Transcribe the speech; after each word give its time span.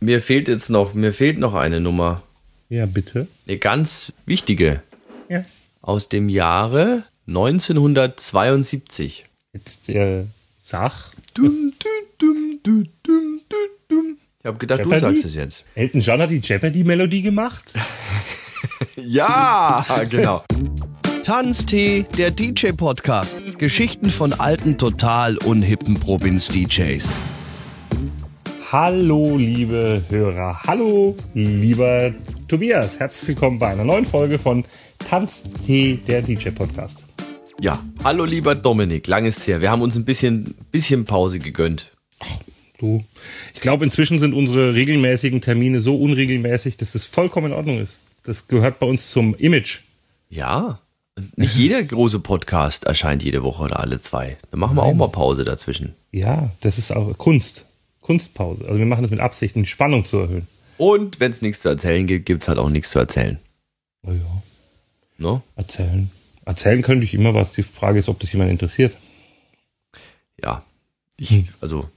Mir 0.00 0.22
fehlt 0.22 0.48
jetzt 0.48 0.70
noch, 0.70 0.94
mir 0.94 1.12
fehlt 1.12 1.38
noch 1.38 1.54
eine 1.54 1.80
Nummer. 1.80 2.22
Ja, 2.68 2.86
bitte. 2.86 3.26
Eine 3.46 3.58
ganz 3.58 4.12
wichtige. 4.26 4.82
Ja. 5.28 5.44
Aus 5.82 6.08
dem 6.08 6.28
Jahre 6.28 7.04
1972. 7.26 9.26
Jetzt 9.52 9.88
äh, 9.88 10.24
sag. 10.60 11.10
Dum, 11.34 11.72
dum, 11.78 11.90
dum, 12.18 12.60
dum, 12.62 12.88
dum, 13.02 13.40
dum, 13.48 13.58
dum. 13.88 14.16
Ich 14.38 14.46
habe 14.46 14.58
gedacht, 14.58 14.80
Jeopardy? 14.80 15.00
du 15.00 15.06
sagst 15.12 15.24
es 15.24 15.34
jetzt. 15.34 15.64
Elton 15.74 16.00
John 16.00 16.20
hat 16.20 16.30
die 16.30 16.38
Jeopardy-Melodie 16.38 17.22
gemacht. 17.22 17.72
Ja, 18.96 19.84
genau. 20.10 20.42
Tanztee, 21.22 22.04
der 22.16 22.30
DJ-Podcast. 22.30 23.58
Geschichten 23.58 24.10
von 24.10 24.32
alten, 24.32 24.78
total 24.78 25.36
unhippen 25.38 25.94
Provinz-DJs. 25.94 27.12
Hallo, 28.70 29.38
liebe 29.38 30.02
Hörer. 30.10 30.62
Hallo, 30.64 31.16
lieber 31.32 32.12
Tobias. 32.48 33.00
Herzlich 33.00 33.28
willkommen 33.28 33.58
bei 33.58 33.68
einer 33.68 33.84
neuen 33.84 34.04
Folge 34.04 34.38
von 34.38 34.62
Tanztee, 34.98 35.98
der 36.06 36.20
DJ-Podcast. 36.20 37.06
Ja, 37.62 37.82
hallo 38.04 38.26
lieber 38.26 38.54
Dominik, 38.54 39.06
lang 39.06 39.24
ist's 39.24 39.46
her. 39.46 39.62
Wir 39.62 39.70
haben 39.70 39.80
uns 39.80 39.96
ein 39.96 40.04
bisschen, 40.04 40.54
bisschen 40.70 41.06
Pause 41.06 41.38
gegönnt. 41.38 41.92
Du, 42.76 43.02
ich 43.54 43.60
glaube, 43.60 43.86
inzwischen 43.86 44.18
sind 44.18 44.34
unsere 44.34 44.74
regelmäßigen 44.74 45.40
Termine 45.40 45.80
so 45.80 45.96
unregelmäßig, 45.96 46.76
dass 46.76 46.92
das 46.92 47.06
vollkommen 47.06 47.52
in 47.52 47.52
Ordnung 47.54 47.78
ist. 47.78 48.02
Das 48.24 48.48
gehört 48.48 48.80
bei 48.80 48.86
uns 48.86 49.10
zum 49.10 49.34
Image. 49.36 49.78
Ja, 50.28 50.78
nicht 51.36 51.54
jeder 51.56 51.82
große 51.82 52.20
Podcast 52.20 52.84
erscheint 52.84 53.22
jede 53.22 53.42
Woche 53.42 53.62
oder 53.62 53.80
alle 53.80 53.98
zwei. 53.98 54.36
Dann 54.50 54.60
machen 54.60 54.76
wir 54.76 54.82
auch 54.82 54.92
mal 54.92 55.08
Pause 55.08 55.44
dazwischen. 55.44 55.94
Ja, 56.12 56.50
das 56.60 56.76
ist 56.76 56.94
auch 56.94 57.16
Kunst. 57.16 57.64
Kunstpause. 58.08 58.64
Also 58.64 58.78
wir 58.78 58.86
machen 58.86 59.02
das 59.02 59.10
mit 59.10 59.20
Absicht, 59.20 59.54
um 59.54 59.64
die 59.64 59.68
Spannung 59.68 60.06
zu 60.06 60.16
erhöhen. 60.16 60.46
Und 60.78 61.20
wenn 61.20 61.30
es 61.30 61.42
nichts 61.42 61.60
zu 61.60 61.68
erzählen 61.68 62.06
gibt, 62.06 62.24
gibt 62.24 62.42
es 62.42 62.48
halt 62.48 62.58
auch 62.58 62.70
nichts 62.70 62.88
zu 62.88 62.98
erzählen. 62.98 63.38
Oh 64.02 64.12
ja, 64.12 64.42
No? 65.18 65.42
erzählen. 65.56 66.10
Erzählen 66.46 66.80
könnte 66.80 67.04
ich 67.04 67.12
immer 67.12 67.34
was. 67.34 67.52
Die 67.52 67.62
Frage 67.62 67.98
ist, 67.98 68.08
ob 68.08 68.18
das 68.18 68.32
jemand 68.32 68.50
interessiert. 68.50 68.96
Ja, 70.42 70.64
ich, 71.18 71.44
also, 71.60 71.90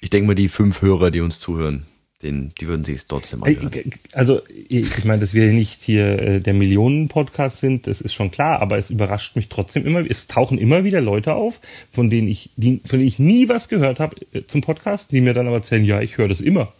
ich 0.00 0.10
denke 0.10 0.26
mal, 0.26 0.34
die 0.34 0.48
fünf 0.48 0.82
Hörer, 0.82 1.12
die 1.12 1.20
uns 1.20 1.38
zuhören, 1.38 1.86
den, 2.22 2.52
die 2.60 2.66
würden 2.66 2.84
sich 2.84 2.96
es 2.96 3.06
trotzdem 3.06 3.44
anhören. 3.44 3.70
Also, 4.12 4.40
ich 4.68 5.04
meine, 5.04 5.20
dass 5.20 5.34
wir 5.34 5.52
nicht 5.52 5.82
hier 5.82 6.18
äh, 6.20 6.40
der 6.40 6.52
Millionen-Podcast 6.52 7.58
sind, 7.58 7.86
das 7.86 8.00
ist 8.00 8.12
schon 8.12 8.30
klar, 8.32 8.60
aber 8.60 8.76
es 8.76 8.90
überrascht 8.90 9.36
mich 9.36 9.48
trotzdem 9.48 9.86
immer. 9.86 10.04
Es 10.08 10.26
tauchen 10.26 10.58
immer 10.58 10.82
wieder 10.82 11.00
Leute 11.00 11.34
auf, 11.34 11.60
von 11.90 12.10
denen 12.10 12.26
ich, 12.26 12.50
die, 12.56 12.80
von 12.84 12.98
denen 12.98 13.08
ich 13.08 13.20
nie 13.20 13.48
was 13.48 13.68
gehört 13.68 14.00
habe 14.00 14.16
äh, 14.32 14.42
zum 14.46 14.62
Podcast, 14.62 15.12
die 15.12 15.20
mir 15.20 15.32
dann 15.32 15.46
aber 15.46 15.56
erzählen, 15.56 15.84
ja, 15.84 16.00
ich 16.00 16.18
höre 16.18 16.28
das 16.28 16.40
immer. 16.40 16.72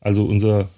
Also 0.00 0.24
unser 0.24 0.68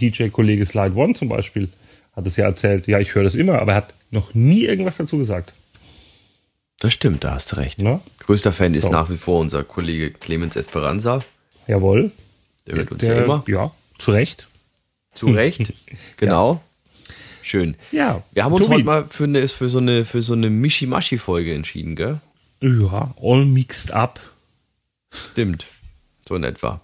DJ-Kollege 0.00 0.64
Slide 0.64 0.94
One 0.94 1.14
zum 1.14 1.28
Beispiel 1.28 1.68
hat 2.16 2.26
es 2.26 2.36
ja 2.36 2.46
erzählt, 2.46 2.86
ja, 2.86 2.98
ich 3.00 3.14
höre 3.14 3.24
das 3.24 3.34
immer, 3.34 3.58
aber 3.60 3.72
er 3.72 3.76
hat 3.78 3.94
noch 4.10 4.32
nie 4.34 4.64
irgendwas 4.64 4.96
dazu 4.96 5.18
gesagt. 5.18 5.52
Das 6.80 6.92
stimmt, 6.92 7.24
da 7.24 7.34
hast 7.34 7.52
du 7.52 7.56
recht. 7.56 7.82
Ne? 7.82 8.00
Größter 8.20 8.52
Fan 8.52 8.72
ist 8.74 8.84
So. 8.84 8.90
nach 8.90 9.10
wie 9.10 9.16
vor 9.16 9.40
unser 9.40 9.64
Kollege 9.64 10.10
Clemens 10.10 10.56
Esperanza. 10.56 11.24
Jawohl. 11.66 12.12
Der 12.68 12.76
hört 12.78 12.90
uns 12.92 13.00
Der- 13.00 13.16
ja 13.16 13.24
immer. 13.24 13.44
Ja, 13.46 13.70
zu 13.98 14.10
Recht. 14.12 14.46
Zu 15.14 15.26
Recht. 15.28 15.72
Genau. 16.16 16.62
Schön. 17.42 17.76
Ja. 17.92 18.22
Wir 18.32 18.44
haben 18.44 18.52
uns 18.52 18.64
Tobi. 18.66 18.76
heute 18.76 18.84
mal 18.84 19.06
für, 19.08 19.24
eine, 19.24 19.48
für 19.48 19.70
so 19.70 19.78
eine, 19.78 20.04
für 20.04 20.20
so 20.22 20.34
eine 20.34 20.50
Mischimaschi-Folge 20.50 21.54
entschieden, 21.54 21.96
gell? 21.96 22.20
Ja, 22.60 23.14
all 23.22 23.44
mixed 23.46 23.90
up. 23.92 24.20
Stimmt. 25.12 25.64
So 26.28 26.34
in 26.34 26.44
etwa. 26.44 26.80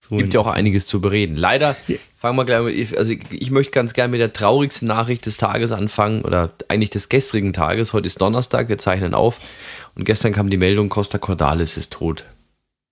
So 0.00 0.16
Gibt 0.18 0.34
ja 0.34 0.40
auch 0.40 0.48
einiges 0.48 0.86
zu 0.86 1.00
bereden. 1.00 1.36
Leider, 1.36 1.76
Ja. 1.88 1.96
fangen 2.18 2.36
wir 2.36 2.44
gleich 2.44 2.62
mit, 2.90 2.96
also 2.98 3.12
ich, 3.12 3.20
ich 3.30 3.50
möchte 3.50 3.72
ganz 3.72 3.94
gerne 3.94 4.10
mit 4.10 4.20
der 4.20 4.32
traurigsten 4.32 4.86
Nachricht 4.86 5.24
des 5.26 5.36
Tages 5.38 5.72
anfangen 5.72 6.22
oder 6.22 6.52
eigentlich 6.68 6.90
des 6.90 7.08
gestrigen 7.08 7.52
Tages. 7.52 7.92
Heute 7.92 8.06
ist 8.06 8.20
Donnerstag, 8.20 8.68
wir 8.68 8.78
zeichnen 8.78 9.14
auf 9.14 9.40
und 9.94 10.04
gestern 10.04 10.32
kam 10.32 10.50
die 10.50 10.56
Meldung, 10.58 10.88
Costa 10.90 11.16
Cordalis 11.18 11.76
ist 11.76 11.92
tot. 11.92 12.24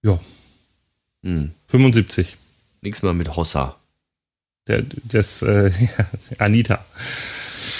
Ja, 0.03 0.19
Hm. 1.23 1.53
75. 1.75 2.37
Nichts 2.83 3.03
mehr 3.03 3.15
mit 3.15 3.35
Hossa. 3.35 3.75
Der, 4.69 4.85
das, 5.03 5.43
äh, 5.43 5.73
Anita. 6.39 6.85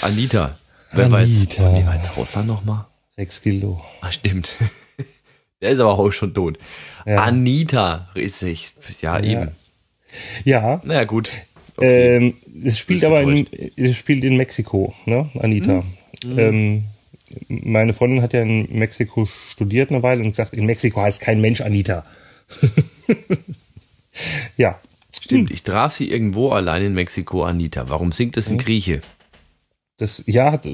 Anita. 0.01 0.57
Wer 0.91 1.09
weiß, 1.09 1.29
Anita. 1.29 1.77
wie 1.77 1.85
heißt 1.85 2.17
Hossa 2.17 2.43
nochmal? 2.43 2.87
6 3.15 3.41
Kilo. 3.41 3.81
Ah, 4.01 4.11
stimmt. 4.11 4.51
Der 5.61 5.69
ist 5.69 5.79
aber 5.79 5.97
auch 5.97 6.11
schon 6.11 6.33
tot. 6.33 6.57
Ja. 7.05 7.23
Anita 7.23 8.09
ich. 8.15 8.73
Ja, 9.01 9.17
Ja. 9.19 9.23
eben. 9.23 9.51
Ja, 10.43 10.81
Naja, 10.83 11.05
gut. 11.05 11.29
Okay. 11.77 12.17
ähm, 12.17 12.33
es 12.65 12.77
spielt 12.77 13.05
aber 13.05 13.21
in, 13.21 13.47
es 13.77 13.95
spielt 13.95 14.25
in 14.25 14.35
Mexiko, 14.35 14.93
ne, 15.05 15.29
Anita. 15.39 15.83
Hm. 16.25 16.37
Ähm, 16.39 16.83
meine 17.47 17.93
Freundin 17.93 18.21
hat 18.21 18.33
ja 18.33 18.41
in 18.41 18.77
Mexiko 18.77 19.25
studiert 19.25 19.89
eine 19.89 20.03
Weile 20.03 20.21
und 20.21 20.31
gesagt, 20.31 20.53
in 20.53 20.65
Mexiko 20.65 21.01
heißt 21.01 21.21
kein 21.21 21.39
Mensch 21.39 21.61
Anita. 21.61 22.05
ja, 24.57 24.79
Stimmt, 25.21 25.49
ich 25.49 25.63
traf 25.63 25.91
sie 25.91 26.11
irgendwo 26.11 26.49
allein 26.49 26.83
in 26.83 26.93
Mexiko, 26.93 27.43
Anita. 27.43 27.89
Warum 27.89 28.11
singt 28.11 28.37
das 28.37 28.47
Hm. 28.47 28.53
in 28.53 28.57
Grieche? 28.59 29.01
das, 29.97 30.23
ja, 30.27 30.51
hat, 30.51 30.67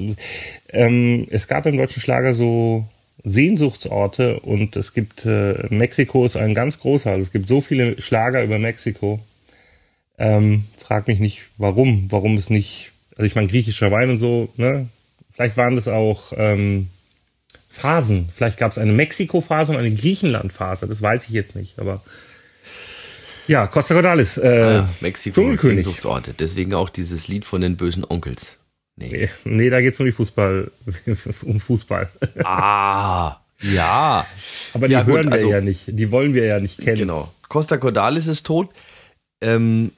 ähm, 0.70 1.26
es 1.30 1.46
gab 1.46 1.66
im 1.66 1.76
deutschen 1.76 2.02
Schlager 2.02 2.34
so 2.34 2.86
Sehnsuchtsorte 3.24 4.40
und 4.40 4.74
es 4.74 4.94
gibt, 4.94 5.24
äh, 5.26 5.66
Mexiko 5.70 6.26
ist 6.26 6.36
ein 6.36 6.54
ganz 6.54 6.80
großer, 6.80 7.12
also 7.12 7.22
es 7.22 7.32
gibt 7.32 7.46
so 7.46 7.60
viele 7.60 8.00
Schlager 8.00 8.42
über 8.42 8.58
Mexiko. 8.58 9.20
Ähm, 10.18 10.64
frag 10.76 11.06
mich 11.06 11.20
nicht, 11.20 11.42
warum, 11.56 12.06
warum 12.10 12.36
es 12.36 12.50
nicht, 12.50 12.90
also 13.12 13.22
ich 13.22 13.34
meine, 13.36 13.46
griechischer 13.48 13.90
Wein 13.90 14.10
und 14.10 14.18
so, 14.18 14.48
ne? 14.56 14.88
Vielleicht 15.30 15.56
waren 15.56 15.76
das 15.76 15.88
auch 15.88 16.32
ähm, 16.36 16.88
Phasen. 17.68 18.28
Vielleicht 18.34 18.58
gab 18.58 18.72
es 18.72 18.78
eine 18.78 18.92
Mexiko-Phase 18.92 19.72
und 19.72 19.78
eine 19.78 19.94
Griechenland-Phase, 19.94 20.88
das 20.88 21.00
weiß 21.00 21.28
ich 21.28 21.30
jetzt 21.30 21.56
nicht, 21.56 21.78
aber 21.78 22.02
ja, 23.46 23.66
Costa 23.66 23.94
Cordalis, 23.94 24.36
äh, 24.38 24.74
Ja, 24.74 24.88
Mexiko 25.00 25.34
Dschungelkönig. 25.34 25.84
Sehnsuchtsorte. 25.84 26.34
Deswegen 26.38 26.74
auch 26.74 26.90
dieses 26.90 27.28
Lied 27.28 27.44
von 27.44 27.60
den 27.60 27.76
bösen 27.76 28.04
Onkels. 28.08 28.56
Nee. 28.96 29.08
Nee, 29.10 29.30
nee, 29.44 29.70
da 29.70 29.80
geht's 29.80 29.98
um 30.00 30.06
die 30.06 30.12
Fußball, 30.12 30.70
um 31.44 31.60
Fußball. 31.60 32.08
Ah, 32.44 33.36
ja. 33.62 34.26
Aber 34.74 34.88
die 34.88 34.92
Ja, 34.94 35.02
gut, 35.02 35.14
hören 35.14 35.26
wir 35.28 35.32
also- 35.34 35.50
ja 35.50 35.60
nicht. 35.60 35.84
Die 35.88 36.10
wollen 36.10 36.34
wir 36.34 36.44
ja 36.44 36.60
nicht 36.60 36.78
kennen. 36.80 36.98
Genau. 36.98 37.32
Costa 37.48 37.76
Cordalis 37.78 38.26
ist 38.26 38.44
tot. 38.46 38.70
Ähm, 39.40 39.92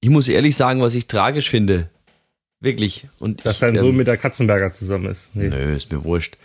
ich 0.00 0.10
muss 0.10 0.28
ehrlich 0.28 0.56
sagen, 0.56 0.80
was 0.80 0.94
ich 0.94 1.06
tragisch 1.06 1.48
finde. 1.50 1.88
Wirklich. 2.60 3.06
Und 3.18 3.44
Dass 3.44 3.54
ich, 3.54 3.58
sein 3.60 3.74
ähm, 3.74 3.80
Sohn 3.80 3.96
mit 3.96 4.06
der 4.06 4.16
Katzenberger 4.16 4.72
zusammen 4.72 5.06
ist. 5.10 5.34
Nee. 5.34 5.48
Nö, 5.48 5.76
ist 5.76 5.90
mir 5.92 6.04
wurscht. 6.04 6.36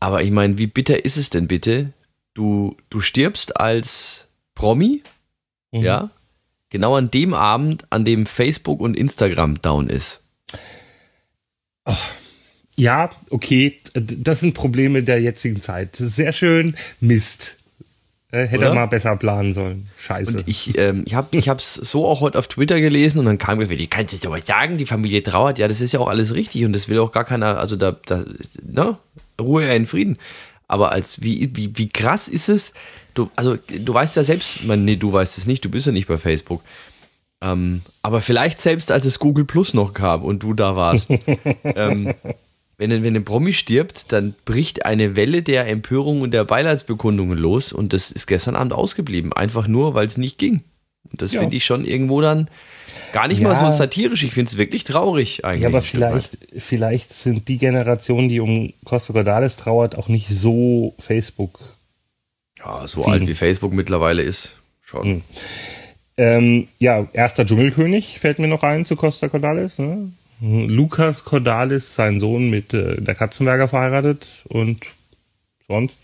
Aber 0.00 0.22
ich 0.22 0.30
meine, 0.30 0.58
wie 0.58 0.66
bitter 0.66 1.04
ist 1.04 1.16
es 1.16 1.30
denn 1.30 1.48
bitte? 1.48 1.92
Du, 2.34 2.76
du 2.90 3.00
stirbst 3.00 3.58
als 3.60 4.26
Promi, 4.54 5.02
Mhm. 5.74 5.84
ja, 5.84 6.10
genau 6.70 6.96
an 6.96 7.10
dem 7.10 7.34
Abend, 7.34 7.84
an 7.90 8.04
dem 8.04 8.26
Facebook 8.26 8.80
und 8.80 8.96
Instagram 8.96 9.60
down 9.60 9.88
ist. 9.88 10.20
Ja, 12.76 13.10
okay. 13.30 13.78
Das 13.94 14.40
sind 14.40 14.54
Probleme 14.54 15.02
der 15.02 15.20
jetzigen 15.20 15.60
Zeit. 15.60 15.96
Sehr 15.96 16.32
schön. 16.32 16.76
Mist. 17.00 17.58
Äh, 18.32 18.46
hätte 18.46 18.58
Oder? 18.58 18.68
er 18.68 18.74
mal 18.74 18.86
besser 18.86 19.16
planen 19.16 19.52
sollen. 19.52 19.88
Scheiße. 19.96 20.38
Und 20.38 20.48
ich, 20.48 20.76
ähm, 20.76 21.04
ich 21.06 21.14
habe 21.14 21.58
es 21.58 21.74
so 21.74 22.04
auch 22.06 22.20
heute 22.20 22.38
auf 22.38 22.48
Twitter 22.48 22.80
gelesen 22.80 23.18
und 23.18 23.26
dann 23.26 23.38
kam 23.38 23.58
mir, 23.58 23.68
wie 23.68 23.86
kannst 23.86 24.12
du 24.12 24.16
das 24.16 24.28
was 24.28 24.46
sagen? 24.46 24.76
Die 24.76 24.86
Familie 24.86 25.22
trauert. 25.22 25.58
Ja, 25.58 25.68
das 25.68 25.80
ist 25.80 25.92
ja 25.92 26.00
auch 26.00 26.08
alles 26.08 26.34
richtig 26.34 26.64
und 26.64 26.72
das 26.72 26.88
will 26.88 26.98
auch 26.98 27.12
gar 27.12 27.24
keiner, 27.24 27.58
also 27.58 27.76
da, 27.76 27.92
da 27.92 28.24
ne? 28.66 28.98
Ruhe 29.40 29.72
in 29.72 29.86
Frieden. 29.86 30.18
Aber 30.66 30.90
als 30.90 31.22
wie, 31.22 31.50
wie, 31.54 31.76
wie 31.76 31.88
krass 31.88 32.26
ist 32.26 32.48
es? 32.48 32.72
Du, 33.14 33.30
also, 33.36 33.56
du 33.56 33.94
weißt 33.94 34.16
ja 34.16 34.24
selbst, 34.24 34.64
meine, 34.64 34.82
nee, 34.82 34.96
du 34.96 35.12
weißt 35.12 35.38
es 35.38 35.46
nicht, 35.46 35.64
du 35.64 35.70
bist 35.70 35.86
ja 35.86 35.92
nicht 35.92 36.08
bei 36.08 36.18
Facebook. 36.18 36.62
Ähm, 37.42 37.82
aber 38.02 38.20
vielleicht 38.20 38.60
selbst, 38.60 38.90
als 38.90 39.04
es 39.04 39.18
Google 39.18 39.44
Plus 39.44 39.74
noch 39.74 39.92
gab 39.94 40.22
und 40.22 40.42
du 40.42 40.54
da 40.54 40.76
warst. 40.76 41.10
ähm, 41.64 42.14
wenn, 42.76 42.90
ein- 42.92 43.04
wenn 43.04 43.14
ein 43.14 43.24
Promi 43.24 43.52
stirbt, 43.52 44.10
dann 44.12 44.34
bricht 44.44 44.84
eine 44.86 45.14
Welle 45.14 45.42
der 45.42 45.68
Empörung 45.68 46.22
und 46.22 46.32
der 46.32 46.44
Beileidsbekundungen 46.44 47.38
los 47.38 47.72
und 47.72 47.92
das 47.92 48.10
ist 48.10 48.26
gestern 48.26 48.56
Abend 48.56 48.72
ausgeblieben. 48.72 49.32
Einfach 49.32 49.68
nur, 49.68 49.94
weil 49.94 50.06
es 50.06 50.16
nicht 50.16 50.38
ging. 50.38 50.62
Und 51.10 51.20
das 51.22 51.32
Ja. 51.32 51.40
finde 51.40 51.54
ich 51.56 51.64
schon 51.66 51.84
irgendwo 51.84 52.20
dann 52.20 52.48
gar 53.12 53.28
nicht 53.28 53.40
mal 53.42 53.52
Ja. 53.52 53.70
so 53.70 53.76
satirisch. 53.76 54.24
Ich 54.24 54.32
finde 54.32 54.48
es 54.50 54.56
wirklich 54.56 54.82
traurig 54.84 55.44
eigentlich. 55.44 55.62
ja, 55.62 55.68
aber 55.68 55.82
vielleicht, 55.82 56.38
vielleicht 56.56 57.10
sind 57.10 57.46
die 57.48 57.58
Generationen, 57.58 58.28
die 58.28 58.40
um 58.40 58.72
Costa 58.84 59.12
Cordalis 59.12 59.56
trauert, 59.56 59.96
auch 59.96 60.08
nicht 60.08 60.28
so 60.28 60.94
Facebook. 60.98 61.60
Ja, 62.64 62.86
so 62.86 63.02
Vielen. 63.04 63.12
alt 63.12 63.26
wie 63.26 63.34
Facebook 63.34 63.72
mittlerweile 63.72 64.22
ist. 64.22 64.54
Schon. 64.82 65.04
Hm. 65.04 65.22
Ähm, 66.16 66.68
ja, 66.78 67.06
erster 67.12 67.44
Dschungelkönig 67.44 68.18
fällt 68.20 68.38
mir 68.38 68.46
noch 68.46 68.62
ein 68.62 68.84
zu 68.84 68.96
Costa 68.96 69.28
Cordalis. 69.28 69.78
Ne? 69.78 70.10
Lukas 70.40 71.24
Cordalis, 71.24 71.94
sein 71.94 72.20
Sohn 72.20 72.50
mit 72.50 72.74
äh, 72.74 73.00
der 73.00 73.14
Katzenberger 73.14 73.66
verheiratet 73.68 74.26
und 74.44 74.84
sonst 75.68 75.96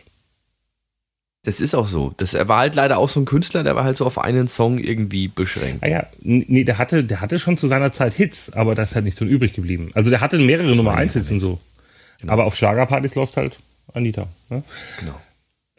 Das 1.44 1.60
ist 1.60 1.74
auch 1.74 1.86
so. 1.88 2.12
Das, 2.16 2.34
er 2.34 2.48
war 2.48 2.58
halt 2.58 2.74
leider 2.74 2.98
auch 2.98 3.08
so 3.08 3.20
ein 3.20 3.24
Künstler, 3.24 3.62
der 3.62 3.76
war 3.76 3.84
halt 3.84 3.96
so 3.96 4.06
auf 4.06 4.18
einen 4.18 4.48
Song 4.48 4.78
irgendwie 4.78 5.28
beschränkt. 5.28 5.84
Ah 5.84 5.88
ja, 5.88 6.06
nee, 6.20 6.64
der 6.64 6.78
hatte, 6.78 7.04
der 7.04 7.20
hatte 7.20 7.38
schon 7.38 7.56
zu 7.56 7.68
seiner 7.68 7.92
Zeit 7.92 8.14
Hits, 8.14 8.52
aber 8.52 8.74
das 8.74 8.90
ist 8.90 8.94
halt 8.96 9.04
nicht 9.04 9.18
so 9.18 9.24
übrig 9.24 9.52
geblieben. 9.52 9.90
Also 9.94 10.10
der 10.10 10.20
hatte 10.20 10.38
mehrere 10.38 10.74
Nummer 10.74 10.94
1 10.94 11.12
Hits 11.12 11.30
und 11.30 11.38
so. 11.38 11.60
Genau. 12.20 12.32
Aber 12.32 12.46
auf 12.46 12.56
Schlagerpartys 12.56 13.14
läuft 13.14 13.36
halt 13.36 13.58
Anita. 13.92 14.26
Ne? 14.48 14.62
Genau. 14.98 15.14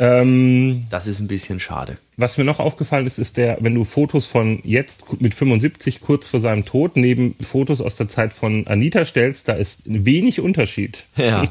Ähm, 0.01 0.88
das 0.89 1.06
ist 1.06 1.19
ein 1.19 1.27
bisschen 1.27 1.59
schade. 1.59 2.00
Was 2.18 2.39
mir 2.39 2.44
noch 2.44 2.59
aufgefallen 2.59 3.06
ist, 3.06 3.19
ist 3.19 3.38
der, 3.38 3.57
wenn 3.59 3.75
du 3.75 3.83
Fotos 3.83 4.25
von 4.25 4.59
jetzt 4.63 5.21
mit 5.21 5.36
75 5.36 6.01
kurz 6.01 6.27
vor 6.27 6.39
seinem 6.39 6.65
Tod 6.65 6.95
neben 6.95 7.36
Fotos 7.39 7.81
aus 7.81 7.98
der 7.98 8.07
Zeit 8.07 8.33
von 8.33 8.65
Anita 8.65 9.06
stellst, 9.06 9.48
da 9.48 9.53
ist 9.53 9.81
wenig 9.86 10.39
Unterschied. 10.39 11.06
Ja, 11.18 11.44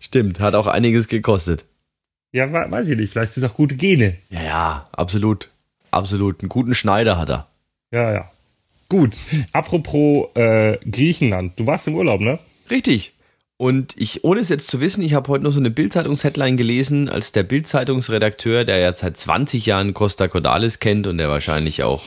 stimmt. 0.00 0.40
Hat 0.40 0.56
auch 0.56 0.66
einiges 0.66 1.06
gekostet. 1.06 1.64
Ja, 2.32 2.52
weiß 2.52 2.88
ich 2.88 2.96
nicht. 2.96 3.12
Vielleicht 3.12 3.36
ist 3.36 3.44
es 3.44 3.44
auch 3.44 3.54
gute 3.54 3.76
Gene. 3.76 4.16
Ja, 4.30 4.42
ja, 4.42 4.88
absolut. 4.90 5.48
Absolut. 5.92 6.40
Einen 6.40 6.48
guten 6.48 6.74
Schneider 6.74 7.18
hat 7.18 7.30
er. 7.30 7.46
Ja, 7.92 8.12
ja. 8.12 8.30
Gut. 8.88 9.16
Apropos 9.52 10.34
äh, 10.34 10.76
Griechenland. 10.90 11.58
Du 11.58 11.68
warst 11.68 11.86
im 11.86 11.94
Urlaub, 11.94 12.20
ne? 12.20 12.40
Richtig. 12.68 13.12
Und 13.60 13.94
ich, 13.98 14.24
ohne 14.24 14.40
es 14.40 14.48
jetzt 14.48 14.68
zu 14.68 14.80
wissen, 14.80 15.02
ich 15.02 15.12
habe 15.12 15.28
heute 15.28 15.44
noch 15.44 15.52
so 15.52 15.58
eine 15.58 15.68
Bild-Zeitungs-Headline 15.68 16.56
gelesen, 16.56 17.10
als 17.10 17.32
der 17.32 17.42
Bild-Zeitungsredakteur, 17.42 18.64
der 18.64 18.78
ja 18.78 18.94
seit 18.94 19.18
20 19.18 19.66
Jahren 19.66 19.92
Costa 19.92 20.28
Cordalis 20.28 20.78
kennt 20.78 21.06
und 21.06 21.18
der 21.18 21.28
wahrscheinlich 21.28 21.82
auch 21.82 22.00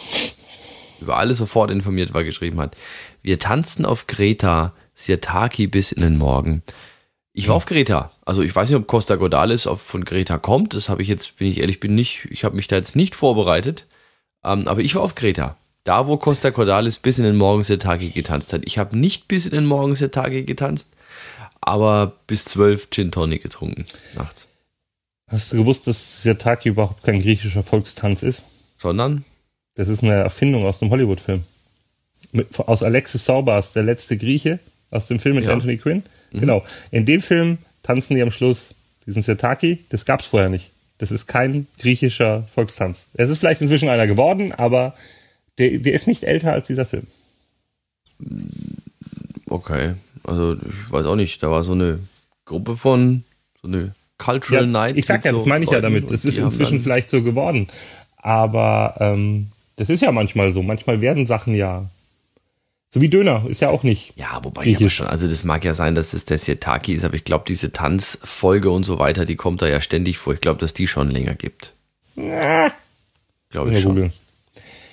über 0.99 1.17
alles 1.17 1.37
sofort 1.37 1.69
informiert 1.69 2.15
war, 2.15 2.23
geschrieben 2.23 2.59
hat. 2.59 2.75
Wir 3.21 3.37
tanzten 3.37 3.85
auf 3.85 4.07
Kreta, 4.07 4.73
Sirtaki 4.95 5.67
bis 5.67 5.91
in 5.91 6.01
den 6.01 6.17
Morgen. 6.17 6.63
Ich 7.33 7.49
war 7.49 7.55
auf 7.55 7.67
Kreta. 7.67 8.11
Also 8.25 8.41
ich 8.41 8.55
weiß 8.55 8.69
nicht, 8.69 8.77
ob 8.79 8.87
Costa 8.87 9.15
Cordalis 9.15 9.69
von 9.77 10.05
Kreta 10.05 10.39
kommt. 10.39 10.73
Das 10.73 10.89
habe 10.89 11.03
ich 11.03 11.07
jetzt, 11.07 11.33
wenn 11.37 11.49
ich 11.49 11.59
ehrlich 11.59 11.79
bin, 11.79 11.93
nicht, 11.93 12.25
ich 12.31 12.45
habe 12.45 12.55
mich 12.55 12.65
da 12.65 12.77
jetzt 12.77 12.95
nicht 12.95 13.13
vorbereitet. 13.13 13.85
Ähm, 14.43 14.67
aber 14.67 14.81
ich 14.81 14.95
war 14.95 15.03
auf 15.03 15.13
Kreta. 15.13 15.55
Da, 15.83 16.07
wo 16.07 16.17
Costa 16.17 16.49
Cordalis 16.49 16.97
bis 16.97 17.19
in 17.19 17.25
den 17.25 17.37
Morgen 17.37 17.63
Sirtaki 17.63 18.09
getanzt 18.09 18.53
hat. 18.53 18.63
Ich 18.65 18.79
habe 18.79 18.97
nicht 18.97 19.27
bis 19.27 19.45
in 19.45 19.51
den 19.51 19.67
Morgen 19.67 19.95
Sirtaki 19.95 20.45
getanzt 20.45 20.89
aber 21.67 22.13
bis 22.27 22.45
zwölf 22.45 22.89
Gin 22.89 23.11
Tonic 23.11 23.43
getrunken 23.43 23.85
nachts. 24.15 24.47
Hast 25.27 25.51
du 25.51 25.57
gewusst, 25.57 25.87
dass 25.87 26.21
Sirtaki 26.21 26.69
überhaupt 26.69 27.03
kein 27.03 27.21
griechischer 27.21 27.63
Volkstanz 27.63 28.23
ist? 28.23 28.45
Sondern? 28.77 29.25
Das 29.75 29.87
ist 29.87 30.03
eine 30.03 30.13
Erfindung 30.13 30.65
aus 30.65 30.81
einem 30.81 30.91
Hollywood-Film. 30.91 31.43
Aus 32.57 32.83
Alexis 32.83 33.25
Saubas, 33.25 33.73
der 33.73 33.83
letzte 33.83 34.17
Grieche, 34.17 34.59
aus 34.91 35.07
dem 35.07 35.19
Film 35.19 35.35
mit 35.35 35.45
ja. 35.45 35.53
Anthony 35.53 35.77
Quinn. 35.77 36.03
Mhm. 36.31 36.39
Genau. 36.39 36.65
In 36.91 37.05
dem 37.05 37.21
Film 37.21 37.57
tanzen 37.81 38.15
die 38.15 38.21
am 38.21 38.31
Schluss 38.31 38.75
diesen 39.05 39.21
Sirtaki. 39.21 39.79
Das 39.89 40.05
gab 40.05 40.21
es 40.21 40.27
vorher 40.27 40.49
nicht. 40.49 40.71
Das 40.97 41.11
ist 41.11 41.27
kein 41.27 41.67
griechischer 41.79 42.43
Volkstanz. 42.53 43.07
Es 43.13 43.29
ist 43.29 43.39
vielleicht 43.39 43.61
inzwischen 43.61 43.89
einer 43.89 44.07
geworden, 44.07 44.51
aber 44.51 44.95
der, 45.57 45.79
der 45.79 45.93
ist 45.93 46.07
nicht 46.07 46.23
älter 46.23 46.53
als 46.53 46.67
dieser 46.67 46.85
Film. 46.85 47.07
Okay. 49.53 49.93
Also 50.23 50.53
ich 50.53 50.91
weiß 50.91 51.05
auch 51.05 51.15
nicht, 51.15 51.43
da 51.43 51.51
war 51.51 51.63
so 51.63 51.73
eine 51.73 51.99
Gruppe 52.45 52.75
von, 52.75 53.23
so 53.61 53.67
eine 53.67 53.93
Cultural 54.17 54.63
ja, 54.63 54.67
Night. 54.67 54.97
Ich 54.97 55.05
sag 55.05 55.23
ja, 55.23 55.31
so 55.31 55.37
das 55.37 55.45
meine 55.45 55.63
ich 55.63 55.69
ja 55.69 55.79
damit. 55.79 56.09
Das 56.09 56.25
ist 56.25 56.39
inzwischen 56.39 56.79
vielleicht 56.81 57.11
so 57.11 57.21
geworden. 57.21 57.67
Aber 58.17 58.95
ähm, 58.99 59.51
das 59.75 59.89
ist 59.89 60.01
ja 60.01 60.11
manchmal 60.11 60.53
so. 60.53 60.63
Manchmal 60.63 61.01
werden 61.01 61.27
Sachen 61.27 61.53
ja. 61.53 61.85
So 62.89 62.99
wie 62.99 63.09
Döner, 63.09 63.45
ist 63.47 63.61
ja 63.61 63.69
auch 63.69 63.83
nicht. 63.83 64.13
Ja, 64.15 64.39
wobei 64.41 64.65
ich 64.65 64.77
aber 64.77 64.89
schon, 64.89 65.07
also 65.07 65.27
das 65.27 65.43
mag 65.43 65.63
ja 65.63 65.75
sein, 65.75 65.93
dass 65.93 66.13
es 66.13 66.25
der 66.25 66.39
Sirtaki 66.39 66.93
ist, 66.93 67.05
aber 67.05 67.15
ich 67.15 67.23
glaube, 67.23 67.45
diese 67.47 67.71
Tanzfolge 67.71 68.71
und 68.71 68.85
so 68.85 68.97
weiter, 68.97 69.25
die 69.25 69.35
kommt 69.35 69.61
da 69.61 69.67
ja 69.67 69.81
ständig 69.81 70.17
vor. 70.17 70.33
Ich 70.33 70.41
glaube, 70.41 70.59
dass 70.59 70.73
die 70.73 70.87
schon 70.87 71.11
länger 71.11 71.35
gibt. 71.35 71.73
Ja. 72.15 72.71
Glaube 73.51 73.73
ich 73.73 73.81
schon. 73.81 73.95
Google. 73.95 74.13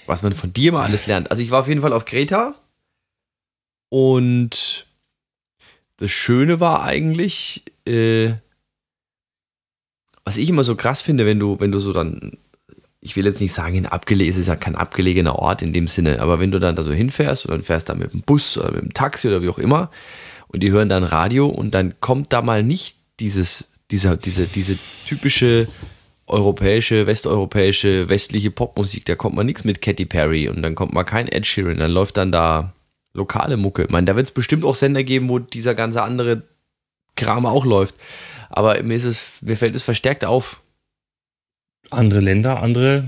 Was 0.07 0.23
man 0.23 0.35
von 0.35 0.53
dir 0.53 0.73
mal 0.73 0.85
alles 0.85 1.07
lernt. 1.07 1.31
Also 1.31 1.43
ich 1.43 1.51
war 1.51 1.61
auf 1.61 1.69
jeden 1.69 1.81
Fall 1.81 1.95
auf 1.95 2.05
Kreta 2.05 2.55
und 3.91 4.87
das 5.99 6.11
Schöne 6.11 6.61
war 6.61 6.83
eigentlich, 6.83 7.65
äh, 7.87 8.31
was 10.25 10.39
ich 10.39 10.49
immer 10.49 10.65
so 10.65 10.77
krass 10.77 11.03
finde, 11.03 11.27
wenn 11.27 11.39
du, 11.39 11.61
wenn 11.61 11.73
du 11.73 11.81
so 11.81 11.93
dann, 11.93 12.39
ich 13.01 13.17
will 13.17 13.27
jetzt 13.27 13.41
nicht 13.41 13.53
sagen, 13.53 13.75
in 13.75 13.87
es 13.87 14.37
ist 14.37 14.47
ja 14.47 14.57
kein 14.57 14.77
abgelegener 14.77 15.37
Ort 15.37 15.61
in 15.61 15.73
dem 15.73 15.89
Sinne, 15.89 16.21
aber 16.21 16.41
wenn 16.41 16.53
du 16.53 16.59
dann 16.59 16.77
da 16.77 16.85
so 16.85 16.93
hinfährst 16.93 17.45
und 17.45 17.53
dann 17.53 17.63
fährst 17.63 17.89
da 17.89 17.95
mit 17.95 18.13
dem 18.13 18.23
Bus 18.23 18.57
oder 18.57 18.73
mit 18.73 18.83
dem 18.83 18.95
Taxi 18.95 19.29
oder 19.29 19.43
wie 19.43 19.49
auch 19.49 19.59
immer 19.59 19.91
und 20.49 20.63
die 20.63 20.71
hören 20.71 20.89
dann 20.89 21.05
Radio 21.05 21.47
und 21.47 21.75
dann 21.75 22.01
kommt 22.01 22.33
da 22.33 22.43
mal 22.43 22.63
nicht 22.63 22.97
dieses, 23.19 23.67
dieser, 23.91 24.17
diese, 24.17 24.47
diese 24.47 24.79
typische 25.07 25.67
europäische, 26.27 27.07
westeuropäische, 27.07 28.09
westliche 28.09 28.53
Popmusik, 28.53 29.05
da 29.05 29.17
kommt 29.17 29.35
mal 29.35 29.45
nichts 29.45 29.65
mit 29.65 29.83
Katy 29.83 30.07
Perry 30.07 30.49
und 30.49 30.63
dann 30.63 30.77
kommt 30.77 30.93
mal 30.93 31.05
kein 31.05 31.27
Ed 31.27 31.45
Sheeran, 31.45 31.79
dann 31.79 31.91
läuft 31.91 32.17
dann 32.17 32.31
da 32.31 32.73
lokale 33.13 33.57
Mucke. 33.57 33.85
Ich 33.85 33.91
meine, 33.91 34.07
da 34.07 34.17
wird 34.17 34.27
es 34.27 34.35
bestimmt 34.35 34.65
auch 34.65 34.75
Sender 34.75 35.05
geben, 35.05 35.29
wo 35.29 35.39
dieser 35.39 35.75
ganze 35.75 36.03
andere 36.03 36.43
Kram 37.17 37.47
auch 37.47 37.65
läuft. 37.65 37.95
Aber 38.49 38.83
mir, 38.83 38.95
ist 38.95 39.05
es, 39.05 39.25
mir 39.41 39.57
fällt 39.57 39.77
es 39.77 39.83
verstärkt 39.83 40.25
auf. 40.25 40.61
Andere 41.91 42.21
Länder, 42.21 42.63
andere 42.63 43.05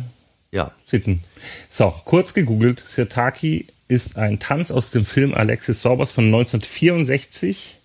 ja. 0.52 0.70
Sitten. 0.84 1.24
So, 1.68 1.94
kurz 2.04 2.34
gegoogelt. 2.34 2.80
Sirtaki 2.84 3.66
ist 3.88 4.16
ein 4.16 4.38
Tanz 4.38 4.70
aus 4.70 4.90
dem 4.90 5.04
Film 5.04 5.34
Alexis 5.34 5.80
Sorbas 5.80 6.12
von 6.12 6.26
1964 6.26 7.78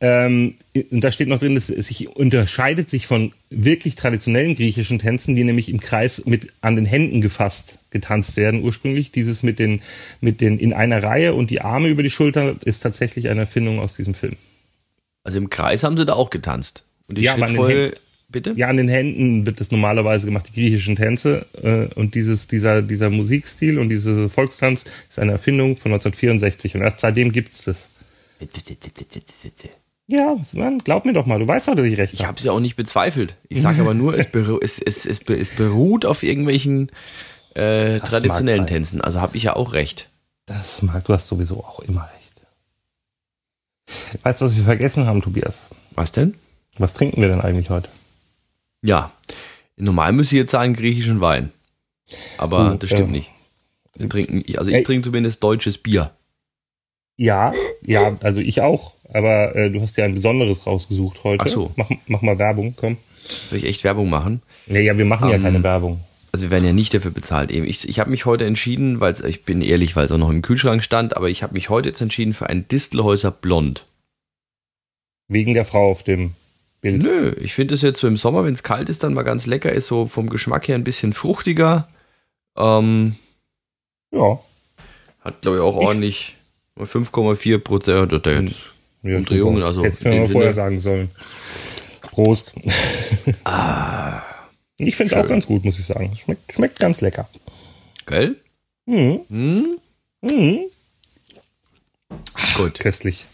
ähm, 0.00 0.54
und 0.90 1.02
da 1.02 1.10
steht 1.10 1.26
noch 1.26 1.40
drin, 1.40 1.56
dass 1.56 1.70
es 1.70 1.88
sich 1.88 2.08
unterscheidet 2.08 2.88
sich 2.88 3.06
von 3.06 3.32
wirklich 3.50 3.96
traditionellen 3.96 4.54
griechischen 4.54 5.00
Tänzen, 5.00 5.34
die 5.34 5.42
nämlich 5.42 5.68
im 5.68 5.80
Kreis 5.80 6.22
mit 6.24 6.52
an 6.60 6.76
den 6.76 6.84
Händen 6.84 7.20
gefasst 7.20 7.78
getanzt 7.90 8.36
werden 8.36 8.62
ursprünglich. 8.62 9.10
Dieses 9.10 9.42
mit 9.42 9.58
den, 9.58 9.80
mit 10.20 10.40
den 10.40 10.58
in 10.58 10.72
einer 10.72 11.02
Reihe 11.02 11.34
und 11.34 11.50
die 11.50 11.62
Arme 11.62 11.88
über 11.88 12.04
die 12.04 12.10
Schulter 12.10 12.54
ist 12.64 12.80
tatsächlich 12.80 13.28
eine 13.28 13.40
Erfindung 13.40 13.80
aus 13.80 13.94
diesem 13.94 14.14
Film. 14.14 14.36
Also 15.24 15.38
im 15.38 15.50
Kreis 15.50 15.82
haben 15.82 15.96
sie 15.96 16.06
da 16.06 16.14
auch 16.14 16.30
getanzt. 16.30 16.84
Und 17.08 17.18
die 17.18 17.22
ja, 17.22 17.34
Schrittfolge, 17.34 17.94
bitte? 18.28 18.52
Ja, 18.56 18.68
an 18.68 18.76
den 18.76 18.88
Händen 18.88 19.46
wird 19.46 19.60
das 19.60 19.72
normalerweise 19.72 20.26
gemacht, 20.26 20.46
die 20.48 20.60
griechischen 20.60 20.94
Tänze. 20.94 21.46
Äh, 21.60 21.92
und 21.94 22.14
dieses, 22.14 22.46
dieser, 22.46 22.82
dieser 22.82 23.10
Musikstil 23.10 23.78
und 23.78 23.88
dieser 23.88 24.28
Volkstanz 24.28 24.84
ist 25.10 25.18
eine 25.18 25.32
Erfindung 25.32 25.76
von 25.76 25.92
1964. 25.92 26.76
Und 26.76 26.82
erst 26.82 27.00
seitdem 27.00 27.32
gibt 27.32 27.52
es 27.52 27.64
das. 27.64 27.90
Ja, 30.10 30.36
Mann, 30.54 30.78
glaub 30.78 31.04
mir 31.04 31.12
doch 31.12 31.26
mal, 31.26 31.38
du 31.38 31.46
weißt 31.46 31.68
doch, 31.68 31.74
dass 31.74 31.84
ich 31.84 31.98
recht 31.98 32.14
habe. 32.14 32.22
Ich 32.22 32.26
habe 32.26 32.38
es 32.38 32.44
ja 32.44 32.52
auch 32.52 32.60
nicht 32.60 32.76
bezweifelt. 32.76 33.36
Ich 33.50 33.60
sage 33.60 33.82
aber 33.82 33.92
nur, 33.92 34.16
es, 34.16 34.26
beru 34.32 34.58
es, 34.58 34.78
es, 34.80 35.04
es, 35.04 35.20
es, 35.20 35.50
beruht 35.50 36.06
auf 36.06 36.22
irgendwelchen 36.22 36.90
äh, 37.54 38.00
traditionellen 38.00 38.66
Tänzen. 38.66 39.02
Also 39.02 39.20
habe 39.20 39.36
ich 39.36 39.42
ja 39.42 39.54
auch 39.54 39.74
recht. 39.74 40.08
Das 40.46 40.80
mag, 40.80 41.04
du 41.04 41.12
hast 41.12 41.28
sowieso 41.28 41.58
auch 41.58 41.80
immer 41.80 42.08
recht. 42.14 42.18
Weißt 44.22 44.40
du, 44.40 44.46
was 44.46 44.56
wir 44.56 44.64
vergessen 44.64 45.06
haben, 45.06 45.20
Tobias? 45.20 45.66
Was 45.90 46.10
denn? 46.10 46.34
Was 46.78 46.94
trinken 46.94 47.20
wir 47.20 47.28
denn 47.28 47.42
eigentlich 47.42 47.68
heute? 47.68 47.90
Ja, 48.80 49.12
normal 49.76 50.12
müsste 50.12 50.36
ich 50.36 50.40
jetzt 50.40 50.52
sagen 50.52 50.72
griechischen 50.72 51.20
Wein. 51.20 51.52
Aber 52.38 52.72
uh, 52.72 52.76
das 52.76 52.88
stimmt 52.88 53.10
äh, 53.10 53.12
nicht. 53.12 53.30
Wir 53.94 54.08
trinken, 54.08 54.42
also 54.56 54.70
ich 54.70 54.84
trinke 54.84 55.04
zumindest 55.04 55.42
deutsches 55.42 55.76
Bier. 55.76 56.12
Ja, 57.16 57.52
ja, 57.82 58.16
also 58.22 58.40
ich 58.40 58.62
auch. 58.62 58.94
Aber 59.12 59.54
äh, 59.56 59.70
du 59.70 59.80
hast 59.80 59.96
ja 59.96 60.04
ein 60.04 60.14
besonderes 60.14 60.66
rausgesucht 60.66 61.24
heute. 61.24 61.44
Ach 61.46 61.48
so. 61.48 61.72
Mach, 61.76 61.88
mach 62.06 62.22
mal 62.22 62.38
Werbung, 62.38 62.74
komm. 62.76 62.98
Soll 63.48 63.58
ich 63.58 63.64
echt 63.64 63.84
Werbung 63.84 64.10
machen? 64.10 64.42
Nee, 64.66 64.82
ja, 64.82 64.96
wir 64.96 65.04
machen 65.04 65.24
um, 65.24 65.30
ja 65.30 65.36
ähm, 65.36 65.42
keine 65.42 65.62
Werbung. 65.62 66.00
Also 66.32 66.46
wir 66.46 66.50
werden 66.50 66.64
ja 66.64 66.72
nicht 66.72 66.92
dafür 66.92 67.10
bezahlt. 67.10 67.50
Eben. 67.50 67.66
Ich, 67.66 67.88
ich 67.88 68.00
habe 68.00 68.10
mich 68.10 68.26
heute 68.26 68.44
entschieden, 68.44 69.00
weil 69.00 69.14
ich 69.26 69.44
bin 69.44 69.62
ehrlich, 69.62 69.96
weil 69.96 70.04
es 70.04 70.12
auch 70.12 70.18
noch 70.18 70.30
im 70.30 70.42
Kühlschrank 70.42 70.82
stand, 70.82 71.16
aber 71.16 71.30
ich 71.30 71.42
habe 71.42 71.54
mich 71.54 71.70
heute 71.70 71.88
jetzt 71.88 72.00
entschieden 72.00 72.34
für 72.34 72.48
ein 72.48 72.68
Distelhäuser 72.68 73.30
Blond. 73.30 73.86
Wegen 75.28 75.54
der 75.54 75.64
Frau 75.64 75.90
auf 75.90 76.02
dem 76.02 76.34
Bild? 76.80 77.02
Nö, 77.02 77.34
ich 77.40 77.54
finde 77.54 77.74
es 77.74 77.82
jetzt 77.82 78.00
so 78.00 78.06
im 78.06 78.16
Sommer, 78.16 78.44
wenn 78.44 78.54
es 78.54 78.62
kalt 78.62 78.88
ist, 78.88 79.02
dann 79.02 79.14
mal 79.14 79.22
ganz 79.22 79.46
lecker 79.46 79.72
ist, 79.72 79.86
so 79.86 80.06
vom 80.06 80.28
Geschmack 80.28 80.68
her 80.68 80.74
ein 80.74 80.84
bisschen 80.84 81.12
fruchtiger. 81.12 81.88
Ähm, 82.56 83.16
ja. 84.12 84.38
Hat, 85.20 85.42
glaube 85.42 85.58
ich, 85.58 85.62
auch 85.62 85.76
ordentlich 85.76 86.36
5,4 86.78 87.58
Prozent. 87.58 88.54
Ja, 89.02 89.16
Umdrehungen, 89.16 89.62
also. 89.62 89.84
Hättest 89.84 90.04
du 90.04 90.08
mir 90.08 90.20
mal 90.20 90.28
vorher 90.28 90.52
sagen 90.52 90.80
sollen. 90.80 91.10
Prost. 92.02 92.52
Ah, 93.44 94.22
ich 94.78 94.96
finde 94.96 95.14
es 95.14 95.20
auch 95.20 95.28
ganz 95.28 95.46
gut, 95.46 95.64
muss 95.64 95.78
ich 95.78 95.86
sagen. 95.86 96.16
Schmeckt, 96.16 96.52
schmeckt 96.52 96.80
ganz 96.80 97.00
lecker. 97.00 97.28
Gell? 98.06 98.36
Mhm. 98.86 99.20
Mhm. 99.28 99.78
Mhm. 100.22 100.58
Gut. 102.56 102.78
Köstlich. 102.80 103.26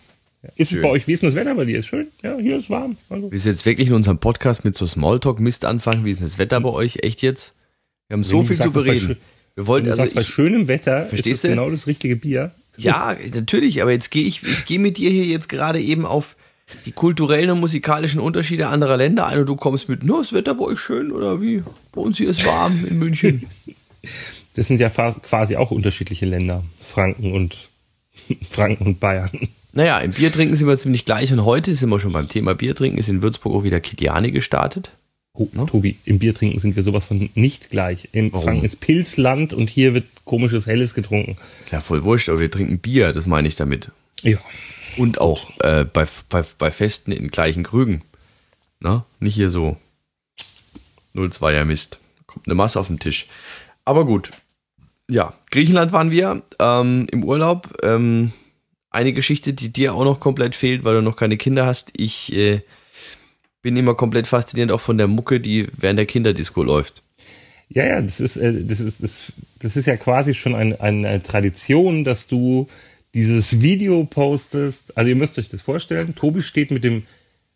Ist 0.57 0.69
schön. 0.69 0.79
es 0.79 0.83
bei 0.83 0.91
euch, 0.91 1.07
wie 1.07 1.13
ist 1.13 1.23
denn 1.23 1.31
das 1.31 1.37
Wetter 1.37 1.55
bei 1.55 1.65
dir? 1.65 1.79
Ist 1.79 1.87
schön? 1.87 2.09
Ja, 2.23 2.37
hier 2.37 2.59
ist 2.59 2.69
warm. 2.69 2.97
Also. 3.09 3.33
Wir 3.33 3.39
sind 3.39 3.53
jetzt 3.53 3.65
wirklich 3.65 3.89
in 3.89 3.95
unserem 3.95 4.19
Podcast 4.19 4.65
mit 4.65 4.77
so 4.77 4.87
Smalltalk-Mist 4.87 5.65
anfangen. 5.65 6.05
Wie 6.05 6.11
ist 6.11 6.21
denn 6.21 6.27
das 6.27 6.39
Wetter 6.39 6.61
bei 6.61 6.69
euch? 6.69 6.99
Echt 7.03 7.23
jetzt? 7.23 7.55
Wir 8.09 8.17
haben 8.17 8.25
so 8.25 8.45
viel 8.45 8.61
zu 8.61 8.71
bereden. 8.71 9.17
Wir 9.55 9.67
wollten, 9.67 9.89
also 9.89 10.03
sagst, 10.03 10.15
bei 10.15 10.25
schönem 10.25 10.69
Wetter 10.69 11.11
ist 11.11 11.27
das 11.27 11.43
genau 11.43 11.71
das 11.71 11.87
richtige 11.87 12.17
Bier. 12.17 12.53
Ja, 12.77 13.17
natürlich, 13.35 13.83
aber 13.83 13.93
jetzt 13.93 14.11
gehe 14.11 14.25
ich, 14.25 14.43
ich 14.43 14.67
gehe 14.67 14.79
mit 14.79 14.99
dir 14.99 15.11
hier 15.11 15.25
jetzt 15.25 15.49
gerade 15.49 15.81
eben 15.81 16.07
auf 16.07 16.37
die 16.87 16.93
kulturellen 16.93 17.51
und 17.51 17.61
musikalischen 17.61 18.21
Unterschiede 18.21 18.69
anderer 18.69 18.97
Länder 18.97 19.27
ein 19.27 19.39
und 19.39 19.47
du 19.47 19.57
kommst 19.57 19.89
mit, 19.89 20.03
nur, 20.03 20.19
das 20.19 20.33
Wetter 20.33 20.55
bei 20.55 20.65
euch 20.65 20.81
schön 20.81 21.13
oder 21.13 21.41
wie? 21.41 21.63
Bei 21.93 22.01
uns 22.01 22.17
hier 22.17 22.31
ist 22.31 22.45
warm 22.47 22.85
in 22.89 22.99
München. 22.99 23.47
Das 24.57 24.69
sind 24.69 24.81
ja 24.81 24.89
quasi 24.89 25.57
auch 25.57 25.73
unterschiedliche 25.73 26.27
Länder, 26.27 26.63
Franken 26.79 27.33
und 27.33 27.57
Franken 28.49 28.87
und 28.87 29.01
Bayern. 29.01 29.31
Naja, 29.73 29.99
im 29.99 30.13
Biertrinken 30.13 30.55
sind 30.55 30.69
wir 30.69 30.77
ziemlich 30.77 31.05
gleich 31.05 31.33
und 31.33 31.45
heute 31.45 31.75
sind 31.75 31.89
wir 31.89 31.99
schon 31.99 32.13
beim 32.13 32.29
Thema 32.29 32.55
Biertrinken, 32.55 32.99
ist 32.99 33.09
in 33.09 33.23
Würzburg 33.23 33.53
auch 33.53 33.65
wieder 33.65 33.81
Kiliani 33.81 34.31
gestartet. 34.31 34.93
Oh, 35.37 35.49
ne? 35.53 35.67
Tobi, 35.67 35.97
im 36.05 36.21
Biertrinken 36.21 36.61
sind 36.61 36.77
wir 36.77 36.85
sowas 36.85 37.07
von 37.07 37.29
nicht 37.35 37.71
gleich. 37.71 38.09
In 38.13 38.33
Warum? 38.33 38.45
Franken 38.45 38.65
ist 38.65 38.81
Pilzland 38.81 39.53
und 39.53 39.69
hier 39.69 39.93
wird 39.93 40.07
komisches 40.25 40.67
Helles 40.67 40.95
getrunken. 40.95 41.37
Ist 41.61 41.73
ja 41.73 41.81
voll 41.81 42.05
wurscht, 42.05 42.29
aber 42.29 42.39
wir 42.39 42.51
trinken 42.51 42.79
Bier, 42.79 43.13
das 43.13 43.27
meine 43.27 43.49
ich 43.49 43.57
damit. 43.57 43.91
Ja. 44.23 44.39
Und 44.97 45.21
auch 45.21 45.51
äh, 45.61 45.85
bei, 45.85 46.07
bei, 46.29 46.45
bei 46.57 46.71
Festen 46.71 47.11
in 47.11 47.29
gleichen 47.29 47.65
Krügen. 47.65 48.03
Na? 48.79 49.05
Nicht 49.19 49.35
hier 49.35 49.51
so 49.51 49.77
0,2er 51.17 51.65
Mist. 51.65 51.99
Kommt 52.27 52.47
eine 52.47 52.55
Masse 52.55 52.79
auf 52.79 52.87
den 52.87 53.01
Tisch. 53.01 53.27
Aber 53.85 54.07
gut. 54.07 54.31
Ja, 55.11 55.35
Griechenland 55.51 55.93
waren 55.93 56.13
wir 56.13 56.43
ähm, 56.61 57.09
im 57.11 57.25
Urlaub. 57.25 57.77
Ähm, 57.83 58.33
eine 58.91 59.13
Geschichte, 59.13 59.53
die 59.53 59.73
dir 59.73 59.95
auch 59.95 60.05
noch 60.05 60.21
komplett 60.21 60.55
fehlt, 60.55 60.85
weil 60.85 60.95
du 60.95 61.03
noch 61.03 61.17
keine 61.17 61.37
Kinder 61.37 61.67
hast. 61.67 61.91
Ich 61.97 62.33
äh, 62.33 62.63
bin 63.65 63.77
immer 63.77 63.95
komplett 63.95 64.29
fasziniert 64.29 64.71
auch 64.71 64.81
von 64.81 64.99
der 64.99 65.09
Mucke, 65.09 65.41
die 65.41 65.67
während 65.77 65.99
der 65.99 66.07
Kinderdisco 66.07 66.63
läuft. 66.63 67.03
Ja, 67.71 67.85
ja, 67.87 68.01
das 68.01 68.21
ist, 68.21 68.37
äh, 68.37 68.63
das 68.63 68.79
ist, 68.79 69.03
das, 69.03 69.33
das 69.59 69.75
ist 69.75 69.87
ja 69.87 69.97
quasi 69.97 70.35
schon 70.35 70.55
ein, 70.55 70.79
eine 70.79 71.23
Tradition, 71.23 72.05
dass 72.05 72.29
du 72.29 72.69
dieses 73.15 73.63
Video 73.63 74.05
postest. 74.05 74.97
Also 74.99 75.09
ihr 75.09 75.17
müsst 75.17 75.39
euch 75.39 75.49
das 75.49 75.63
vorstellen. 75.63 76.15
Tobi 76.15 76.43
steht 76.43 76.71
mit 76.71 76.85
dem 76.85 77.05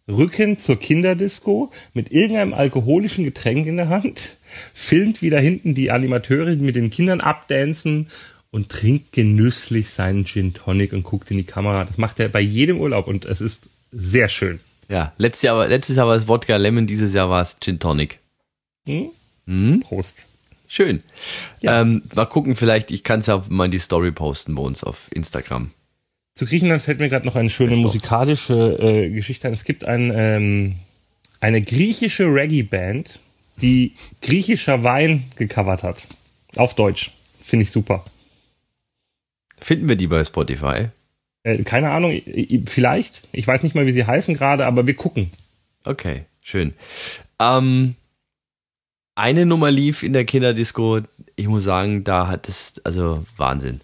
Rücken 0.09 0.57
zur 0.57 0.81
Kinderdisco 0.81 1.71
mit 1.93 2.11
irgendeinem 2.11 2.55
alkoholischen 2.55 3.25
Getränk 3.25 3.67
in 3.67 3.77
der 3.77 3.91
Hand, 3.91 4.38
filmt 4.73 5.21
wieder 5.21 5.38
hinten 5.38 5.75
die 5.75 5.91
Animateure, 5.91 6.57
mit 6.57 6.75
den 6.75 6.88
Kindern 6.88 7.21
abdancen 7.21 8.09
und 8.50 8.71
trinkt 8.71 9.12
genüsslich 9.12 9.91
seinen 9.91 10.25
Gin 10.25 10.55
Tonic 10.55 10.95
und 10.95 11.03
guckt 11.03 11.31
in 11.31 11.37
die 11.37 11.45
Kamera. 11.45 11.85
Das 11.85 11.99
macht 11.99 12.19
er 12.19 12.31
bei 12.31 12.41
jedem 12.41 12.81
Urlaub 12.81 13.07
und 13.07 13.27
es 13.27 13.43
ist 13.43 13.69
sehr 13.93 14.31
schön. 14.31 14.61
Ja, 14.88 15.12
letztes 15.18 15.42
Jahr, 15.42 15.68
letztes 15.68 15.97
Jahr 15.97 16.07
war 16.09 16.16
es 16.16 16.28
Wodka 16.28 16.57
Lemon, 16.57 16.87
dieses 16.87 17.12
Jahr 17.12 17.28
war 17.28 17.42
es 17.42 17.57
Gin 17.61 17.78
Tonic. 17.78 18.18
Hm? 18.87 19.11
Mhm. 19.47 19.80
Prost. 19.80 20.26
Schön. 20.66 21.02
Ja. 21.61 21.80
Ähm, 21.80 22.02
mal 22.14 22.26
gucken, 22.26 22.54
vielleicht, 22.54 22.90
ich 22.90 23.02
kann 23.04 23.21
es 23.21 23.26
ja 23.26 23.42
mal 23.49 23.66
in 23.66 23.71
die 23.71 23.78
Story 23.78 24.12
posten 24.12 24.54
bei 24.54 24.62
uns 24.62 24.85
auf 24.85 25.09
Instagram. 25.11 25.73
Zu 26.35 26.47
Griechenland 26.47 26.83
fällt 26.83 27.00
mir 27.00 27.09
gerade 27.09 27.26
noch 27.26 27.37
eine 27.37 27.50
schöne 27.50 27.76
musikalische 27.76 28.78
äh, 28.78 29.11
Geschichte 29.11 29.49
ein. 29.49 29.54
Es 29.54 29.64
gibt 29.64 29.85
ein, 29.85 30.12
ähm, 30.14 30.76
eine 31.40 31.62
griechische 31.62 32.26
Reggae-Band, 32.26 33.18
die 33.61 33.95
griechischer 34.23 34.85
Wein 34.85 35.25
gecovert 35.37 35.83
hat. 35.83 36.07
Auf 36.57 36.75
Deutsch. 36.75 37.12
Finde 37.42 37.64
ich 37.64 37.71
super. 37.71 38.04
Finden 39.61 39.88
wir 39.88 39.97
die 39.97 40.07
bei 40.07 40.25
Spotify? 40.25 40.90
Äh, 41.42 41.62
keine 41.62 41.90
Ahnung, 41.90 42.21
vielleicht. 42.66 43.23
Ich 43.33 43.47
weiß 43.47 43.62
nicht 43.62 43.75
mal, 43.75 43.87
wie 43.87 43.92
sie 43.92 44.07
heißen 44.07 44.35
gerade, 44.35 44.66
aber 44.66 44.87
wir 44.87 44.95
gucken. 44.95 45.30
Okay, 45.85 46.25
schön. 46.42 46.75
Ähm, 47.38 47.95
eine 49.14 49.47
Nummer 49.47 49.71
lief 49.71 50.02
in 50.02 50.12
der 50.12 50.25
Kinderdisco. 50.25 51.00
Ich 51.37 51.49
muss 51.49 51.64
sagen, 51.64 52.04
da 52.04 52.28
hat 52.28 52.49
es, 52.49 52.80
also 52.85 53.25
Wahnsinn. 53.37 53.80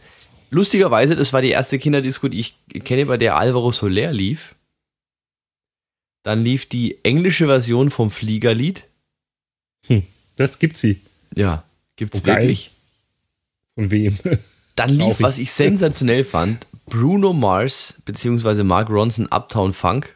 Lustigerweise, 0.50 1.16
das 1.16 1.32
war 1.32 1.42
die 1.42 1.50
erste 1.50 1.78
Kinderdisco, 1.78 2.28
die 2.28 2.40
ich 2.40 2.56
kenne, 2.84 3.06
bei 3.06 3.16
der 3.16 3.36
Alvaro 3.36 3.72
Soler 3.72 4.12
lief. 4.12 4.54
Dann 6.22 6.44
lief 6.44 6.66
die 6.66 7.04
englische 7.04 7.46
Version 7.46 7.90
vom 7.90 8.10
Fliegerlied. 8.10 8.84
Hm, 9.88 10.04
das 10.36 10.58
gibt 10.58 10.76
sie. 10.76 11.00
Ja, 11.34 11.64
gibt's 11.96 12.22
oh, 12.22 12.26
wirklich. 12.26 12.70
Von 13.74 13.90
wem? 13.90 14.18
Dann 14.76 14.90
lief, 14.90 15.20
was 15.20 15.38
ich 15.38 15.50
sensationell 15.50 16.24
fand, 16.24 16.66
Bruno 16.94 17.32
Mars 17.32 18.00
bzw. 18.04 18.62
Mark 18.62 18.88
Ronson 18.88 19.26
Uptown 19.26 19.72
Funk. 19.72 20.14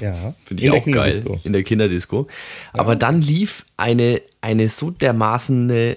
Ja. 0.00 0.34
Finde 0.44 0.62
ich 0.62 0.70
auch 0.70 0.84
geil. 0.86 1.40
In 1.44 1.52
der 1.52 1.62
Kinderdisco. 1.62 2.26
Ja. 2.74 2.80
Aber 2.80 2.96
dann 2.96 3.20
lief 3.20 3.66
eine, 3.76 4.22
eine 4.40 4.70
so 4.70 4.90
dermaßen 4.90 5.96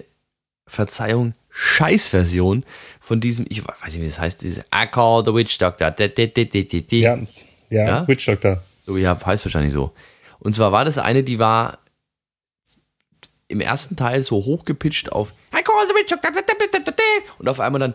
Verzeihung 0.68 1.34
Scheißversion 1.50 2.66
von 3.00 3.22
diesem, 3.22 3.46
ich 3.50 3.66
weiß 3.66 3.94
nicht, 3.94 4.02
wie 4.02 4.06
das 4.06 4.20
heißt, 4.20 4.42
dieses 4.42 4.64
I 4.74 4.88
call 4.90 5.24
the 5.26 5.34
Witch 5.34 5.58
Doctor. 5.58 5.94
Ja, 5.98 7.18
ja, 7.70 7.86
ja, 7.86 8.08
Witch 8.08 8.26
Doctor. 8.26 8.62
So, 8.86 8.98
ja, 8.98 9.18
heißt 9.26 9.46
wahrscheinlich 9.46 9.74
so. 9.74 9.92
Und 10.40 10.54
zwar 10.54 10.72
war 10.72 10.84
das 10.86 10.98
eine, 10.98 11.24
die 11.24 11.40
war 11.40 11.80
im 13.52 13.62
ersten 13.62 13.96
Teil 13.96 14.24
so 14.24 14.38
hochgepitcht 14.38 15.12
auf 15.12 15.34
I 15.54 15.62
call 15.64 15.88
the 15.88 15.94
Witch 15.94 16.10
Doctor. 16.10 16.32
Und 17.40 17.50
auf 17.50 17.60
einmal 17.60 17.80
dann. 17.80 17.94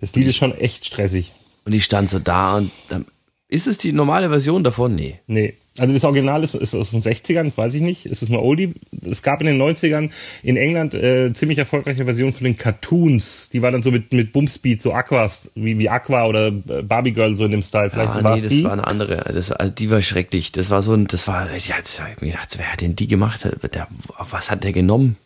Das 0.00 0.14
Lied 0.14 0.28
ist 0.28 0.36
schon 0.36 0.54
echt 0.56 0.86
stressig. 0.86 1.34
Und 1.64 1.74
ich 1.74 1.84
stand 1.84 2.08
so 2.08 2.18
da 2.18 2.56
und 2.56 2.70
dann, 2.88 3.04
ist 3.48 3.66
es 3.66 3.78
die 3.78 3.92
normale 3.92 4.28
Version 4.28 4.64
davon? 4.64 4.94
Nee. 4.94 5.20
Nee. 5.26 5.54
Also 5.78 5.94
das 5.94 6.04
Original 6.04 6.42
ist, 6.44 6.54
ist 6.54 6.74
aus 6.74 6.90
den 6.90 7.02
60ern, 7.02 7.52
weiß 7.54 7.74
ich 7.74 7.82
nicht. 7.82 8.06
Ist 8.06 8.22
es 8.22 8.28
eine 8.28 8.40
Oldie? 8.40 8.74
Es 9.02 9.22
gab 9.22 9.40
in 9.40 9.46
den 9.46 9.60
90ern 9.60 10.10
in 10.42 10.56
England 10.56 10.94
äh, 10.94 11.32
ziemlich 11.32 11.58
erfolgreiche 11.58 12.04
Version 12.04 12.32
von 12.32 12.44
den 12.44 12.56
Cartoons. 12.56 13.50
Die 13.50 13.62
war 13.62 13.70
dann 13.70 13.82
so 13.82 13.90
mit, 13.90 14.12
mit 14.12 14.32
Bumspeed, 14.32 14.82
so 14.82 14.92
Aquas, 14.92 15.50
wie, 15.54 15.78
wie 15.78 15.88
Aqua 15.88 16.26
oder 16.26 16.48
äh, 16.48 16.82
Barbie 16.82 17.12
Girl 17.12 17.36
so 17.36 17.44
in 17.44 17.52
dem 17.52 17.62
Style. 17.62 17.90
Vielleicht 17.90 18.10
ah, 18.10 18.34
nee, 18.34 18.40
das 18.42 18.50
die? 18.50 18.64
war 18.64 18.72
eine 18.72 18.86
andere. 18.86 19.16
Das, 19.32 19.50
also 19.52 19.72
die 19.72 19.90
war 19.90 20.02
schrecklich. 20.02 20.52
Das 20.52 20.70
war 20.70 20.82
so 20.82 20.94
ein, 20.94 21.06
das 21.06 21.26
war, 21.28 21.48
habe 21.48 21.56
ich 21.56 21.68
mir 21.68 22.30
gedacht, 22.30 22.54
wer 22.56 22.72
hat 22.72 22.80
denn 22.80 22.96
die 22.96 23.08
gemacht? 23.08 23.44
Der, 23.44 23.88
was 24.30 24.50
hat 24.50 24.64
der 24.64 24.72
genommen? 24.72 25.16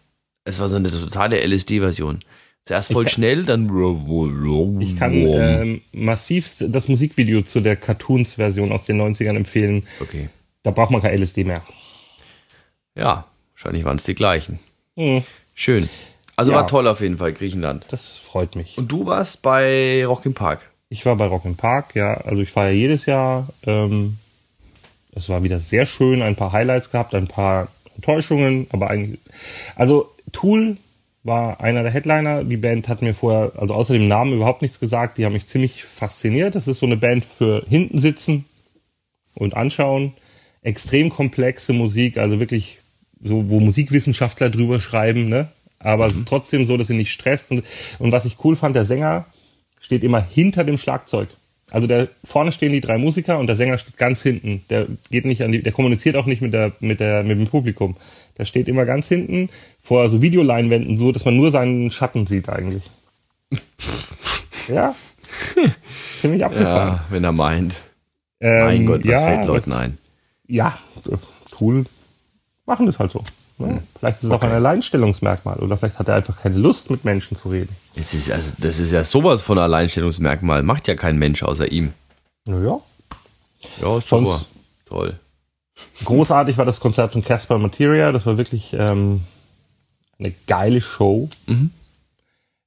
Es 0.44 0.60
war 0.60 0.68
so 0.68 0.76
eine 0.76 0.90
totale 0.90 1.40
LSD-Version. 1.46 2.20
Zuerst 2.64 2.92
voll 2.92 3.04
kann, 3.04 3.12
schnell, 3.12 3.44
dann. 3.44 4.80
Ich 4.80 4.96
kann 4.96 5.12
ähm, 5.12 5.80
massivst 5.92 6.64
das 6.68 6.86
Musikvideo 6.88 7.42
zu 7.42 7.60
der 7.60 7.74
Cartoons-Version 7.74 8.70
aus 8.70 8.84
den 8.84 9.00
90ern 9.00 9.36
empfehlen. 9.36 9.82
Okay. 10.00 10.28
Da 10.62 10.70
braucht 10.70 10.90
man 10.90 11.02
kein 11.02 11.18
LSD 11.20 11.44
mehr. 11.44 11.62
Ja, 12.94 13.26
wahrscheinlich 13.54 13.84
waren 13.84 13.96
es 13.96 14.04
die 14.04 14.14
gleichen. 14.14 14.60
Mhm. 14.96 15.24
Schön. 15.54 15.88
Also 16.36 16.52
ja. 16.52 16.58
war 16.58 16.66
toll 16.66 16.86
auf 16.88 17.00
jeden 17.00 17.18
Fall, 17.18 17.32
Griechenland. 17.32 17.86
Das 17.90 18.18
freut 18.18 18.56
mich. 18.56 18.78
Und 18.78 18.90
du 18.90 19.06
warst 19.06 19.42
bei 19.42 20.04
Rock 20.06 20.24
im 20.26 20.34
Park? 20.34 20.70
Ich 20.88 21.04
war 21.06 21.16
bei 21.16 21.26
Rock 21.26 21.44
im 21.44 21.56
Park, 21.56 21.94
ja. 21.94 22.14
Also 22.14 22.42
ich 22.42 22.50
fahre 22.50 22.68
ja 22.68 22.74
jedes 22.74 23.06
Jahr. 23.06 23.48
Ähm, 23.66 24.18
es 25.14 25.28
war 25.28 25.42
wieder 25.42 25.60
sehr 25.60 25.86
schön, 25.86 26.22
ein 26.22 26.36
paar 26.36 26.52
Highlights 26.52 26.90
gehabt, 26.90 27.14
ein 27.14 27.28
paar 27.28 27.68
Enttäuschungen, 27.94 28.66
aber 28.72 28.90
eigentlich. 28.90 29.20
Also 29.76 30.10
Tool 30.32 30.76
war 31.22 31.60
einer 31.60 31.82
der 31.82 31.92
Headliner. 31.92 32.44
Die 32.44 32.56
Band 32.56 32.88
hat 32.88 33.02
mir 33.02 33.14
vorher, 33.14 33.52
also 33.56 33.74
außer 33.74 33.92
dem 33.92 34.08
Namen 34.08 34.32
überhaupt 34.32 34.62
nichts 34.62 34.80
gesagt. 34.80 35.18
Die 35.18 35.24
haben 35.24 35.34
mich 35.34 35.46
ziemlich 35.46 35.84
fasziniert. 35.84 36.54
Das 36.54 36.66
ist 36.66 36.80
so 36.80 36.86
eine 36.86 36.96
Band 36.96 37.24
für 37.24 37.64
hinten 37.68 37.98
sitzen 37.98 38.46
und 39.34 39.54
anschauen. 39.54 40.14
Extrem 40.62 41.10
komplexe 41.10 41.72
Musik, 41.72 42.18
also 42.18 42.38
wirklich 42.40 42.78
so, 43.20 43.48
wo 43.50 43.60
Musikwissenschaftler 43.60 44.50
drüber 44.50 44.80
schreiben, 44.80 45.28
ne? 45.28 45.48
Aber 45.78 46.08
mhm. 46.12 46.24
trotzdem 46.26 46.64
so, 46.64 46.76
dass 46.76 46.86
sie 46.86 46.94
nicht 46.94 47.12
stresst. 47.12 47.50
Und, 47.50 47.64
und 47.98 48.12
was 48.12 48.24
ich 48.24 48.36
cool 48.44 48.56
fand, 48.56 48.76
der 48.76 48.84
Sänger 48.84 49.26
steht 49.80 50.04
immer 50.04 50.22
hinter 50.22 50.64
dem 50.64 50.78
Schlagzeug. 50.78 51.28
Also 51.70 51.86
der 51.86 52.08
vorne 52.22 52.52
stehen 52.52 52.72
die 52.72 52.82
drei 52.82 52.98
Musiker 52.98 53.38
und 53.38 53.46
der 53.46 53.56
Sänger 53.56 53.78
steht 53.78 53.96
ganz 53.96 54.22
hinten. 54.22 54.62
Der 54.68 54.86
geht 55.10 55.24
nicht 55.24 55.42
an 55.42 55.52
die, 55.52 55.62
der 55.62 55.72
kommuniziert 55.72 56.16
auch 56.16 56.26
nicht 56.26 56.42
mit 56.42 56.52
der 56.52 56.72
mit 56.80 57.00
der 57.00 57.24
mit 57.24 57.38
dem 57.38 57.46
Publikum. 57.46 57.96
Der 58.36 58.44
steht 58.44 58.68
immer 58.68 58.84
ganz 58.84 59.08
hinten 59.08 59.48
vor 59.80 60.08
so 60.08 60.20
Videoleinwänden, 60.20 60.98
so 60.98 61.12
dass 61.12 61.24
man 61.24 61.36
nur 61.36 61.50
seinen 61.50 61.90
Schatten 61.90 62.26
sieht 62.26 62.48
eigentlich. 62.50 62.82
ja. 64.68 64.94
Ziemlich 66.20 66.44
abgefahren. 66.44 66.94
Ja, 66.96 67.06
wenn 67.10 67.24
er 67.24 67.32
meint. 67.32 67.82
Ähm, 68.40 68.64
mein 68.64 68.86
Gott, 68.86 69.04
was 69.04 69.10
ja, 69.10 69.20
fällt 69.20 69.46
Leuten 69.46 69.72
ein? 69.72 69.98
Ja, 70.52 70.78
Tool 71.50 71.86
machen 72.66 72.84
das 72.84 72.98
halt 72.98 73.10
so. 73.10 73.24
Hm. 73.56 73.80
Vielleicht 73.98 74.18
ist 74.18 74.24
es 74.24 74.30
okay. 74.30 74.46
auch 74.46 74.50
ein 74.50 74.54
Alleinstellungsmerkmal 74.54 75.58
oder 75.60 75.78
vielleicht 75.78 75.98
hat 75.98 76.08
er 76.08 76.16
einfach 76.16 76.42
keine 76.42 76.56
Lust, 76.56 76.90
mit 76.90 77.06
Menschen 77.06 77.38
zu 77.38 77.48
reden. 77.48 77.74
Das 77.94 78.12
ist, 78.12 78.30
also, 78.30 78.52
das 78.58 78.78
ist 78.78 78.92
ja 78.92 79.02
sowas 79.02 79.40
von 79.40 79.58
Alleinstellungsmerkmal. 79.58 80.62
Macht 80.62 80.88
ja 80.88 80.94
kein 80.94 81.18
Mensch 81.18 81.42
außer 81.42 81.72
ihm. 81.72 81.94
Naja. 82.44 82.80
Ja, 83.80 84.00
super. 84.00 84.42
Toll. 84.84 85.18
Großartig 86.04 86.58
war 86.58 86.66
das 86.66 86.80
Konzert 86.80 87.12
von 87.12 87.24
Casper 87.24 87.56
Materia. 87.58 88.12
Das 88.12 88.26
war 88.26 88.36
wirklich 88.36 88.74
ähm, 88.74 89.22
eine 90.18 90.34
geile 90.46 90.82
Show. 90.82 91.30
Mhm. 91.46 91.70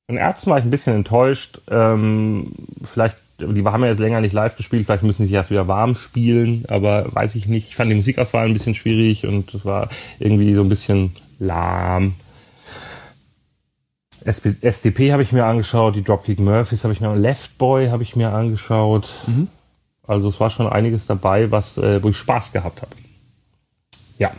Von 0.07 0.17
Ärzten 0.17 0.49
war 0.49 0.57
ich 0.57 0.63
ein 0.63 0.71
bisschen 0.71 0.95
enttäuscht. 0.95 1.61
Ähm, 1.69 2.51
vielleicht, 2.83 3.17
die 3.39 3.63
haben 3.65 3.83
ja 3.83 3.89
jetzt 3.89 3.99
länger 3.99 4.21
nicht 4.21 4.33
live 4.33 4.55
gespielt, 4.55 4.85
vielleicht 4.85 5.03
müssen 5.03 5.27
sie 5.27 5.33
erst 5.33 5.51
wieder 5.51 5.67
warm 5.67 5.95
spielen, 5.95 6.63
aber 6.69 7.13
weiß 7.13 7.35
ich 7.35 7.47
nicht. 7.47 7.69
Ich 7.69 7.75
fand 7.75 7.91
die 7.91 7.95
Musikauswahl 7.95 8.45
ein 8.45 8.53
bisschen 8.53 8.75
schwierig 8.75 9.25
und 9.25 9.53
es 9.53 9.65
war 9.65 9.89
irgendwie 10.19 10.53
so 10.53 10.61
ein 10.61 10.69
bisschen 10.69 11.15
lahm. 11.39 12.15
SP, 14.23 14.55
SDP 14.61 15.11
habe 15.11 15.21
ich 15.21 15.31
mir 15.31 15.45
angeschaut, 15.45 15.95
die 15.95 16.03
Dropkick 16.03 16.39
Murphys 16.39 16.83
habe 16.83 16.93
ich 16.93 17.01
mir 17.01 17.13
Left 17.15 17.57
Boy 17.57 17.89
habe 17.89 18.03
ich 18.03 18.15
mir 18.15 18.31
angeschaut. 18.31 19.09
Mhm. 19.27 19.49
Also 20.07 20.29
es 20.29 20.39
war 20.39 20.49
schon 20.49 20.67
einiges 20.67 21.05
dabei, 21.05 21.51
was, 21.51 21.77
äh, 21.77 22.01
wo 22.01 22.09
ich 22.09 22.17
Spaß 22.17 22.53
gehabt 22.53 22.81
habe. 22.81 22.91
Ja. 24.17 24.31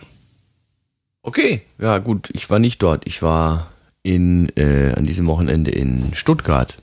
Okay, 1.22 1.62
ja 1.78 1.98
gut, 1.98 2.30
ich 2.32 2.48
war 2.50 2.58
nicht 2.58 2.82
dort. 2.82 3.06
Ich 3.06 3.20
war 3.20 3.68
in, 4.02 4.48
äh, 4.56 4.92
an 4.96 5.06
diesem 5.06 5.26
Wochenende 5.26 5.70
in 5.70 6.14
Stuttgart 6.14 6.76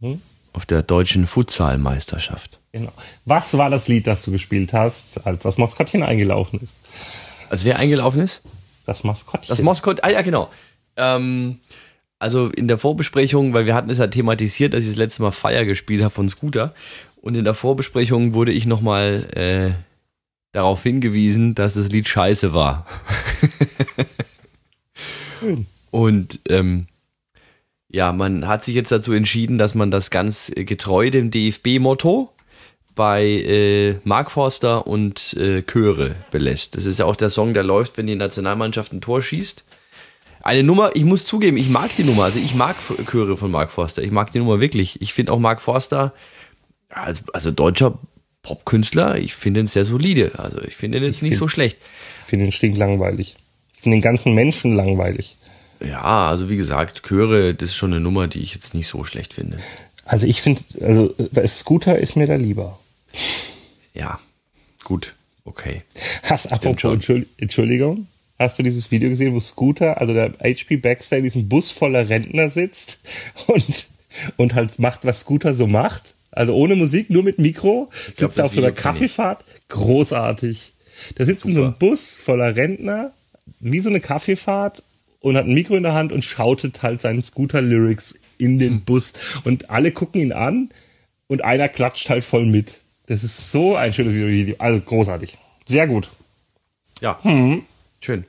hm? 0.00 0.20
Auf 0.52 0.66
der 0.66 0.82
deutschen 0.82 1.26
Futsalmeisterschaft. 1.26 2.58
Genau. 2.72 2.92
Was 3.24 3.56
war 3.58 3.70
das 3.70 3.88
Lied, 3.88 4.06
das 4.06 4.22
du 4.22 4.30
gespielt 4.30 4.72
hast, 4.72 5.26
als 5.26 5.42
das 5.42 5.58
Maskottchen 5.58 6.02
eingelaufen 6.02 6.60
ist? 6.60 6.76
Als 7.48 7.64
wer 7.64 7.78
eingelaufen 7.78 8.20
ist? 8.20 8.42
Das 8.86 9.04
Maskottchen. 9.04 9.48
Das 9.48 9.62
Maskottchen, 9.62 10.04
ah 10.04 10.10
ja, 10.10 10.22
genau. 10.22 10.50
Ähm, 10.96 11.58
also 12.18 12.48
in 12.48 12.68
der 12.68 12.78
Vorbesprechung, 12.78 13.54
weil 13.54 13.66
wir 13.66 13.74
hatten 13.74 13.90
es 13.90 13.98
ja 13.98 14.06
thematisiert, 14.06 14.74
dass 14.74 14.82
ich 14.82 14.90
das 14.90 14.96
letzte 14.96 15.22
Mal 15.22 15.32
Fire 15.32 15.66
gespielt 15.66 16.02
habe 16.02 16.14
von 16.14 16.28
Scooter. 16.28 16.74
Und 17.16 17.34
in 17.34 17.44
der 17.44 17.54
Vorbesprechung 17.54 18.34
wurde 18.34 18.52
ich 18.52 18.66
nochmal 18.66 19.28
äh, 19.34 19.72
darauf 20.52 20.82
hingewiesen, 20.82 21.54
dass 21.54 21.74
das 21.74 21.88
Lied 21.88 22.08
scheiße 22.08 22.52
war. 22.52 22.86
Und 25.90 26.40
ähm, 26.48 26.86
ja, 27.92 28.12
man 28.12 28.46
hat 28.46 28.64
sich 28.64 28.74
jetzt 28.74 28.92
dazu 28.92 29.12
entschieden, 29.12 29.58
dass 29.58 29.74
man 29.74 29.90
das 29.90 30.10
ganz 30.10 30.52
getreu 30.54 31.10
dem 31.10 31.30
DFB-Motto 31.30 32.30
bei 32.94 33.24
äh, 33.24 33.96
Mark 34.04 34.30
Forster 34.30 34.86
und 34.86 35.34
äh, 35.34 35.62
Chöre 35.62 36.16
belässt. 36.30 36.76
Das 36.76 36.84
ist 36.84 36.98
ja 36.98 37.06
auch 37.06 37.16
der 37.16 37.30
Song, 37.30 37.54
der 37.54 37.62
läuft, 37.62 37.96
wenn 37.96 38.06
die 38.06 38.16
Nationalmannschaft 38.16 38.92
ein 38.92 39.00
Tor 39.00 39.22
schießt. 39.22 39.64
Eine 40.42 40.62
Nummer, 40.62 40.90
ich 40.94 41.04
muss 41.04 41.24
zugeben, 41.24 41.56
ich 41.56 41.68
mag 41.68 41.94
die 41.96 42.04
Nummer. 42.04 42.24
Also 42.24 42.38
ich 42.38 42.54
mag 42.54 42.76
Chöre 43.10 43.36
von 43.36 43.50
Mark 43.50 43.70
Forster. 43.70 44.02
Ich 44.02 44.10
mag 44.10 44.32
die 44.32 44.38
Nummer 44.38 44.60
wirklich. 44.60 45.00
Ich 45.02 45.12
finde 45.12 45.32
auch 45.32 45.38
Mark 45.38 45.60
Forster 45.60 46.14
als 46.88 47.28
also 47.32 47.50
deutscher 47.50 47.98
Popkünstler, 48.42 49.18
ich 49.18 49.34
finde 49.34 49.60
ihn 49.60 49.66
sehr 49.66 49.84
solide. 49.84 50.32
Also 50.38 50.62
ich 50.62 50.76
finde 50.76 50.98
ihn 50.98 51.04
jetzt 51.04 51.16
ich 51.16 51.22
nicht 51.22 51.30
find, 51.32 51.40
so 51.40 51.48
schlecht. 51.48 51.78
Ich 52.20 52.26
finde 52.26 52.46
ihn 52.46 52.52
stinklangweilig. 52.52 53.36
Ich 53.74 53.82
finde 53.82 53.96
den 53.98 54.02
ganzen 54.02 54.34
Menschen 54.34 54.74
langweilig. 54.74 55.36
Ja, 55.82 56.28
also 56.28 56.48
wie 56.48 56.56
gesagt, 56.56 57.02
Chöre, 57.02 57.54
das 57.54 57.70
ist 57.70 57.76
schon 57.76 57.92
eine 57.92 58.00
Nummer, 58.00 58.28
die 58.28 58.40
ich 58.40 58.54
jetzt 58.54 58.74
nicht 58.74 58.88
so 58.88 59.04
schlecht 59.04 59.32
finde. 59.32 59.58
Also 60.04 60.26
ich 60.26 60.42
finde, 60.42 60.62
also 60.80 61.14
Scooter 61.46 61.98
ist 61.98 62.16
mir 62.16 62.26
da 62.26 62.34
lieber. 62.34 62.78
Ja, 63.94 64.18
gut, 64.84 65.14
okay. 65.44 65.82
Hast 66.24 66.50
apropos, 66.52 67.08
Entschuldigung, 67.38 68.08
hast 68.38 68.58
du 68.58 68.62
dieses 68.62 68.90
Video 68.90 69.08
gesehen, 69.08 69.34
wo 69.34 69.40
Scooter, 69.40 70.00
also 70.00 70.12
der 70.12 70.32
HP 70.42 70.76
Baxter 70.76 71.18
in 71.18 71.24
diesem 71.24 71.48
Bus 71.48 71.70
voller 71.70 72.08
Rentner 72.08 72.50
sitzt 72.50 73.00
und, 73.46 73.86
und 74.36 74.54
halt 74.54 74.78
macht, 74.78 75.04
was 75.04 75.20
Scooter 75.20 75.54
so 75.54 75.66
macht? 75.66 76.14
Also 76.32 76.54
ohne 76.54 76.76
Musik, 76.76 77.10
nur 77.10 77.22
mit 77.22 77.38
Mikro, 77.38 77.90
sitzt 77.92 78.34
glaub, 78.34 78.38
auf 78.46 78.52
so 78.52 78.60
einer 78.60 78.72
Kaffeefahrt. 78.72 79.44
Großartig. 79.68 80.72
Da 81.16 81.24
sitzt 81.24 81.46
in 81.46 81.54
so 81.54 81.64
einem 81.64 81.74
Bus 81.78 82.10
voller 82.10 82.54
Rentner, 82.54 83.12
wie 83.58 83.80
so 83.80 83.88
eine 83.88 84.00
Kaffeefahrt 84.00 84.82
und 85.20 85.36
hat 85.36 85.46
ein 85.46 85.54
Mikro 85.54 85.76
in 85.76 85.82
der 85.82 85.94
Hand 85.94 86.12
und 86.12 86.24
schautet 86.24 86.82
halt 86.82 87.00
seinen 87.00 87.22
Scooter-Lyrics 87.22 88.18
in 88.38 88.58
den 88.58 88.74
hm. 88.74 88.80
Bus. 88.82 89.12
Und 89.44 89.70
alle 89.70 89.92
gucken 89.92 90.20
ihn 90.20 90.32
an 90.32 90.70
und 91.28 91.44
einer 91.44 91.68
klatscht 91.68 92.08
halt 92.08 92.24
voll 92.24 92.46
mit. 92.46 92.80
Das 93.06 93.22
ist 93.22 93.50
so 93.50 93.76
ein 93.76 93.92
schönes 93.92 94.14
Video. 94.14 94.56
Also 94.58 94.80
großartig. 94.80 95.36
Sehr 95.66 95.86
gut. 95.86 96.10
Ja. 97.00 97.18
Hm. 97.22 97.62
Schön. 98.00 98.24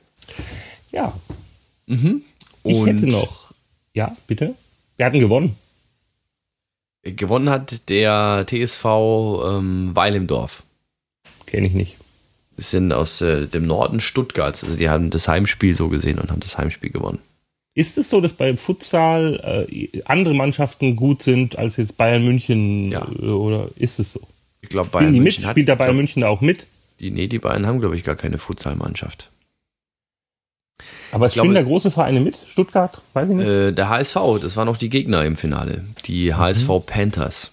Ja. 0.92 1.12
Mhm. 1.86 2.22
ich 2.64 2.86
hätte 2.86 3.06
noch. 3.06 3.52
Ja, 3.94 4.16
bitte. 4.26 4.54
Wir 4.96 5.06
hatten 5.06 5.20
gewonnen. 5.20 5.56
Gewonnen 7.02 7.50
hat 7.50 7.88
der 7.88 8.46
TSV 8.46 8.84
ähm, 8.84 9.90
Weil 9.94 10.14
im 10.14 10.26
Dorf. 10.26 10.62
Kenne 11.46 11.66
ich 11.66 11.72
nicht. 11.72 11.96
Das 12.56 12.70
sind 12.70 12.92
aus 12.92 13.20
äh, 13.20 13.46
dem 13.46 13.66
Norden 13.66 14.00
Stuttgarts. 14.00 14.64
Also 14.64 14.76
die 14.76 14.88
haben 14.88 15.10
das 15.10 15.28
Heimspiel 15.28 15.74
so 15.74 15.88
gesehen 15.88 16.18
und 16.18 16.30
haben 16.30 16.40
das 16.40 16.58
Heimspiel 16.58 16.90
gewonnen. 16.90 17.18
Ist 17.74 17.96
es 17.96 18.10
so, 18.10 18.20
dass 18.20 18.34
beim 18.34 18.58
Futsal 18.58 19.66
äh, 19.70 20.02
andere 20.04 20.34
Mannschaften 20.34 20.94
gut 20.94 21.22
sind 21.22 21.56
als 21.58 21.78
jetzt 21.78 21.96
Bayern 21.96 22.24
München? 22.24 22.90
Ja. 22.90 23.06
Äh, 23.18 23.26
oder 23.26 23.68
ist 23.76 23.98
es 23.98 24.12
so? 24.12 24.20
Ich 24.60 24.68
glaube, 24.68 24.90
Bayern 24.90 25.12
München 25.12 25.44
mit? 25.44 25.50
Spielt 25.50 25.68
der 25.68 25.76
Bayern 25.76 25.92
glaub, 25.92 25.96
München 25.96 26.20
da 26.20 26.28
auch 26.28 26.42
mit? 26.42 26.66
Die, 27.00 27.10
nee, 27.10 27.26
die 27.26 27.38
Bayern 27.38 27.66
haben, 27.66 27.80
glaube 27.80 27.96
ich, 27.96 28.04
gar 28.04 28.16
keine 28.16 28.38
Futsalmannschaft. 28.38 29.30
Aber 31.12 31.26
es 31.26 31.34
spielen 31.34 31.54
da 31.54 31.62
große 31.62 31.90
Vereine 31.90 32.20
mit? 32.20 32.38
Stuttgart? 32.48 33.00
Weiß 33.12 33.28
ich 33.28 33.36
nicht. 33.36 33.46
Äh, 33.46 33.72
der 33.72 33.88
HSV, 33.88 34.16
das 34.40 34.56
waren 34.56 34.68
auch 34.68 34.76
die 34.76 34.88
Gegner 34.88 35.24
im 35.24 35.36
Finale. 35.36 35.84
Die 36.06 36.30
mhm. 36.30 36.36
HSV 36.38 36.68
Panthers. 36.86 37.50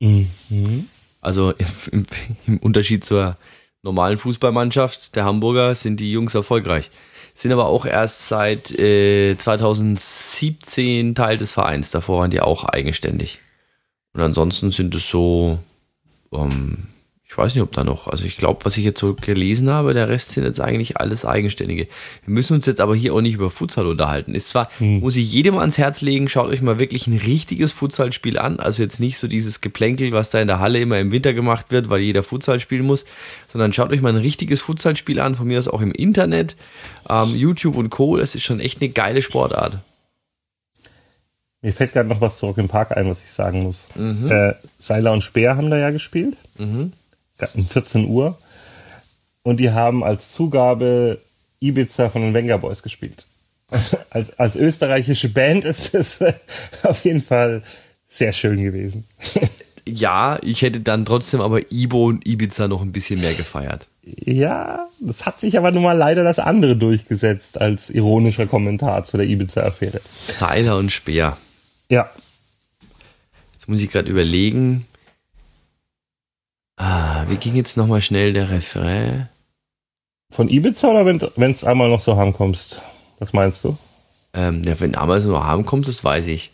Mhm. 0.00 0.88
Also 1.20 1.52
im, 1.90 2.06
im, 2.46 2.58
Unterschied 2.58 3.04
zur 3.04 3.36
normalen 3.84 4.18
Fußballmannschaft 4.18 5.14
der 5.14 5.24
Hamburger 5.24 5.74
sind 5.74 6.00
die 6.00 6.10
Jungs 6.10 6.34
erfolgreich. 6.34 6.90
Sind 7.34 7.52
aber 7.52 7.66
auch 7.66 7.84
erst 7.84 8.28
seit 8.28 8.76
äh, 8.78 9.36
2017 9.36 11.14
Teil 11.14 11.36
des 11.36 11.52
Vereins. 11.52 11.90
Davor 11.90 12.20
waren 12.20 12.30
die 12.30 12.40
auch 12.40 12.64
eigenständig. 12.64 13.40
Und 14.14 14.22
ansonsten 14.22 14.70
sind 14.70 14.94
es 14.94 15.08
so 15.08 15.58
ähm, 16.32 16.86
ich 17.34 17.38
weiß 17.38 17.52
nicht, 17.56 17.64
ob 17.64 17.72
da 17.72 17.82
noch, 17.82 18.06
also 18.06 18.26
ich 18.26 18.36
glaube, 18.36 18.64
was 18.64 18.76
ich 18.76 18.84
jetzt 18.84 19.00
so 19.00 19.12
gelesen 19.12 19.68
habe, 19.68 19.92
der 19.92 20.08
Rest 20.08 20.30
sind 20.30 20.44
jetzt 20.44 20.60
eigentlich 20.60 20.98
alles 20.98 21.24
Eigenständige. 21.24 21.88
Wir 22.24 22.32
müssen 22.32 22.54
uns 22.54 22.64
jetzt 22.64 22.80
aber 22.80 22.94
hier 22.94 23.12
auch 23.12 23.22
nicht 23.22 23.34
über 23.34 23.50
Futsal 23.50 23.88
unterhalten. 23.88 24.36
Ist 24.36 24.50
zwar, 24.50 24.70
hm. 24.78 25.00
muss 25.00 25.16
ich 25.16 25.32
jedem 25.32 25.58
ans 25.58 25.76
Herz 25.76 26.00
legen, 26.00 26.28
schaut 26.28 26.48
euch 26.48 26.62
mal 26.62 26.78
wirklich 26.78 27.08
ein 27.08 27.18
richtiges 27.18 27.72
Futsalspiel 27.72 28.38
an. 28.38 28.60
Also 28.60 28.82
jetzt 28.82 29.00
nicht 29.00 29.18
so 29.18 29.26
dieses 29.26 29.60
Geplänkel, 29.60 30.12
was 30.12 30.30
da 30.30 30.40
in 30.40 30.46
der 30.46 30.60
Halle 30.60 30.78
immer 30.78 31.00
im 31.00 31.10
Winter 31.10 31.34
gemacht 31.34 31.72
wird, 31.72 31.90
weil 31.90 32.02
jeder 32.02 32.22
Futsal 32.22 32.60
spielen 32.60 32.84
muss, 32.84 33.04
sondern 33.48 33.72
schaut 33.72 33.90
euch 33.90 34.00
mal 34.00 34.10
ein 34.10 34.22
richtiges 34.22 34.60
Futsalspiel 34.60 35.18
an, 35.18 35.34
von 35.34 35.48
mir 35.48 35.58
aus 35.58 35.66
auch 35.66 35.80
im 35.80 35.90
Internet, 35.90 36.54
ähm, 37.10 37.34
YouTube 37.34 37.74
und 37.74 37.90
Co. 37.90 38.16
Das 38.16 38.36
ist 38.36 38.44
schon 38.44 38.60
echt 38.60 38.80
eine 38.80 38.92
geile 38.92 39.22
Sportart. 39.22 39.78
Mir 41.62 41.72
fällt 41.72 41.94
gerade 41.94 42.08
noch 42.08 42.20
was 42.20 42.38
zurück 42.38 42.58
im 42.58 42.68
Park 42.68 42.96
ein, 42.96 43.10
was 43.10 43.24
ich 43.24 43.32
sagen 43.32 43.64
muss. 43.64 43.88
Mhm. 43.96 44.30
Äh, 44.30 44.54
Seiler 44.78 45.12
und 45.12 45.22
Speer 45.22 45.56
haben 45.56 45.68
da 45.68 45.78
ja 45.78 45.90
gespielt. 45.90 46.36
Mhm 46.58 46.92
um 47.54 47.64
14 47.64 48.06
Uhr. 48.08 48.38
Und 49.42 49.58
die 49.58 49.70
haben 49.70 50.02
als 50.02 50.32
Zugabe 50.32 51.20
Ibiza 51.60 52.10
von 52.10 52.22
den 52.22 52.34
Wenger 52.34 52.58
Boys 52.58 52.82
gespielt. 52.82 53.26
als, 54.10 54.38
als 54.38 54.56
österreichische 54.56 55.28
Band 55.28 55.64
ist 55.64 55.94
es 55.94 56.18
auf 56.82 57.04
jeden 57.04 57.22
Fall 57.22 57.62
sehr 58.06 58.32
schön 58.32 58.62
gewesen. 58.62 59.04
ja, 59.88 60.38
ich 60.42 60.62
hätte 60.62 60.80
dann 60.80 61.04
trotzdem 61.04 61.40
aber 61.40 61.72
Ibo 61.72 62.06
und 62.06 62.26
Ibiza 62.26 62.68
noch 62.68 62.82
ein 62.82 62.92
bisschen 62.92 63.20
mehr 63.20 63.34
gefeiert. 63.34 63.86
Ja, 64.02 64.86
das 65.00 65.24
hat 65.24 65.40
sich 65.40 65.56
aber 65.56 65.72
nun 65.72 65.82
mal 65.82 65.96
leider 65.96 66.24
das 66.24 66.38
andere 66.38 66.76
durchgesetzt 66.76 67.60
als 67.60 67.90
ironischer 67.90 68.46
Kommentar 68.46 69.04
zu 69.04 69.16
der 69.16 69.26
Ibiza-Affäre. 69.26 70.00
Seiler 70.04 70.76
und 70.76 70.92
Speer. 70.92 71.36
Ja. 71.88 72.10
Jetzt 73.54 73.68
muss 73.68 73.80
ich 73.80 73.90
gerade 73.90 74.10
überlegen, 74.10 74.86
Ah, 76.76 77.24
wie 77.28 77.36
ging 77.36 77.54
jetzt 77.54 77.76
nochmal 77.76 78.02
schnell 78.02 78.32
der 78.32 78.50
Refrain? 78.50 79.28
Von 80.30 80.48
Ibiza 80.48 80.88
oder 80.88 81.06
wenn 81.06 81.50
es 81.50 81.64
einmal 81.64 81.88
noch 81.88 82.00
so 82.00 82.16
heimkommst? 82.16 82.82
Was 83.18 83.32
meinst 83.32 83.62
du? 83.64 83.78
Ähm, 84.32 84.62
ja, 84.64 84.78
wenn 84.80 84.96
einmal 84.96 85.20
so 85.20 85.42
heimkommst, 85.42 85.88
das 85.88 86.02
weiß 86.02 86.26
ich. 86.26 86.50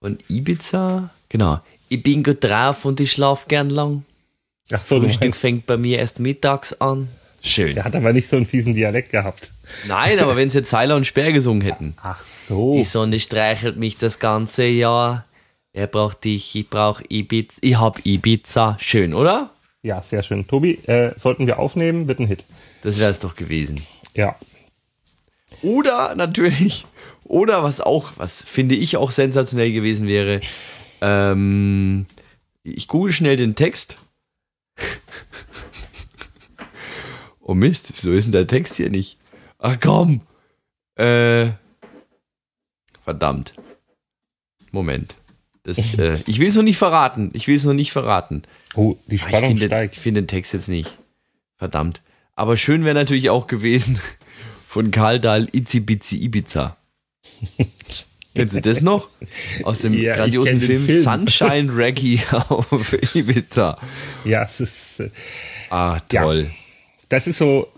Von 0.00 0.18
Ibiza? 0.28 1.10
Genau. 1.28 1.60
Ich 1.88 2.02
bin 2.02 2.22
gut 2.22 2.42
drauf 2.42 2.86
und 2.86 3.00
ich 3.00 3.12
schlaf 3.12 3.48
gern 3.48 3.68
lang. 3.68 4.04
Ach 4.72 4.82
so, 4.82 4.98
Frühstück 4.98 5.34
fängt 5.34 5.66
bei 5.66 5.76
mir 5.76 5.98
erst 5.98 6.20
mittags 6.20 6.72
an. 6.80 7.08
Schön. 7.42 7.74
Der 7.74 7.84
hat 7.84 7.96
aber 7.96 8.12
nicht 8.12 8.28
so 8.28 8.36
einen 8.36 8.46
fiesen 8.46 8.74
Dialekt 8.74 9.10
gehabt. 9.10 9.52
Nein, 9.88 10.18
aber 10.20 10.36
wenn 10.36 10.48
sie 10.48 10.58
jetzt 10.58 10.70
Seiler 10.70 10.96
und 10.96 11.06
Sperr 11.06 11.32
gesungen 11.32 11.60
hätten. 11.60 11.94
Ach 12.00 12.22
so. 12.22 12.72
Die 12.74 12.84
Sonne 12.84 13.20
streichelt 13.20 13.76
mich 13.76 13.98
das 13.98 14.18
ganze 14.18 14.64
Jahr. 14.64 15.26
Er 15.72 15.86
braucht 15.86 16.24
dich, 16.24 16.54
ich 16.54 16.68
brauche 16.68 17.02
Ibiza. 17.08 17.58
Ich 17.62 17.78
hab 17.78 18.04
Ibiza. 18.04 18.76
Schön, 18.78 19.14
oder? 19.14 19.50
Ja, 19.82 20.02
sehr 20.02 20.22
schön. 20.22 20.46
Tobi, 20.46 20.74
äh, 20.86 21.18
sollten 21.18 21.46
wir 21.46 21.58
aufnehmen, 21.58 22.08
wird 22.08 22.20
ein 22.20 22.26
Hit. 22.26 22.44
Das 22.82 22.98
wäre 22.98 23.10
es 23.10 23.20
doch 23.20 23.34
gewesen. 23.34 23.80
Ja. 24.14 24.36
Oder 25.62 26.14
natürlich, 26.14 26.86
oder 27.24 27.62
was 27.62 27.80
auch, 27.80 28.12
was 28.16 28.42
finde 28.42 28.74
ich 28.74 28.96
auch 28.96 29.10
sensationell 29.10 29.72
gewesen 29.72 30.06
wäre, 30.06 30.40
ähm, 31.00 32.06
ich 32.62 32.86
google 32.86 33.12
schnell 33.12 33.36
den 33.36 33.54
Text. 33.54 33.96
oh 37.40 37.54
Mist, 37.54 37.96
so 37.96 38.12
ist 38.12 38.24
denn 38.26 38.32
der 38.32 38.46
Text 38.46 38.76
hier 38.76 38.90
nicht? 38.90 39.18
Ach 39.58 39.78
komm. 39.80 40.20
Äh, 40.96 41.52
verdammt. 43.04 43.54
Moment. 44.70 45.14
Das, 45.64 45.96
äh, 45.98 46.18
ich 46.26 46.38
will 46.38 46.48
es 46.48 46.56
noch 46.56 46.62
nicht 46.62 46.78
verraten. 46.78 47.30
Ich 47.34 47.46
will 47.46 47.56
es 47.56 47.64
noch 47.64 47.72
nicht 47.72 47.92
verraten. 47.92 48.42
Oh, 48.74 48.96
die 49.06 49.18
Spannung 49.18 49.52
ich 49.52 49.58
finde, 49.58 49.66
steigt. 49.66 49.94
Ich 49.94 50.00
finde 50.00 50.22
den 50.22 50.28
Text 50.28 50.52
jetzt 50.54 50.68
nicht. 50.68 50.98
Verdammt. 51.56 52.02
Aber 52.34 52.56
schön 52.56 52.84
wäre 52.84 52.94
natürlich 52.94 53.30
auch 53.30 53.46
gewesen 53.46 53.98
von 54.68 54.90
Karl 54.90 55.20
Dahl 55.20 55.46
Itzi 55.52 55.80
Bitzi 55.80 56.16
Ibiza. 56.16 56.76
Kennst 58.34 58.56
du 58.56 58.60
das 58.62 58.80
noch? 58.80 59.08
Aus 59.64 59.80
dem 59.80 59.92
ja, 59.92 60.16
grandiosen 60.16 60.58
Film, 60.58 60.86
Film, 60.86 61.02
Sunshine 61.02 61.76
Reggae 61.76 62.18
auf 62.48 63.14
Ibiza. 63.14 63.78
Ja, 64.24 64.44
es 64.44 64.60
ist. 64.60 65.00
Äh, 65.00 65.10
ah, 65.68 66.00
toll. 66.08 66.44
Ja, 66.44 66.50
das 67.10 67.26
ist 67.26 67.38
so. 67.38 67.68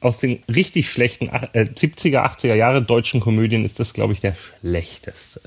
Aus 0.00 0.18
den 0.18 0.42
richtig 0.52 0.90
schlechten 0.90 1.28
äh, 1.28 1.62
70er, 1.62 2.18
80er 2.26 2.54
Jahre 2.54 2.82
deutschen 2.82 3.20
Komödien 3.20 3.64
ist 3.64 3.78
das, 3.78 3.94
glaube 3.94 4.12
ich, 4.12 4.20
der 4.20 4.36
schlechteste. 4.60 5.40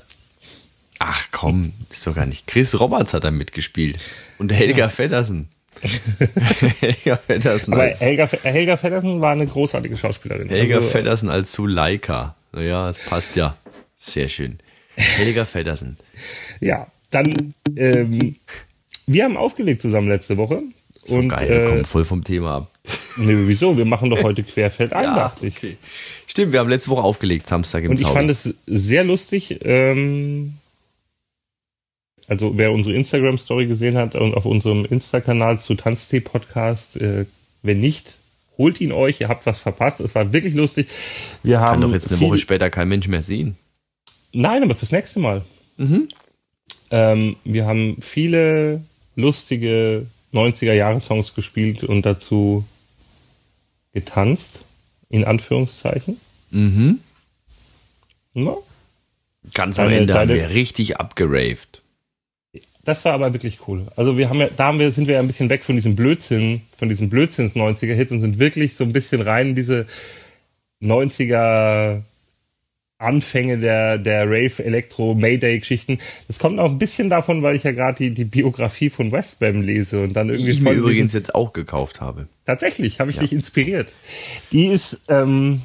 Ach 1.02 1.28
komm, 1.32 1.72
ist 1.88 2.06
doch 2.06 2.14
gar 2.14 2.26
nicht. 2.26 2.46
Chris 2.46 2.78
Roberts 2.78 3.14
hat 3.14 3.24
da 3.24 3.30
mitgespielt. 3.30 3.96
Und 4.36 4.52
Helga 4.52 4.80
ja. 4.80 4.88
Feddersen. 4.88 5.48
Helga 6.80 7.16
Feddersen. 7.16 7.72
Aber 7.72 7.86
Helga, 7.86 8.28
Helga 8.42 8.76
Feddersen 8.76 9.22
war 9.22 9.32
eine 9.32 9.46
großartige 9.46 9.96
Schauspielerin. 9.96 10.50
Helga 10.50 10.76
also, 10.76 10.88
Feddersen 10.88 11.30
als 11.30 11.52
Suleika. 11.52 12.36
Naja, 12.52 12.90
es 12.90 12.98
passt 12.98 13.34
ja. 13.34 13.56
Sehr 13.96 14.28
schön. 14.28 14.58
Helga 14.94 15.46
Feddersen. 15.46 15.96
ja, 16.60 16.86
dann, 17.10 17.54
ähm, 17.76 18.36
wir 19.06 19.24
haben 19.24 19.38
aufgelegt 19.38 19.80
zusammen 19.80 20.08
letzte 20.08 20.36
Woche. 20.36 20.62
So 21.02 21.16
und, 21.16 21.30
geil, 21.30 21.48
wir 21.48 21.62
äh, 21.62 21.66
kommen 21.66 21.84
voll 21.86 22.04
vom 22.04 22.24
Thema 22.24 22.56
ab. 22.56 22.70
Nee, 23.16 23.36
wieso? 23.46 23.78
Wir 23.78 23.86
machen 23.86 24.10
doch 24.10 24.22
heute 24.22 24.42
Querfeld 24.42 24.92
ein, 24.92 25.04
ja, 25.04 25.16
dachte 25.16 25.46
ich. 25.46 25.56
Okay. 25.56 25.78
Stimmt, 26.26 26.52
wir 26.52 26.60
haben 26.60 26.68
letzte 26.68 26.90
Woche 26.90 27.02
aufgelegt, 27.02 27.46
Samstag 27.46 27.84
im 27.84 27.92
Und 27.92 27.96
ich 27.96 28.02
Zauber. 28.02 28.16
fand 28.16 28.30
es 28.30 28.54
sehr 28.66 29.02
lustig. 29.02 29.60
Ähm, 29.62 30.56
also 32.30 32.56
wer 32.56 32.70
unsere 32.70 32.94
Instagram-Story 32.94 33.66
gesehen 33.66 33.98
hat 33.98 34.14
und 34.14 34.34
auf 34.34 34.44
unserem 34.44 34.84
Insta-Kanal 34.84 35.58
zu 35.58 35.74
Tanztee-Podcast, 35.74 36.96
äh, 36.98 37.26
wenn 37.62 37.80
nicht, 37.80 38.18
holt 38.56 38.80
ihn 38.80 38.92
euch, 38.92 39.20
ihr 39.20 39.28
habt 39.28 39.46
was 39.46 39.58
verpasst. 39.58 39.98
Es 39.98 40.14
war 40.14 40.32
wirklich 40.32 40.54
lustig. 40.54 40.86
Wir 41.42 41.58
haben 41.58 41.80
Kann 41.80 41.88
doch 41.88 41.92
jetzt 41.92 42.08
eine 42.08 42.20
Woche 42.20 42.38
später 42.38 42.70
kein 42.70 42.88
Mensch 42.88 43.08
mehr 43.08 43.22
sehen. 43.22 43.56
Nein, 44.32 44.62
aber 44.62 44.76
fürs 44.76 44.92
nächste 44.92 45.18
Mal. 45.18 45.44
Mhm. 45.76 46.08
Ähm, 46.92 47.36
wir 47.42 47.66
haben 47.66 47.96
viele 48.00 48.80
lustige 49.16 50.06
90er-Jahre-Songs 50.32 51.34
gespielt 51.34 51.82
und 51.82 52.06
dazu 52.06 52.64
getanzt, 53.92 54.60
in 55.08 55.24
Anführungszeichen. 55.24 56.20
Mhm. 56.50 57.00
Na? 58.34 58.54
Ganz 59.52 59.80
am 59.80 59.88
Ende 59.88 60.12
deine, 60.12 60.32
haben 60.32 60.38
wir 60.38 60.50
richtig 60.50 60.98
abgeraved. 60.98 61.79
Das 62.84 63.04
war 63.04 63.12
aber 63.12 63.32
wirklich 63.32 63.68
cool. 63.68 63.86
Also 63.96 64.16
wir 64.16 64.30
haben 64.30 64.40
ja, 64.40 64.48
da 64.54 64.66
haben 64.66 64.78
wir, 64.78 64.90
sind 64.90 65.06
wir 65.06 65.14
ja 65.14 65.20
ein 65.20 65.26
bisschen 65.26 65.50
weg 65.50 65.64
von 65.64 65.76
diesem 65.76 65.96
Blödsinn, 65.96 66.62
von 66.76 66.88
diesem 66.88 67.10
Blödsinns 67.10 67.54
90er 67.54 67.94
Hit 67.94 68.10
und 68.10 68.20
sind 68.20 68.38
wirklich 68.38 68.74
so 68.74 68.84
ein 68.84 68.92
bisschen 68.92 69.20
rein 69.20 69.48
in 69.48 69.54
diese 69.54 69.86
90er 70.82 72.02
Anfänge 73.00 73.58
der, 73.58 73.98
der 73.98 74.26
Rave 74.26 74.62
Elektro 74.62 75.14
Mayday 75.14 75.58
Geschichten. 75.58 75.98
Das 76.28 76.38
kommt 76.38 76.58
auch 76.58 76.70
ein 76.70 76.78
bisschen 76.78 77.08
davon, 77.08 77.42
weil 77.42 77.56
ich 77.56 77.64
ja 77.64 77.72
gerade 77.72 77.96
die, 77.96 78.10
die 78.12 78.24
Biografie 78.24 78.90
von 78.90 79.10
Westbam 79.10 79.62
lese 79.62 80.02
und 80.02 80.14
dann 80.14 80.28
irgendwie. 80.28 80.50
Die 80.50 80.58
ich 80.58 80.60
mir 80.60 80.72
übrigens 80.72 81.14
jetzt 81.14 81.34
auch 81.34 81.52
gekauft 81.52 82.00
habe. 82.00 82.28
Tatsächlich, 82.44 83.00
habe 83.00 83.10
ich 83.10 83.16
ja. 83.16 83.22
dich 83.22 83.32
inspiriert. 83.32 83.88
Die 84.52 84.66
ist, 84.66 85.04
ähm, 85.08 85.62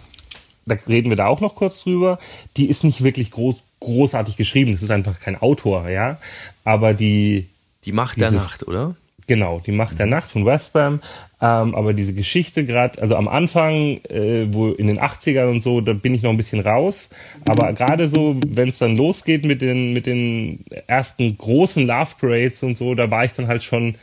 da 0.66 0.76
reden 0.88 1.10
wir 1.10 1.18
da 1.18 1.28
auch 1.28 1.42
noch 1.42 1.56
kurz 1.56 1.84
drüber, 1.84 2.20
die 2.56 2.70
ist 2.70 2.86
nicht 2.86 3.04
wirklich 3.04 3.32
groß, 3.32 3.58
großartig 3.82 4.38
geschrieben. 4.38 4.72
Das 4.72 4.82
ist 4.82 4.92
einfach 4.92 5.20
kein 5.20 5.36
Autor, 5.36 5.90
ja. 5.90 6.20
Aber 6.66 6.94
die. 6.94 7.48
Die 7.86 7.94
Macht 7.94 8.18
dieses, 8.18 8.32
der 8.32 8.40
Nacht, 8.40 8.68
oder? 8.68 8.96
Genau, 9.28 9.62
die 9.66 9.72
Macht 9.72 10.00
der 10.00 10.06
Nacht 10.06 10.32
von 10.32 10.46
Westbam. 10.46 11.02
Ähm, 11.42 11.76
aber 11.76 11.94
diese 11.94 12.14
Geschichte 12.14 12.66
gerade, 12.66 13.02
also 13.02 13.16
am 13.16 13.28
Anfang, 13.28 14.00
äh, 14.10 14.48
wo 14.52 14.70
in 14.70 14.88
den 14.88 15.00
80ern 15.00 15.50
und 15.50 15.62
so, 15.62 15.82
da 15.82 15.94
bin 15.94 16.14
ich 16.14 16.22
noch 16.22 16.32
ein 16.32 16.38
bisschen 16.38 16.60
raus. 16.60 17.10
Aber 17.46 17.74
gerade 17.74 18.08
so, 18.08 18.36
wenn 18.46 18.70
es 18.70 18.80
dann 18.80 18.98
losgeht 18.98 19.46
mit 19.46 19.62
den, 19.62 19.94
mit 19.94 20.06
den 20.06 20.66
ersten 20.88 21.38
großen 21.38 21.86
Love 21.86 22.16
Parades 22.20 22.64
und 22.64 22.78
so, 22.78 22.94
da 22.96 23.10
war 23.10 23.26
ich 23.26 23.34
dann 23.34 23.48
halt 23.48 23.64
schon 23.64 23.96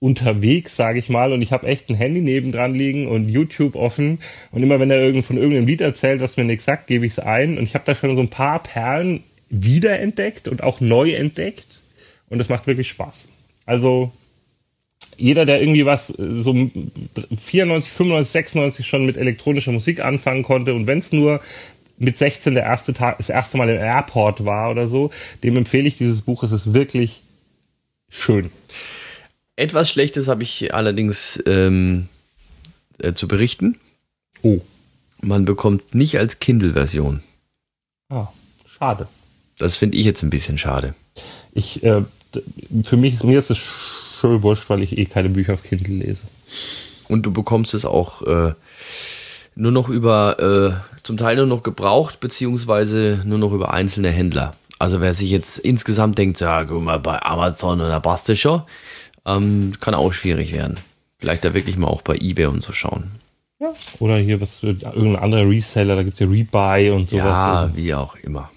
unterwegs, 0.00 0.76
sage 0.76 0.98
ich 0.98 1.08
mal, 1.08 1.32
und 1.32 1.42
ich 1.42 1.50
habe 1.50 1.66
echt 1.66 1.88
ein 1.88 1.96
Handy 1.96 2.20
nebendran 2.20 2.74
liegen 2.74 3.08
und 3.08 3.28
YouTube 3.28 3.74
offen 3.74 4.20
und 4.52 4.62
immer 4.62 4.78
wenn 4.78 4.90
er 4.90 5.00
irgend 5.00 5.26
von 5.26 5.36
irgendeinem 5.36 5.66
Lied 5.66 5.80
erzählt, 5.80 6.20
was 6.20 6.36
mir 6.36 6.44
nichts 6.44 6.66
sagt, 6.66 6.86
gebe 6.86 7.04
ich 7.04 7.12
es 7.12 7.18
ein 7.18 7.58
und 7.58 7.64
ich 7.64 7.74
habe 7.74 7.84
da 7.84 7.96
schon 7.96 8.14
so 8.14 8.22
ein 8.22 8.30
paar 8.30 8.62
Perlen 8.62 9.24
wiederentdeckt 9.50 10.46
und 10.46 10.62
auch 10.62 10.80
neu 10.80 11.10
entdeckt 11.10 11.77
und 12.30 12.38
das 12.38 12.48
macht 12.48 12.66
wirklich 12.66 12.88
Spaß. 12.88 13.28
Also 13.66 14.12
jeder, 15.16 15.44
der 15.44 15.60
irgendwie 15.60 15.84
was 15.84 16.10
äh, 16.10 16.42
so 16.42 16.52
94, 16.54 17.90
95, 17.90 18.30
96 18.30 18.86
schon 18.86 19.06
mit 19.06 19.16
elektronischer 19.16 19.72
Musik 19.72 20.00
anfangen 20.00 20.42
konnte 20.42 20.74
und 20.74 20.86
wenn 20.86 20.98
es 20.98 21.12
nur 21.12 21.40
mit 21.98 22.16
16 22.16 22.54
der 22.54 22.62
erste 22.62 22.94
Tag, 22.94 23.18
das 23.18 23.28
erste 23.28 23.58
Mal 23.58 23.68
im 23.68 23.78
Airport 23.78 24.44
war 24.44 24.70
oder 24.70 24.86
so, 24.86 25.10
dem 25.42 25.56
empfehle 25.56 25.88
ich 25.88 25.98
dieses 25.98 26.22
Buch. 26.22 26.44
Es 26.44 26.52
ist 26.52 26.72
wirklich 26.72 27.22
schön. 28.08 28.50
Etwas 29.56 29.90
Schlechtes 29.90 30.28
habe 30.28 30.44
ich 30.44 30.72
allerdings 30.72 31.42
ähm, 31.46 32.08
äh, 32.98 33.14
zu 33.14 33.26
berichten. 33.26 33.80
Oh. 34.42 34.60
Man 35.20 35.44
bekommt 35.44 35.82
es 35.84 35.94
nicht 35.94 36.18
als 36.18 36.38
Kindle-Version. 36.38 37.22
Ah, 38.08 38.28
schade. 38.68 39.08
Das 39.58 39.76
finde 39.76 39.98
ich 39.98 40.04
jetzt 40.04 40.22
ein 40.22 40.30
bisschen 40.30 40.58
schade. 40.58 40.94
Ich, 41.52 41.82
äh, 41.82 42.02
für 42.82 42.96
mich, 42.96 43.22
mir 43.22 43.38
ist 43.38 43.50
es 43.50 43.58
schön 43.58 44.42
wurscht, 44.42 44.68
weil 44.68 44.82
ich 44.82 44.96
eh 44.96 45.04
keine 45.06 45.28
Bücher 45.28 45.54
auf 45.54 45.62
Kindle 45.62 45.94
lese. 45.94 46.24
Und 47.08 47.22
du 47.22 47.32
bekommst 47.32 47.74
es 47.74 47.84
auch 47.84 48.22
äh, 48.22 48.52
nur 49.54 49.72
noch 49.72 49.88
über, 49.88 50.38
äh, 50.38 51.00
zum 51.02 51.16
Teil 51.16 51.36
nur 51.36 51.46
noch 51.46 51.62
gebraucht, 51.62 52.20
beziehungsweise 52.20 53.22
nur 53.24 53.38
noch 53.38 53.52
über 53.52 53.72
einzelne 53.72 54.10
Händler. 54.10 54.54
Also 54.78 55.00
wer 55.00 55.14
sich 55.14 55.30
jetzt 55.30 55.58
insgesamt 55.58 56.18
denkt, 56.18 56.40
ja, 56.40 56.64
guck 56.64 56.82
mal, 56.82 56.98
bei 56.98 57.20
Amazon 57.22 57.80
oder 57.80 57.98
passt 58.00 58.36
schon, 58.38 58.62
ähm, 59.26 59.72
kann 59.80 59.94
auch 59.94 60.12
schwierig 60.12 60.52
werden. 60.52 60.78
Vielleicht 61.18 61.44
da 61.44 61.54
wirklich 61.54 61.76
mal 61.76 61.88
auch 61.88 62.02
bei 62.02 62.16
Ebay 62.16 62.46
und 62.46 62.62
so 62.62 62.72
schauen. 62.72 63.10
Ja. 63.60 63.74
Oder 63.98 64.18
hier 64.18 64.40
was, 64.40 64.62
irgendein 64.62 65.16
anderer 65.16 65.48
Reseller, 65.48 65.96
da 65.96 66.04
gibt 66.04 66.14
es 66.14 66.20
ja 66.20 66.26
Rebuy 66.28 66.90
und 66.90 67.10
sowas. 67.10 67.24
Ja, 67.24 67.70
wie 67.74 67.92
auch 67.94 68.14
immer. 68.22 68.50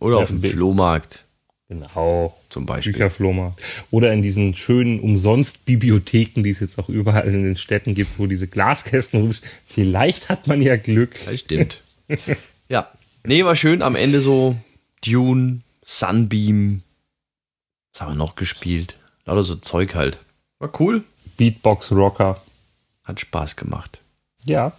Oder 0.00 0.16
ja, 0.16 0.22
auf 0.22 0.28
dem 0.28 0.42
Flohmarkt. 0.42 1.24
Genau. 1.68 2.36
Zum 2.48 2.64
Beispiel. 2.64 2.92
Bücherflohmarkt. 2.92 3.60
Oder 3.90 4.12
in 4.12 4.22
diesen 4.22 4.54
schönen 4.54 5.00
Umsonst-Bibliotheken, 5.00 6.42
die 6.42 6.50
es 6.50 6.60
jetzt 6.60 6.78
auch 6.78 6.88
überall 6.88 7.28
in 7.28 7.42
den 7.42 7.56
Städten 7.56 7.94
gibt, 7.94 8.18
wo 8.18 8.26
diese 8.26 8.48
Glaskästen 8.48 9.20
rum 9.20 9.34
Vielleicht 9.66 10.28
hat 10.28 10.46
man 10.46 10.62
ja 10.62 10.76
Glück. 10.76 11.16
Das 11.26 11.40
stimmt. 11.40 11.82
ja. 12.68 12.90
Nee, 13.24 13.44
war 13.44 13.54
schön. 13.54 13.82
Am 13.82 13.96
Ende 13.96 14.20
so 14.20 14.56
Dune, 15.04 15.60
Sunbeam. 15.84 16.82
Was 17.92 18.00
haben 18.00 18.12
wir 18.12 18.16
noch 18.16 18.34
gespielt? 18.34 18.96
Lauter 19.26 19.42
so 19.42 19.56
Zeug 19.56 19.94
halt. 19.94 20.18
War 20.58 20.72
cool. 20.80 21.04
Beatbox 21.36 21.92
Rocker. 21.92 22.42
Hat 23.04 23.20
Spaß 23.20 23.56
gemacht. 23.56 23.98
Ja. 24.44 24.72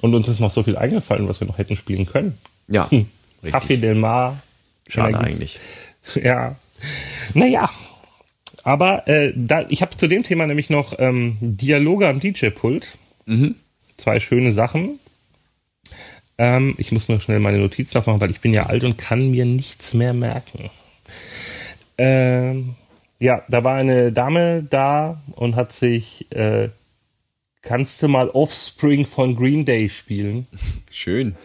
Und 0.00 0.14
uns 0.14 0.28
ist 0.28 0.40
noch 0.40 0.50
so 0.50 0.62
viel 0.62 0.76
eingefallen, 0.76 1.28
was 1.28 1.40
wir 1.40 1.46
noch 1.46 1.58
hätten 1.58 1.76
spielen 1.76 2.06
können. 2.06 2.38
Ja. 2.68 2.90
Hm. 2.90 3.06
Café 3.44 3.76
Del 3.76 3.94
Mar. 3.94 4.40
Schade 4.88 5.18
eigentlich. 5.18 5.58
Ja. 6.22 6.56
Naja. 7.34 7.70
Aber 8.64 9.08
äh, 9.08 9.32
da, 9.34 9.64
ich 9.68 9.82
habe 9.82 9.96
zu 9.96 10.06
dem 10.06 10.22
Thema 10.22 10.46
nämlich 10.46 10.70
noch 10.70 10.98
ähm, 10.98 11.36
Dialoge 11.40 12.08
am 12.08 12.20
DJ-Pult. 12.20 12.86
Mhm. 13.26 13.56
Zwei 13.96 14.20
schöne 14.20 14.52
Sachen. 14.52 14.98
Ähm, 16.38 16.74
ich 16.78 16.92
muss 16.92 17.08
nur 17.08 17.20
schnell 17.20 17.40
meine 17.40 17.58
Notizen 17.58 17.98
aufmachen, 17.98 18.20
weil 18.20 18.30
ich 18.30 18.40
bin 18.40 18.54
ja 18.54 18.66
alt 18.66 18.84
und 18.84 18.98
kann 18.98 19.30
mir 19.30 19.44
nichts 19.44 19.94
mehr 19.94 20.14
merken. 20.14 20.70
Ähm, 21.98 22.74
ja, 23.18 23.42
da 23.48 23.64
war 23.64 23.76
eine 23.76 24.12
Dame 24.12 24.62
da 24.68 25.22
und 25.32 25.54
hat 25.56 25.72
sich, 25.72 26.26
äh, 26.32 26.70
kannst 27.62 28.02
du 28.02 28.08
mal 28.08 28.28
Offspring 28.30 29.06
von 29.06 29.36
Green 29.36 29.64
Day 29.64 29.88
spielen? 29.88 30.46
Schön. 30.90 31.36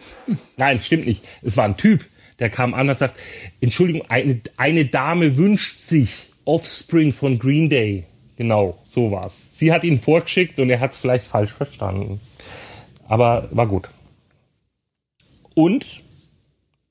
Nein, 0.56 0.80
stimmt 0.80 1.06
nicht. 1.06 1.24
Es 1.42 1.56
war 1.56 1.64
ein 1.64 1.76
Typ 1.76 2.04
der 2.38 2.50
kam 2.50 2.74
an 2.74 2.88
und 2.88 2.98
sagt, 2.98 3.18
Entschuldigung, 3.60 4.02
eine, 4.08 4.40
eine 4.56 4.84
Dame 4.84 5.36
wünscht 5.36 5.80
sich 5.80 6.28
Offspring 6.44 7.12
von 7.12 7.38
Green 7.38 7.68
Day. 7.68 8.04
Genau, 8.36 8.80
so 8.88 9.10
war's. 9.10 9.46
Sie 9.52 9.72
hat 9.72 9.84
ihn 9.84 10.00
vorgeschickt 10.00 10.58
und 10.60 10.70
er 10.70 10.80
hat 10.80 10.92
es 10.92 10.98
vielleicht 10.98 11.26
falsch 11.26 11.52
verstanden. 11.52 12.20
Aber 13.08 13.48
war 13.50 13.66
gut. 13.66 13.90
Und 15.54 16.02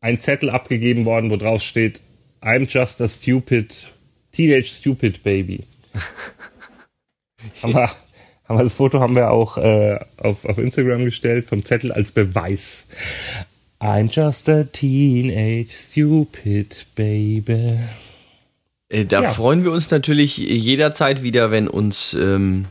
ein 0.02 0.20
Zettel 0.20 0.50
abgegeben 0.50 1.06
worden, 1.06 1.32
wo 1.32 1.38
drauf 1.38 1.62
steht, 1.62 2.02
I'm 2.42 2.68
just 2.70 3.02
a 3.02 3.08
stupid, 3.08 3.76
teenage 4.32 4.68
stupid 4.68 5.24
baby. 5.24 5.64
haben, 7.64 7.74
wir, 7.74 7.90
haben 8.44 8.58
wir 8.58 8.64
das 8.64 8.74
Foto 8.74 9.00
haben 9.00 9.16
wir 9.16 9.32
auch 9.32 9.58
äh, 9.58 10.00
auf, 10.18 10.46
auf 10.46 10.58
Instagram 10.58 11.06
gestellt 11.06 11.46
vom 11.46 11.64
Zettel 11.64 11.92
als 11.92 12.12
Beweis. 12.12 12.90
I'm 13.80 14.10
just 14.12 14.50
a 14.50 14.63
teenage 14.63 15.70
stupid 15.70 16.86
baby. 16.96 17.80
Äh, 18.90 19.06
da 19.06 19.22
ja. 19.22 19.30
freuen 19.32 19.63
wir 19.63 19.72
uns 19.72 19.92
natürlich 19.92 20.38
jederzeit 20.38 21.22
wieder, 21.22 21.52
wenn 21.52 21.68
uns 21.68 22.13
ähm, 22.13 22.66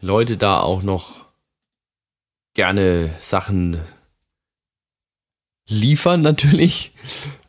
Leute 0.00 0.36
da 0.36 0.60
auch 0.60 0.82
noch 0.82 1.26
gerne 2.54 3.10
Sachen 3.20 3.80
liefern, 5.66 6.22
natürlich. 6.22 6.92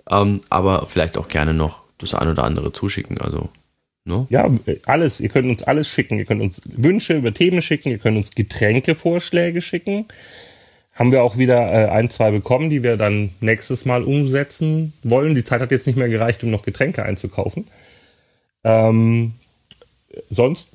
Ähm, 0.09 0.41
aber 0.49 0.87
vielleicht 0.87 1.17
auch 1.17 1.27
gerne 1.27 1.53
noch 1.53 1.83
das 1.97 2.13
ein 2.13 2.29
oder 2.29 2.43
andere 2.43 2.71
zuschicken. 2.73 3.19
Also, 3.19 3.49
ne? 4.05 4.25
Ja, 4.29 4.49
alles. 4.85 5.19
Ihr 5.19 5.29
könnt 5.29 5.49
uns 5.49 5.63
alles 5.63 5.89
schicken. 5.89 6.17
Ihr 6.17 6.25
könnt 6.25 6.41
uns 6.41 6.61
Wünsche 6.65 7.15
über 7.15 7.33
Themen 7.33 7.61
schicken. 7.61 7.89
Ihr 7.89 7.99
könnt 7.99 8.17
uns 8.17 8.31
Getränkevorschläge 8.31 9.61
schicken. 9.61 10.05
Haben 10.97 11.11
wir 11.11 11.21
auch 11.21 11.37
wieder 11.37 11.71
äh, 11.71 11.89
ein, 11.89 12.09
zwei 12.09 12.31
bekommen, 12.31 12.71
die 12.71 12.81
wir 12.81 12.97
dann 12.97 13.29
nächstes 13.39 13.85
Mal 13.85 14.03
umsetzen 14.03 14.93
wollen. 15.03 15.35
Die 15.35 15.43
Zeit 15.43 15.61
hat 15.61 15.69
jetzt 15.69 15.85
nicht 15.85 15.95
mehr 15.95 16.09
gereicht, 16.09 16.43
um 16.43 16.49
noch 16.49 16.63
Getränke 16.63 17.03
einzukaufen. 17.03 17.67
Ähm, 18.63 19.33
sonst, 20.31 20.69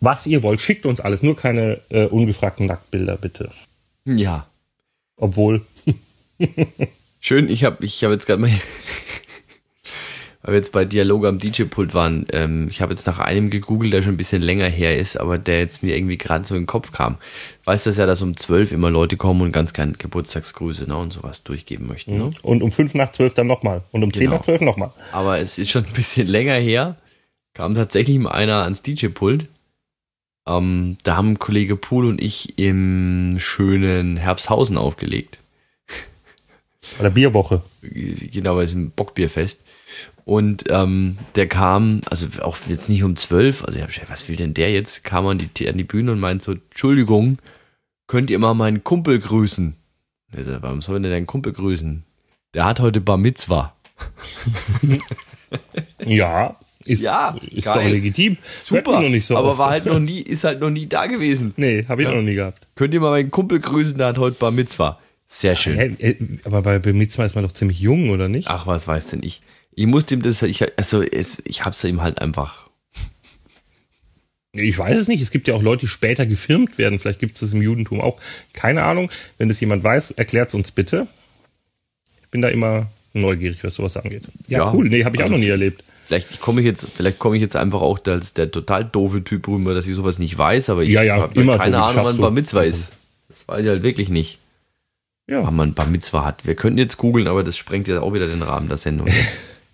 was 0.00 0.26
ihr 0.26 0.44
wollt, 0.44 0.60
schickt 0.60 0.86
uns 0.86 1.00
alles. 1.00 1.24
Nur 1.24 1.36
keine 1.36 1.80
äh, 1.88 2.06
ungefragten 2.06 2.66
Nacktbilder, 2.66 3.16
bitte. 3.16 3.50
Ja. 4.04 4.46
Obwohl. 5.16 5.62
Schön, 7.20 7.50
ich 7.50 7.64
habe 7.64 7.84
ich 7.84 8.04
hab 8.04 8.12
jetzt 8.12 8.26
gerade 8.26 8.40
mal, 8.40 8.50
weil 10.42 10.52
wir 10.54 10.58
jetzt 10.58 10.72
bei 10.72 10.84
Dialog 10.86 11.26
am 11.26 11.38
DJ-Pult 11.38 11.92
waren, 11.92 12.26
ähm, 12.32 12.68
ich 12.70 12.80
habe 12.80 12.92
jetzt 12.92 13.06
nach 13.06 13.18
einem 13.18 13.50
gegoogelt, 13.50 13.92
der 13.92 14.02
schon 14.02 14.14
ein 14.14 14.16
bisschen 14.16 14.40
länger 14.40 14.68
her 14.68 14.96
ist, 14.98 15.16
aber 15.18 15.36
der 15.36 15.58
jetzt 15.60 15.82
mir 15.82 15.94
irgendwie 15.96 16.16
gerade 16.16 16.46
so 16.46 16.54
in 16.54 16.62
den 16.62 16.66
Kopf 16.66 16.92
kam. 16.92 17.18
Weißt 17.64 17.84
du 17.86 17.90
ja, 17.90 18.06
dass 18.06 18.22
um 18.22 18.36
12 18.36 18.72
immer 18.72 18.90
Leute 18.90 19.16
kommen 19.16 19.42
und 19.42 19.52
ganz 19.52 19.72
gerne 19.74 19.92
Geburtstagsgrüße 19.92 20.84
ne, 20.88 20.96
und 20.96 21.12
sowas 21.12 21.42
durchgeben 21.42 21.86
möchten. 21.86 22.16
Ne? 22.16 22.30
Und 22.42 22.62
um 22.62 22.72
5 22.72 22.94
nach 22.94 23.12
12 23.12 23.34
dann 23.34 23.46
nochmal. 23.48 23.82
Und 23.92 24.02
um 24.02 24.12
10 24.12 24.22
Genau. 24.24 24.36
nach 24.36 24.42
12 24.42 24.62
nochmal. 24.62 24.90
Aber 25.12 25.38
es 25.38 25.58
ist 25.58 25.70
schon 25.70 25.84
ein 25.84 25.92
bisschen 25.92 26.26
länger 26.26 26.54
her, 26.54 26.96
kam 27.52 27.74
tatsächlich 27.74 28.18
mal 28.18 28.30
einer 28.32 28.62
ans 28.62 28.80
DJ-Pult. 28.82 29.46
Ähm, 30.48 30.96
da 31.02 31.16
haben 31.16 31.38
Kollege 31.38 31.76
Pool 31.76 32.06
und 32.06 32.20
ich 32.20 32.58
im 32.58 33.36
schönen 33.38 34.16
Herbsthausen 34.16 34.78
aufgelegt. 34.78 35.38
Oder 36.98 37.10
Bierwoche. 37.10 37.62
genau 37.82 38.54
bei 38.54 38.62
diesem 38.62 38.90
Bockbierfest. 38.90 39.62
Und 40.30 40.66
ähm, 40.68 41.18
der 41.34 41.48
kam, 41.48 42.02
also 42.08 42.28
auch 42.42 42.56
jetzt 42.68 42.88
nicht 42.88 43.02
um 43.02 43.16
zwölf, 43.16 43.64
also 43.64 43.78
ich 43.78 43.82
habe 43.82 43.92
gedacht, 43.92 44.12
was 44.12 44.28
will 44.28 44.36
denn 44.36 44.54
der 44.54 44.70
jetzt? 44.70 45.02
Kam 45.02 45.26
an 45.26 45.38
die, 45.38 45.68
an 45.68 45.76
die 45.76 45.82
Bühne 45.82 46.12
und 46.12 46.20
meint 46.20 46.40
so, 46.40 46.52
Entschuldigung, 46.52 47.38
könnt 48.06 48.30
ihr 48.30 48.38
mal 48.38 48.54
meinen 48.54 48.84
Kumpel 48.84 49.18
grüßen? 49.18 49.74
Er 50.30 50.44
sagt, 50.44 50.62
warum 50.62 50.82
soll 50.82 51.02
denn 51.02 51.10
dein 51.10 51.26
Kumpel 51.26 51.52
grüßen? 51.52 52.04
Der 52.54 52.64
hat 52.64 52.78
heute 52.78 53.00
Bar 53.00 53.16
Mitzwa. 53.16 53.74
Ja, 56.06 56.54
ist, 56.84 57.02
Ja, 57.02 57.36
ist 57.50 57.64
geil. 57.64 57.74
doch 57.84 57.90
legitim. 57.90 58.36
Super, 58.44 59.02
noch 59.02 59.08
nicht 59.08 59.26
so 59.26 59.36
aber 59.36 59.50
oft. 59.50 59.58
war 59.58 59.70
halt 59.70 59.86
noch 59.86 59.98
nie, 59.98 60.20
ist 60.20 60.44
halt 60.44 60.60
noch 60.60 60.70
nie 60.70 60.86
da 60.86 61.06
gewesen. 61.06 61.54
Nee, 61.56 61.84
habe 61.88 62.02
ich 62.02 62.08
auch 62.08 62.14
noch 62.14 62.22
nie 62.22 62.34
gehabt. 62.34 62.68
Könnt 62.76 62.94
ihr 62.94 63.00
mal 63.00 63.10
meinen 63.10 63.32
Kumpel 63.32 63.58
grüßen, 63.58 63.98
der 63.98 64.06
hat 64.06 64.18
heute 64.18 64.36
Bar 64.36 64.52
Mitzwa. 64.52 65.00
Sehr 65.26 65.56
schön. 65.56 65.74
Hä, 65.76 65.96
äh, 65.98 66.14
aber 66.44 66.62
bei 66.62 66.78
bei 66.78 66.92
Mitzvah 66.92 67.24
ist 67.24 67.34
man 67.34 67.42
doch 67.42 67.52
ziemlich 67.52 67.80
jung, 67.80 68.10
oder 68.10 68.28
nicht? 68.28 68.46
Ach, 68.48 68.68
was 68.68 68.86
weiß 68.86 69.08
denn 69.08 69.24
ich? 69.24 69.42
Ich 69.80 69.86
musste 69.86 70.12
ihm 70.12 70.20
das, 70.20 70.42
ich, 70.42 70.62
also 70.78 71.02
es, 71.02 71.42
ich 71.46 71.64
hab's 71.64 71.82
ihm 71.84 72.02
halt 72.02 72.20
einfach 72.20 72.68
Ich 74.52 74.76
weiß 74.76 74.98
es 74.98 75.08
nicht. 75.08 75.22
Es 75.22 75.30
gibt 75.30 75.48
ja 75.48 75.54
auch 75.54 75.62
Leute, 75.62 75.80
die 75.80 75.86
später 75.86 76.26
gefilmt 76.26 76.76
werden. 76.76 76.98
Vielleicht 76.98 77.18
gibt 77.18 77.36
es 77.36 77.40
das 77.40 77.54
im 77.54 77.62
Judentum 77.62 78.02
auch. 78.02 78.20
Keine 78.52 78.82
Ahnung. 78.82 79.10
Wenn 79.38 79.48
das 79.48 79.58
jemand 79.58 79.82
weiß, 79.82 80.10
erklärt 80.10 80.50
es 80.50 80.54
uns 80.54 80.70
bitte. 80.70 81.06
Ich 82.22 82.28
bin 82.28 82.42
da 82.42 82.48
immer 82.48 82.88
neugierig, 83.14 83.64
was 83.64 83.76
sowas 83.76 83.96
angeht. 83.96 84.24
Ja, 84.48 84.66
Ja, 84.66 84.72
cool. 84.74 84.86
Nee, 84.90 85.02
habe 85.06 85.16
ich 85.16 85.22
also 85.22 85.32
auch 85.32 85.38
noch 85.38 85.42
nie 85.42 85.48
erlebt. 85.48 85.82
Vielleicht 86.08 86.42
komme 86.42 86.60
ich 86.60 86.66
jetzt, 86.66 86.86
vielleicht 86.94 87.18
komme 87.18 87.36
ich 87.36 87.42
jetzt 87.42 87.56
einfach 87.56 87.80
auch 87.80 88.00
als 88.04 88.34
der 88.34 88.50
total 88.50 88.84
doofe 88.84 89.24
Typ 89.24 89.48
rüber, 89.48 89.72
dass 89.72 89.86
ich 89.86 89.94
sowas 89.94 90.18
nicht 90.18 90.36
weiß, 90.36 90.68
aber 90.68 90.82
ich 90.82 90.90
Ja, 90.90 91.02
ja, 91.02 91.22
habe 91.22 91.40
immer 91.40 91.56
keine 91.56 91.82
Ahnung, 91.82 92.04
wann. 92.04 92.18
Bar 92.18 92.30
Mitzwa 92.32 92.60
ist. 92.64 92.92
Das 93.30 93.48
weiß 93.48 93.62
ich 93.62 93.68
halt 93.68 93.82
wirklich 93.82 94.10
nicht. 94.10 94.36
Ja. 95.26 95.42
Wann 95.42 95.56
man 95.56 95.72
Bar 95.72 95.86
Mitzwa 95.86 96.26
hat. 96.26 96.44
Wir 96.44 96.54
könnten 96.54 96.76
jetzt 96.78 96.98
googeln, 96.98 97.28
aber 97.28 97.42
das 97.42 97.56
sprengt 97.56 97.88
ja 97.88 98.02
auch 98.02 98.12
wieder 98.12 98.26
den 98.26 98.42
Rahmen 98.42 98.68
der 98.68 98.76
Sendung. 98.76 99.08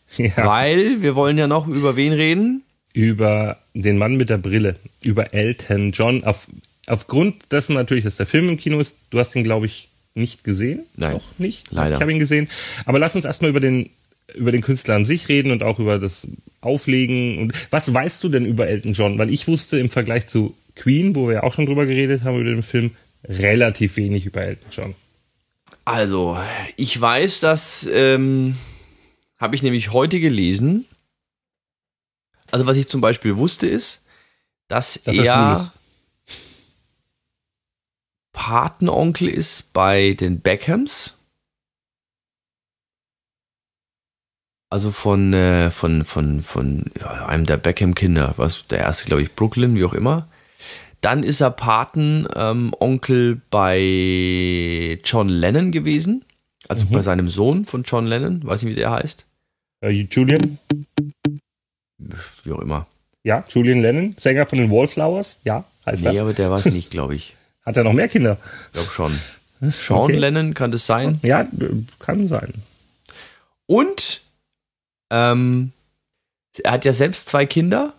ja. 0.17 0.37
Weil 0.37 1.03
wir 1.03 1.15
wollen 1.15 1.39
ja 1.39 1.47
noch 1.47 1.67
über 1.67 1.97
wen 1.97 2.13
reden? 2.13 2.63
Über 2.93 3.59
den 3.75 3.99
Mann 3.99 4.17
mit 4.17 4.31
der 4.31 4.39
Brille. 4.39 4.77
Über 5.03 5.35
Elton 5.35 5.93
John. 5.93 6.25
Auf, 6.25 6.49
aufgrund 6.87 7.53
dessen 7.53 7.75
natürlich, 7.75 8.05
dass 8.05 8.17
der 8.17 8.27
Film 8.27 8.49
im 8.49 8.57
Kino 8.57 8.81
ist. 8.81 8.97
Du 9.11 9.19
hast 9.19 9.35
ihn, 9.37 9.45
glaube 9.45 9.67
ich, 9.67 9.89
nicht 10.15 10.45
gesehen. 10.45 10.85
Nein, 10.97 11.13
Noch 11.13 11.39
nicht. 11.39 11.71
leider. 11.71 11.97
Ich 11.97 12.01
habe 12.01 12.13
ihn 12.13 12.19
gesehen. 12.19 12.49
Aber 12.87 12.99
lass 12.99 13.15
uns 13.15 13.27
erstmal 13.27 13.51
über 13.51 13.61
den, 13.61 13.91
über 14.35 14.51
den 14.51 14.63
Künstler 14.63 14.95
an 14.95 15.05
sich 15.05 15.29
reden 15.29 15.51
und 15.51 15.63
auch 15.63 15.79
über 15.79 15.99
das 15.99 16.27
Auflegen. 16.63 17.39
Und 17.39 17.53
was 17.71 17.93
weißt 17.93 18.25
du 18.25 18.31
denn 18.31 18.47
über 18.47 18.67
Elton 18.67 18.95
John? 18.95 19.19
Weil 19.19 19.31
ich 19.31 19.47
wusste 19.47 19.79
im 19.79 19.91
Vergleich 19.91 20.27
zu 20.27 20.55
Queen, 20.75 21.15
wo 21.15 21.27
wir 21.29 21.35
ja 21.35 21.43
auch 21.43 21.53
schon 21.53 21.67
drüber 21.67 21.85
geredet 21.85 22.25
haben, 22.25 22.41
über 22.41 22.51
den 22.51 22.63
Film, 22.63 22.93
relativ 23.25 23.97
wenig 23.97 24.25
über 24.27 24.43
Elton 24.43 24.69
John. 24.71 24.95
Also, 25.85 26.37
ich 26.77 26.99
weiß, 27.01 27.41
dass, 27.41 27.89
ähm, 27.93 28.57
habe 29.39 29.55
ich 29.55 29.63
nämlich 29.63 29.93
heute 29.93 30.21
gelesen. 30.21 30.87
Also, 32.51 32.67
was 32.67 32.77
ich 32.77 32.89
zum 32.89 33.01
Beispiel 33.01 33.37
wusste, 33.37 33.67
ist, 33.67 34.03
dass, 34.69 35.01
Dass 35.03 35.17
er. 35.17 35.73
Patenonkel 38.33 39.29
ist 39.29 39.73
bei 39.73 40.15
den 40.15 40.41
Beckhams. 40.41 41.15
Also 44.69 44.91
von, 44.91 45.33
äh, 45.33 45.71
von, 45.71 46.05
von, 46.05 46.43
von 46.43 46.85
ja, 47.01 47.27
einem 47.27 47.47
der 47.47 47.57
Beckham-Kinder, 47.57 48.35
was 48.37 48.67
der 48.67 48.81
erste, 48.81 49.07
glaube 49.07 49.23
ich, 49.23 49.35
Brooklyn, 49.35 49.77
wie 49.77 49.85
auch 49.85 49.95
immer. 49.95 50.29
Dann 51.01 51.23
ist 51.23 51.41
er 51.41 51.51
Patenonkel 51.51 53.41
bei 53.51 55.01
John 55.05 55.29
Lennon 55.29 55.71
gewesen. 55.71 56.25
Also 56.69 56.87
bei 56.87 57.01
seinem 57.01 57.29
Sohn 57.29 57.65
von 57.65 57.85
John 57.85 58.07
Lennon, 58.07 58.45
weiß 58.45 58.63
nicht, 58.63 58.73
wie 58.73 58.81
der 58.81 58.91
heißt. 58.91 59.26
Äh, 59.87 60.07
Julian? 60.11 60.59
Wie 62.45 62.53
auch 62.53 62.61
immer. 62.61 62.87
Ja, 63.25 63.45
Julian 63.49 63.81
Lennon, 63.81 64.15
Sänger 64.19 64.47
von 64.47 64.59
den 64.59 64.71
Wallflowers. 64.71 65.41
Ja, 65.45 65.65
heißt 65.85 66.05
Nee, 66.05 66.17
er. 66.17 66.23
aber 66.23 66.33
der 66.35 66.51
war 66.51 66.59
es 66.59 66.65
nicht, 66.73 66.91
glaube 66.91 67.15
ich. 67.15 67.35
Hat 67.65 67.77
er 67.77 67.85
noch 67.85 67.93
mehr 67.93 68.09
Kinder? 68.09 68.37
Ich 68.69 68.73
glaube 68.75 68.91
schon. 68.91 69.21
Sean 69.73 69.99
Okay. 70.03 70.17
Lennon 70.17 70.55
kann 70.55 70.71
das 70.71 70.87
sein. 70.87 71.19
Ja, 71.23 71.49
kann 71.99 72.27
sein. 72.29 72.53
Und 73.67 74.23
ähm, 75.11 75.73
er 76.63 76.73
hat 76.73 76.85
ja 76.85 76.93
selbst 76.93 77.29
zwei 77.29 77.47
Kinder 77.47 77.95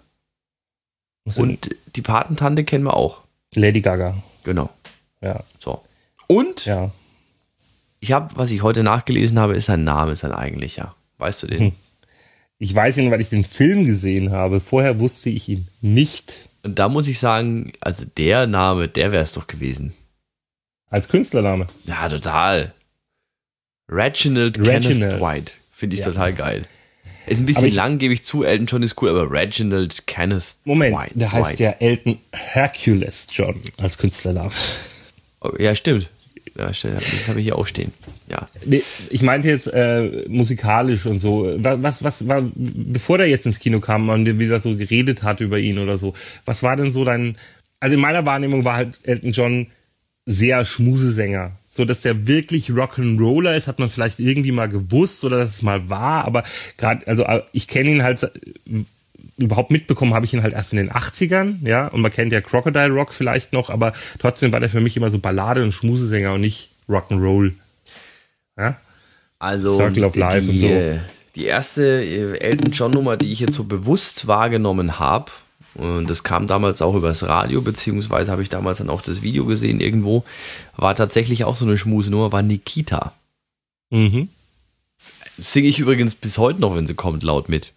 und 1.36 1.76
die 1.96 2.02
Patentante 2.02 2.64
kennen 2.64 2.86
wir 2.86 2.96
auch. 2.96 3.22
Lady 3.54 3.82
Gaga. 3.82 4.16
Genau. 4.44 4.70
Ja, 5.22 5.44
So. 5.60 5.84
Und 6.28 6.66
ja. 6.66 6.92
ich 8.00 8.12
habe, 8.14 8.36
was 8.38 8.52
ich 8.52 8.62
heute 8.62 8.84
nachgelesen 8.84 9.40
habe, 9.40 9.56
ist 9.56 9.66
sein 9.66 9.84
Name, 9.84 10.16
sein 10.16 10.32
eigentlicher. 10.32 10.96
Weißt 11.18 11.44
du 11.44 11.48
den? 11.48 11.60
Hm. 11.60 11.72
Ich 12.60 12.74
weiß 12.74 12.98
ihn, 12.98 13.12
weil 13.12 13.22
ich 13.22 13.30
den 13.30 13.44
Film 13.44 13.86
gesehen 13.86 14.32
habe. 14.32 14.60
Vorher 14.60 15.00
wusste 15.00 15.30
ich 15.30 15.48
ihn 15.50 15.68
nicht. 15.82 16.50
Und 16.64 16.80
da 16.80 16.90
muss 16.90 17.08
ich 17.08 17.20
sagen, 17.20 17.74
also 17.82 18.06
der 18.18 18.48
Name, 18.48 18.88
der 18.88 19.12
wäre 19.12 19.24
es 19.24 19.34
doch 19.34 19.48
gewesen. 19.48 19.94
Als 20.90 21.08
Künstlername. 21.08 21.68
Ja, 21.86 22.10
total. 22.10 22.74
Reginald, 23.90 24.58
Reginald. 24.60 24.84
Kenneth 25.00 25.22
White. 25.22 25.52
Finde 25.72 25.94
ich 25.96 26.00
Ja. 26.02 26.08
total 26.08 26.34
geil. 26.34 26.66
Ist 27.26 27.40
ein 27.40 27.46
bisschen 27.46 27.68
ich- 27.68 27.74
lang, 27.74 27.98
gebe 28.00 28.14
ich 28.14 28.24
zu. 28.26 28.44
Elton 28.44 28.68
John 28.68 28.84
ist 28.84 29.02
cool, 29.02 29.10
aber 29.10 29.30
Reginald 29.30 30.08
Kenneth 30.08 30.56
Moment, 30.64 30.98
White. 30.98 31.12
der 31.16 31.32
heißt 31.32 31.52
White. 31.52 31.64
ja 31.64 31.70
Elton 31.80 32.20
Hercules 32.32 33.28
John 33.32 33.62
als 33.78 33.98
Künstlername. 33.98 34.52
Oh, 35.42 35.52
ja, 35.60 35.76
stimmt. 35.76 36.10
Das 36.58 37.28
habe 37.28 37.40
ich 37.40 37.46
hier 37.46 37.58
auch 37.58 37.68
stehen. 37.68 37.94
Ja. 38.30 38.50
Nee, 38.66 38.84
ich 39.10 39.22
meinte 39.22 39.48
jetzt 39.48 39.68
äh, 39.68 40.26
musikalisch 40.28 41.06
und 41.06 41.20
so. 41.20 41.56
Was, 41.58 42.04
was, 42.04 42.28
war, 42.28 42.44
bevor 42.56 43.20
der 43.20 43.28
jetzt 43.28 43.46
ins 43.46 43.60
Kino 43.60 43.80
kam 43.80 44.10
und 44.10 44.40
wieder 44.40 44.60
so 44.60 44.76
geredet 44.76 45.24
hat 45.24 45.40
über 45.40 45.60
ihn 45.60 45.80
oder 45.80 45.98
so, 45.98 46.14
was 46.46 46.64
war 46.64 46.76
denn 46.76 46.92
so 46.92 47.04
dein, 47.06 47.38
also 47.80 47.96
in 47.96 48.02
meiner 48.02 48.26
Wahrnehmung 48.26 48.66
war 48.66 48.76
halt 48.76 49.00
Elton 49.04 49.32
John 49.32 49.68
sehr 50.26 50.66
Schmusesänger. 50.66 51.52
So, 51.70 51.86
dass 51.86 52.02
der 52.02 52.28
wirklich 52.28 52.70
Rock'n'Roller 52.70 53.56
ist, 53.56 53.68
hat 53.68 53.78
man 53.78 53.90
vielleicht 53.90 54.20
irgendwie 54.20 54.52
mal 54.52 54.68
gewusst 54.68 55.24
oder 55.24 55.38
dass 55.38 55.56
es 55.56 55.62
mal 55.62 55.90
war, 55.90 56.26
aber 56.26 56.44
gerade, 56.78 57.08
also 57.08 57.24
äh, 57.24 57.44
ich 57.54 57.68
kenne 57.68 57.92
ihn 57.92 58.04
halt, 58.04 58.30
überhaupt 59.38 59.72
mitbekommen 59.72 60.14
habe 60.14 60.26
ich 60.26 60.34
ihn 60.34 60.44
halt 60.44 60.54
erst 60.54 60.74
in 60.74 60.78
den 60.78 60.92
80ern, 60.92 61.68
ja, 61.68 61.88
und 61.88 62.02
man 62.02 62.12
kennt 62.12 62.32
ja 62.32 62.42
Crocodile 62.42 62.90
Rock 62.90 63.14
vielleicht 63.14 63.54
noch, 63.54 63.70
aber 63.70 63.94
trotzdem 64.20 64.52
war 64.52 64.60
der 64.60 64.70
für 64.70 64.82
mich 64.82 64.98
immer 64.98 65.12
so 65.12 65.20
Ballade 65.20 65.64
und 65.64 65.72
Schmusesänger 65.72 66.34
und 66.34 66.42
nicht 66.42 66.70
Rock'n'Roll. 66.90 67.54
Ja? 68.58 68.78
Also 69.40 69.76
Circle 69.76 70.06
of 70.06 70.16
Life 70.16 70.42
die, 70.42 70.50
und 70.50 70.58
so. 70.58 70.68
äh, 70.68 71.00
Die 71.36 71.46
erste 71.46 71.84
äh, 72.04 72.40
Elton 72.40 72.72
John 72.72 72.92
Nummer, 72.92 73.18
die 73.18 73.32
ich 73.32 73.40
jetzt 73.40 73.54
so 73.54 73.64
bewusst 73.64 74.28
wahrgenommen 74.28 75.00
habe, 75.00 75.32
und 75.76 76.10
das 76.10 76.24
kam 76.24 76.48
damals 76.48 76.82
auch 76.82 76.96
übers 76.96 77.22
Radio, 77.24 77.62
beziehungsweise 77.62 78.32
habe 78.32 78.42
ich 78.42 78.50
damals 78.50 78.80
dann 78.80 78.90
auch 78.90 79.04
das 79.04 79.22
Video 79.22 79.46
gesehen 79.46 79.80
irgendwo, 79.80 80.24
war 80.76 80.96
tatsächlich 80.96 81.44
auch 81.44 81.56
so 81.56 81.66
eine 81.66 81.78
Schmusenummer, 81.78 82.32
war 82.32 82.42
Nikita. 82.42 83.14
Mhm. 83.92 84.30
Singe 85.38 85.68
ich 85.68 85.78
übrigens 85.78 86.16
bis 86.16 86.40
heute 86.40 86.60
noch, 86.60 86.76
wenn 86.76 86.88
sie 86.88 86.96
kommt, 86.96 87.22
laut 87.22 87.48
mit. 87.48 87.74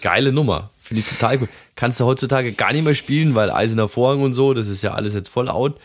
Geile 0.00 0.32
Nummer. 0.32 0.70
Finde 0.82 1.00
ich 1.00 1.08
total 1.08 1.38
cool. 1.40 1.48
Kannst 1.76 2.00
du 2.00 2.04
heutzutage 2.04 2.52
gar 2.52 2.72
nicht 2.72 2.84
mehr 2.84 2.94
spielen, 2.94 3.34
weil 3.34 3.50
Eisener 3.50 3.88
Vorhang 3.88 4.22
und 4.22 4.34
so, 4.34 4.54
das 4.54 4.68
ist 4.68 4.82
ja 4.82 4.94
alles 4.94 5.14
jetzt 5.14 5.28
voll 5.28 5.48
out. 5.48 5.78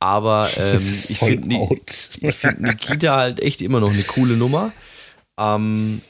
Aber 0.00 0.48
ähm, 0.58 0.76
ich 0.76 1.18
finde 1.18 1.68
find 2.32 2.60
Nikita 2.60 3.16
halt 3.16 3.40
echt 3.40 3.62
immer 3.62 3.80
noch 3.80 3.92
eine 3.92 4.02
coole 4.02 4.36
Nummer. 4.36 4.72
Ähm, 5.38 6.02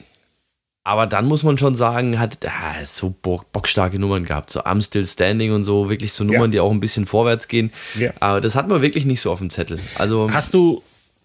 aber 0.85 1.07
dann 1.07 1.27
muss 1.27 1.43
man 1.43 1.57
schon 1.57 1.75
sagen, 1.75 2.19
hat 2.19 2.39
ah, 2.45 2.85
so 2.85 3.15
bockstarke 3.21 3.99
Nummern 3.99 4.25
gehabt, 4.25 4.49
so 4.49 4.61
I'm 4.61 4.83
Still 4.83 5.05
Standing 5.05 5.53
und 5.53 5.63
so, 5.63 5.89
wirklich 5.89 6.11
so 6.11 6.25
Nummern, 6.25 6.41
ja. 6.41 6.47
die 6.47 6.59
auch 6.59 6.71
ein 6.71 6.81
bisschen 6.81 7.05
vorwärts 7.05 7.47
gehen. 7.47 7.71
Ja. 7.97 8.11
Aber 8.19 8.41
das 8.41 8.55
hat 8.55 8.67
man 8.67 8.81
wirklich 8.81 9.05
nicht 9.05 9.21
so 9.21 9.31
auf 9.31 9.39
dem 9.39 9.49
Zettel. 9.49 9.79
Also 9.95 10.29
hast 10.31 10.53
du 10.53 10.83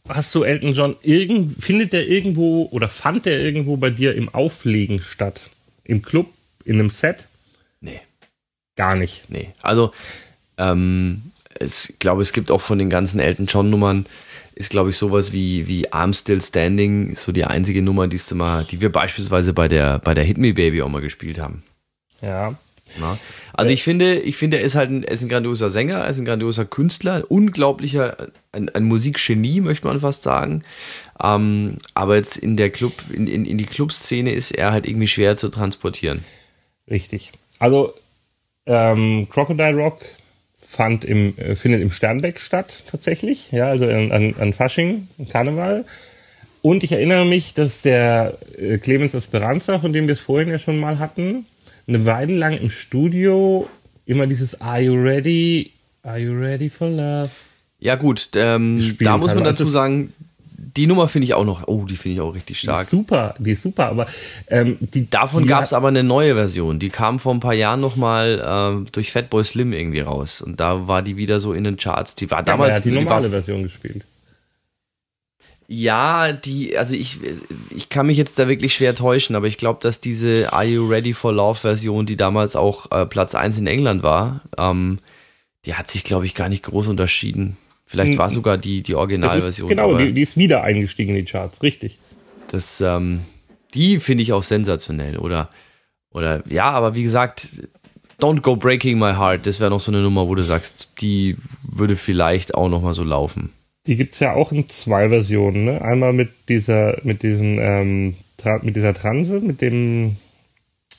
hast 0.09 0.35
du 0.35 0.45
Elton 0.45 0.75
John 0.75 0.97
irgend 1.03 1.63
findet 1.63 1.93
der 1.93 2.07
irgendwo 2.07 2.69
oder 2.71 2.89
fand 2.89 3.27
der 3.27 3.41
irgendwo 3.41 3.77
bei 3.77 3.91
dir 3.91 4.15
im 4.15 4.29
Auflegen 4.33 5.01
statt? 5.01 5.51
Im 5.89 6.03
Club, 6.03 6.29
in 6.65 6.79
einem 6.79 6.91
Set? 6.91 7.27
Nee. 7.81 8.01
Gar 8.77 8.95
nicht. 8.95 9.25
Nee. 9.29 9.49
Also 9.61 9.93
ähm, 10.59 11.33
ich 11.59 11.95
glaube, 11.99 12.23
es 12.23 12.33
gibt 12.33 12.53
auch 12.53 12.61
von 12.61 12.79
den 12.79 12.91
ganzen 12.91 13.19
Elton 13.19 13.47
John 13.47 13.71
Nummern 13.71 14.07
ist, 14.55 14.71
glaube 14.71 14.91
ich, 14.91 14.97
sowas 14.97 15.33
wie, 15.33 15.67
wie 15.69 15.89
I'm 15.89 16.13
Still 16.13 16.41
Standing, 16.41 17.15
so 17.17 17.33
die 17.33 17.45
einzige 17.45 17.81
Nummer, 17.81 18.09
die, 18.09 18.21
mal, 18.35 18.65
die 18.65 18.81
wir 18.81 18.91
beispielsweise 18.91 19.53
bei 19.53 19.69
der, 19.69 20.01
bei 20.01 20.15
der 20.15 20.25
Hit 20.25 20.37
Me 20.37 20.53
Baby 20.53 20.83
auch 20.83 20.89
mal 20.89 21.01
gespielt 21.01 21.39
haben. 21.39 21.63
Ja. 22.21 22.55
Na? 22.99 23.19
Also 23.53 23.71
ich 23.71 23.83
finde, 23.83 24.19
ich 24.19 24.37
finde, 24.37 24.59
er 24.59 24.65
ist 24.65 24.75
halt 24.75 24.91
ein, 24.91 25.05
er 25.05 25.13
ist 25.13 25.23
ein 25.23 25.29
grandioser 25.29 25.71
Sänger, 25.71 25.99
er 25.99 26.11
ist 26.11 26.19
ein 26.19 26.25
grandioser 26.25 26.65
Künstler, 26.65 27.15
ein 27.15 27.25
unglaublicher, 27.25 28.17
ein, 28.53 28.69
ein 28.69 28.85
Musikgenie, 28.85 29.61
möchte 29.61 29.87
man 29.87 30.01
fast 30.01 30.23
sagen. 30.23 30.63
Ähm, 31.23 31.79
aber 31.95 32.17
jetzt 32.17 32.37
in 32.37 32.57
der 32.57 32.71
Club, 32.71 32.93
in, 33.13 33.27
in, 33.27 33.45
in 33.45 33.59
die 33.59 33.67
Clubszene 33.67 34.33
ist 34.33 34.53
er 34.53 34.73
halt 34.73 34.87
irgendwie 34.87 35.09
schwer 35.09 35.37
zu 35.37 35.49
transportieren. 35.49 36.25
Richtig. 36.91 37.33
Also 37.59 37.95
ähm, 38.67 39.27
Crocodile 39.31 39.75
Rock 39.75 40.05
fand 40.65 41.05
im, 41.05 41.37
äh, 41.39 41.57
findet 41.57 41.81
im 41.81 41.91
Sternbeck 41.91 42.39
statt, 42.39 42.85
tatsächlich. 42.91 43.51
Ja, 43.51 43.69
also 43.69 43.87
an, 43.87 44.35
an 44.39 44.53
Fasching, 44.53 45.09
Karneval. 45.31 45.85
Und 46.61 46.85
ich 46.85 46.93
erinnere 46.93 47.25
mich, 47.25 47.55
dass 47.55 47.83
der 47.83 48.37
äh, 48.59 48.79
Clemens 48.79 49.15
Esperanza, 49.15 49.79
von 49.79 49.93
dem 49.93 50.07
wir 50.07 50.13
es 50.13 50.21
vorhin 50.21 50.49
ja 50.49 50.59
schon 50.59 50.79
mal 50.79 50.99
hatten, 50.99 51.47
eine 51.87 52.05
Weile 52.05 52.35
lang 52.35 52.59
im 52.59 52.71
Studio 52.71 53.69
immer 54.05 54.27
dieses 54.27 54.61
Are 54.61 54.81
you 54.81 54.95
ready? 54.95 55.73
Are 56.03 56.19
you 56.19 56.33
ready 56.33 56.69
for 56.69 56.89
love? 56.89 57.31
Ja, 57.81 57.95
gut, 57.95 58.31
ähm, 58.35 58.97
da 59.01 59.17
muss 59.17 59.35
man 59.35 59.45
dazu 59.45 59.65
sagen, 59.65 60.13
die 60.77 60.87
Nummer 60.87 61.09
finde 61.09 61.25
ich 61.27 61.35
auch 61.35 61.45
noch, 61.45 61.67
oh, 61.67 61.85
die 61.85 61.97
finde 61.97 62.17
ich 62.17 62.21
auch 62.21 62.35
richtig 62.35 62.61
stark. 62.61 62.79
Die 62.79 62.83
ist 62.83 62.91
super, 62.91 63.35
die 63.39 63.51
ist 63.53 63.63
super, 63.63 63.87
aber 63.87 64.07
ähm, 64.49 64.77
die, 64.81 65.09
davon 65.09 65.47
gab 65.47 65.65
es 65.65 65.73
aber 65.73 65.89
eine 65.89 66.03
neue 66.03 66.35
Version. 66.35 66.79
Die 66.79 66.91
kam 66.91 67.19
vor 67.19 67.33
ein 67.33 67.41
paar 67.41 67.55
Jahren 67.55 67.81
nochmal 67.81 68.85
äh, 68.87 68.91
durch 68.91 69.13
Fatboy 69.13 69.45
Slim 69.45 69.73
irgendwie 69.73 70.01
raus. 70.01 70.43
Und 70.43 70.61
da 70.61 70.87
war 70.87 71.03
die 71.03 71.17
wieder 71.17 71.41
so 71.41 71.53
in 71.53 71.65
den 71.65 71.77
Charts. 71.77 72.17
Die 72.17 72.31
war 72.31 72.43
damals. 72.43 72.71
Ja, 72.71 72.77
hat 72.77 72.85
die 72.85 72.91
normale 72.91 73.27
die 73.27 73.33
war, 73.33 73.43
Version 73.43 73.63
gespielt. 73.63 74.05
Ja, 75.71 76.33
die, 76.33 76.79
also 76.79 76.95
ich, 76.95 77.19
ich 77.71 77.91
kann 77.91 78.07
mich 78.07 78.17
jetzt 78.17 78.39
da 78.39 78.49
wirklich 78.49 78.73
schwer 78.73 78.95
täuschen, 78.95 79.37
aber 79.37 79.47
ich 79.49 79.59
glaube, 79.59 79.81
dass 79.83 80.01
diese 80.01 80.51
Are 80.53 80.65
You 80.65 80.89
Ready 80.89 81.13
for 81.13 81.33
Love 81.33 81.61
Version, 81.61 82.07
die 82.07 82.17
damals 82.17 82.57
auch 82.57 82.91
äh, 82.91 83.05
Platz 83.05 83.35
1 83.35 83.59
in 83.59 83.67
England 83.67 84.03
war, 84.03 84.41
ähm, 84.57 84.99
die 85.67 85.75
hat 85.75 85.91
sich, 85.91 86.05
glaube 86.05 86.25
ich, 86.25 86.35
gar 86.35 86.49
nicht 86.49 86.65
groß 86.65 86.87
unterschieden. 86.87 87.59
Vielleicht 87.89 88.19
war 88.19 88.29
sogar 88.29 88.59
die, 88.59 88.83
die 88.83 88.95
Originalversion. 88.95 89.67
Genau, 89.67 89.97
die, 89.97 90.13
die, 90.13 90.21
ist 90.21 90.37
wieder 90.37 90.63
eingestiegen 90.63 91.17
in 91.17 91.25
die 91.25 91.31
Charts, 91.31 91.63
richtig. 91.63 91.99
Das, 92.49 92.83
ähm, 92.83 93.23
die 93.73 93.99
finde 93.99 94.23
ich 94.23 94.35
auch 94.35 94.43
sensationell. 94.43 95.17
Oder, 95.17 95.49
oder 96.11 96.43
ja, 96.51 96.67
aber 96.67 96.95
wie 96.95 97.03
gesagt, 97.03 97.49
Don't 98.21 98.43
Go 98.43 98.57
Breaking 98.57 98.99
My 98.99 99.15
Heart, 99.15 99.47
das 99.47 99.59
wäre 99.59 99.71
noch 99.71 99.81
so 99.81 99.91
eine 99.91 100.03
Nummer, 100.03 100.29
wo 100.29 100.35
du 100.35 100.43
sagst, 100.43 100.89
die 101.01 101.37
würde 101.63 101.97
vielleicht 101.97 102.55
auch 102.55 102.69
noch 102.69 102.83
mal 102.83 102.93
so 102.93 103.05
laufen. 103.05 103.55
Die 103.87 103.97
gibt 103.97 104.13
es 104.13 104.21
ja 104.21 104.35
auch 104.35 104.53
in 104.53 104.69
zwei 104.69 105.09
Versionen, 105.09 105.65
ne? 105.65 105.81
Einmal 105.81 106.13
mit 106.13 106.29
dieser, 106.51 106.99
mit 107.05 107.23
diesen, 107.23 107.59
ähm, 107.59 108.17
mit 108.61 108.77
dieser 108.77 108.93
Transe, 108.93 109.41
mit 109.41 109.63
dem, 109.63 110.17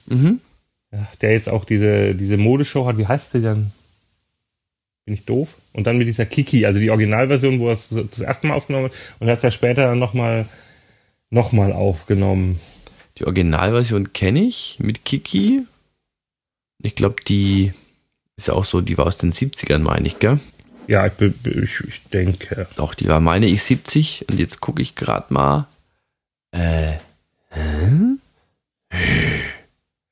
mhm. 0.08 0.40
ja, 0.92 1.08
der 1.22 1.34
jetzt 1.34 1.50
auch 1.50 1.66
diese, 1.66 2.16
diese 2.16 2.38
Modeshow 2.38 2.88
hat. 2.88 2.98
Wie 2.98 3.06
heißt 3.06 3.36
der 3.36 3.42
denn? 3.42 3.72
Bin 5.10 5.16
ich 5.16 5.26
doof? 5.26 5.58
Und 5.74 5.88
dann 5.88 5.98
mit 5.98 6.08
dieser 6.08 6.28
Kiki, 6.28 6.68
also 6.68 6.80
die 6.80 6.92
Originalversion, 6.92 7.60
wo 7.60 7.70
er 7.70 7.74
es 7.74 7.90
das 7.90 8.20
erste 8.20 8.46
Mal 8.46 8.54
aufgenommen 8.54 8.90
hat. 8.90 8.94
Und 9.18 9.28
hat 9.28 9.38
es 9.38 9.44
ja 9.44 9.50
später 9.50 9.88
dann 9.88 9.98
nochmal 9.98 10.46
noch 11.32 11.52
mal 11.52 11.74
aufgenommen. 11.74 12.60
Die 13.18 13.26
Originalversion 13.26 14.14
kenne 14.14 14.42
ich 14.42 14.78
mit 14.78 15.06
Kiki. 15.06 15.64
Ich 16.84 16.94
glaube, 16.94 17.24
die 17.28 17.74
ist 18.38 18.50
ja 18.50 18.54
auch 18.54 18.66
so, 18.66 18.82
die 18.82 19.00
war 19.00 19.08
aus 19.08 19.18
den 19.18 19.32
70ern, 19.32 19.80
meine 19.80 20.06
ich, 20.06 20.20
gell? 20.20 20.40
Ja, 20.86 21.08
ich, 21.08 21.14
ich, 21.20 21.80
ich 21.88 22.04
denke. 22.14 22.68
Doch, 22.76 22.94
die 22.94 23.08
war, 23.08 23.20
meine 23.20 23.48
ich, 23.48 23.64
70. 23.64 24.28
Und 24.30 24.40
jetzt 24.40 24.62
gucke 24.62 24.84
ich 24.84 24.94
gerade 24.94 25.34
mal. 25.34 25.66
Äh. 26.52 26.98
Hä? 27.50 28.20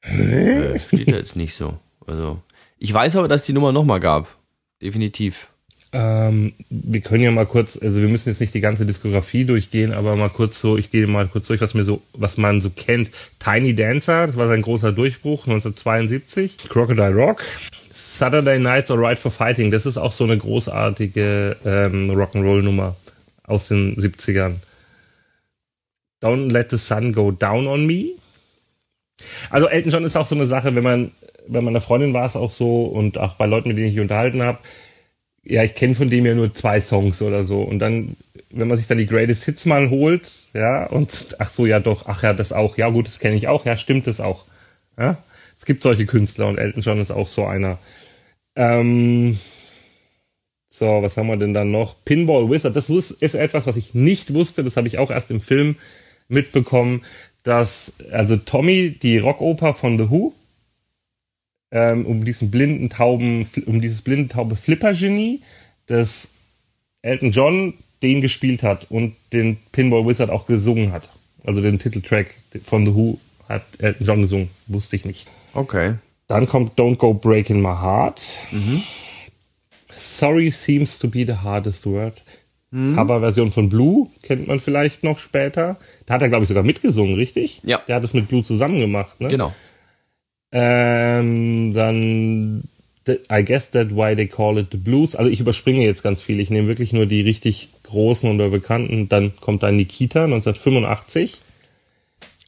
Äh, 0.01 0.79
steht 0.79 1.09
jetzt 1.09 1.35
nicht 1.35 1.53
so. 1.53 1.77
Also, 2.07 2.41
ich 2.79 2.91
weiß 2.91 3.15
aber, 3.17 3.27
dass 3.27 3.43
die 3.43 3.53
Nummer 3.53 3.71
nochmal 3.71 3.99
gab 3.99 4.36
definitiv. 4.81 5.47
Ähm, 5.93 6.53
wir 6.69 6.99
können 7.01 7.23
ja 7.23 7.31
mal 7.31 7.45
kurz, 7.45 7.79
also 7.81 8.01
wir 8.01 8.09
müssen 8.09 8.29
jetzt 8.29 8.41
nicht 8.41 8.53
die 8.53 8.59
ganze 8.59 8.85
Diskografie 8.85 9.45
durchgehen, 9.45 9.93
aber 9.93 10.15
mal 10.15 10.29
kurz 10.29 10.59
so, 10.59 10.77
ich 10.77 10.91
gehe 10.91 11.07
mal 11.07 11.27
kurz 11.27 11.47
durch, 11.47 11.61
was 11.61 11.73
mir 11.73 11.83
so, 11.83 12.01
was 12.13 12.37
man 12.37 12.59
so 12.59 12.69
kennt. 12.69 13.09
Tiny 13.39 13.73
Dancer, 13.73 14.27
das 14.27 14.35
war 14.35 14.47
sein 14.47 14.61
großer 14.61 14.91
Durchbruch 14.91 15.47
1972. 15.47 16.57
Crocodile 16.69 17.13
Rock. 17.15 17.43
Saturday 17.89 18.59
Nights 18.59 18.91
Alright 18.91 19.17
for 19.17 19.31
Fighting, 19.31 19.71
das 19.71 19.85
ist 19.87 19.97
auch 19.97 20.11
so 20.11 20.23
eine 20.25 20.37
großartige 20.37 21.57
ähm, 21.65 22.11
Rock'n'Roll-Nummer 22.11 22.95
aus 23.43 23.69
den 23.69 23.95
70ern. 23.95 24.55
Don't 26.21 26.51
Let 26.51 26.69
the 26.69 26.77
Sun 26.77 27.13
Go 27.13 27.31
Down 27.31 27.65
on 27.65 27.87
Me. 27.87 28.11
Also 29.49 29.67
Elton 29.67 29.91
John 29.91 30.03
ist 30.03 30.15
auch 30.15 30.27
so 30.27 30.35
eine 30.35 30.45
Sache, 30.45 30.75
wenn 30.75 30.83
man 30.83 31.11
bei 31.47 31.61
meiner 31.61 31.81
Freundin 31.81 32.13
war 32.13 32.25
es 32.25 32.35
auch 32.35 32.51
so 32.51 32.83
und 32.83 33.17
auch 33.17 33.35
bei 33.35 33.45
Leuten, 33.45 33.69
mit 33.69 33.77
denen 33.77 33.87
ich 33.87 33.93
mich 33.93 34.01
unterhalten 34.01 34.41
habe, 34.41 34.59
ja, 35.43 35.63
ich 35.63 35.75
kenne 35.75 35.95
von 35.95 36.09
dem 36.09 36.25
ja 36.25 36.35
nur 36.35 36.53
zwei 36.53 36.81
Songs 36.81 37.21
oder 37.21 37.43
so. 37.43 37.61
Und 37.61 37.79
dann, 37.79 38.17
wenn 38.49 38.67
man 38.67 38.77
sich 38.77 38.87
dann 38.87 38.97
die 38.97 39.05
Greatest 39.05 39.45
Hits 39.45 39.65
mal 39.65 39.89
holt, 39.89 40.29
ja, 40.53 40.85
und 40.87 41.35
ach 41.39 41.49
so, 41.49 41.65
ja 41.65 41.79
doch, 41.79 42.05
ach 42.07 42.23
ja, 42.23 42.33
das 42.33 42.51
auch, 42.51 42.77
ja 42.77 42.89
gut, 42.89 43.07
das 43.07 43.19
kenne 43.19 43.35
ich 43.35 43.47
auch, 43.47 43.65
ja, 43.65 43.77
stimmt 43.77 44.07
das 44.07 44.19
auch. 44.19 44.45
Ja? 44.97 45.17
Es 45.57 45.65
gibt 45.65 45.81
solche 45.81 46.05
Künstler 46.05 46.47
und 46.47 46.57
Elton 46.57 46.81
John 46.81 46.99
ist 46.99 47.11
auch 47.11 47.27
so 47.27 47.45
einer. 47.45 47.79
Ähm, 48.55 49.39
so, 50.69 51.01
was 51.01 51.17
haben 51.17 51.27
wir 51.27 51.37
denn 51.37 51.53
dann 51.53 51.71
noch? 51.71 51.95
Pinball 52.05 52.49
Wizard, 52.51 52.75
das 52.75 52.89
ist 52.89 53.35
etwas, 53.35 53.65
was 53.65 53.77
ich 53.77 53.93
nicht 53.93 54.33
wusste, 54.33 54.63
das 54.63 54.77
habe 54.77 54.87
ich 54.87 54.99
auch 54.99 55.09
erst 55.09 55.31
im 55.31 55.41
Film 55.41 55.77
mitbekommen, 56.27 57.03
dass, 57.43 57.95
also 58.11 58.35
Tommy, 58.35 58.91
die 58.91 59.17
Rockoper 59.17 59.73
von 59.73 59.97
The 59.97 60.09
Who, 60.09 60.33
ähm, 61.71 62.05
um 62.05 62.23
diesen 62.23 62.51
blinden 62.51 62.89
tauben, 62.89 63.47
um 63.65 63.81
dieses 63.81 64.01
blinde 64.01 64.29
taube 64.29 64.55
Flipper-Genie, 64.55 65.41
das 65.87 66.31
Elton 67.01 67.31
John 67.31 67.73
den 68.01 68.21
gespielt 68.21 68.63
hat 68.63 68.87
und 68.89 69.15
den 69.33 69.57
Pinball 69.71 70.05
Wizard 70.05 70.29
auch 70.29 70.45
gesungen 70.45 70.91
hat. 70.91 71.09
Also 71.43 71.61
den 71.61 71.79
Titeltrack 71.79 72.27
von 72.63 72.85
The 72.85 72.93
Who 72.93 73.19
hat 73.49 73.63
Elton 73.79 74.05
John 74.05 74.21
gesungen, 74.21 74.49
wusste 74.67 74.95
ich 74.95 75.05
nicht. 75.05 75.27
Okay. 75.53 75.95
Dann 76.27 76.47
kommt 76.47 76.77
Don't 76.77 76.97
Go 76.97 77.13
Breaking 77.13 77.61
My 77.61 77.75
Heart. 77.81 78.21
Mhm. 78.51 78.83
Sorry 79.89 80.51
seems 80.51 80.99
to 80.99 81.07
be 81.07 81.25
the 81.25 81.37
hardest 81.37 81.85
word. 81.85 82.21
Mhm. 82.71 82.95
Coverversion 82.95 83.51
von 83.51 83.69
Blue 83.69 84.09
kennt 84.21 84.47
man 84.47 84.59
vielleicht 84.59 85.03
noch 85.03 85.19
später. 85.19 85.77
Da 86.05 86.15
hat 86.15 86.21
er, 86.21 86.29
glaube 86.29 86.43
ich, 86.43 86.49
sogar 86.49 86.63
mitgesungen, 86.63 87.15
richtig? 87.15 87.61
Ja. 87.63 87.81
Der 87.87 87.95
hat 87.95 88.03
es 88.03 88.13
mit 88.13 88.27
Blue 88.27 88.43
zusammen 88.43 88.79
gemacht, 88.79 89.19
ne? 89.21 89.29
Genau. 89.29 89.53
Ähm, 90.51 91.73
dann 91.73 92.63
I 93.29 93.43
guess 93.43 93.71
that 93.71 93.95
why 93.95 94.15
they 94.15 94.27
call 94.27 94.57
it 94.57 94.67
the 94.71 94.77
blues. 94.77 95.15
Also 95.15 95.31
ich 95.31 95.39
überspringe 95.39 95.83
jetzt 95.83 96.03
ganz 96.03 96.21
viel. 96.21 96.39
Ich 96.39 96.49
nehme 96.49 96.67
wirklich 96.67 96.93
nur 96.93 97.05
die 97.05 97.21
richtig 97.21 97.69
großen 97.83 98.29
oder 98.29 98.49
bekannten. 98.49 99.07
Dann 99.09 99.35
kommt 99.39 99.63
da 99.63 99.71
Nikita 99.71 100.25
1985. 100.25 101.37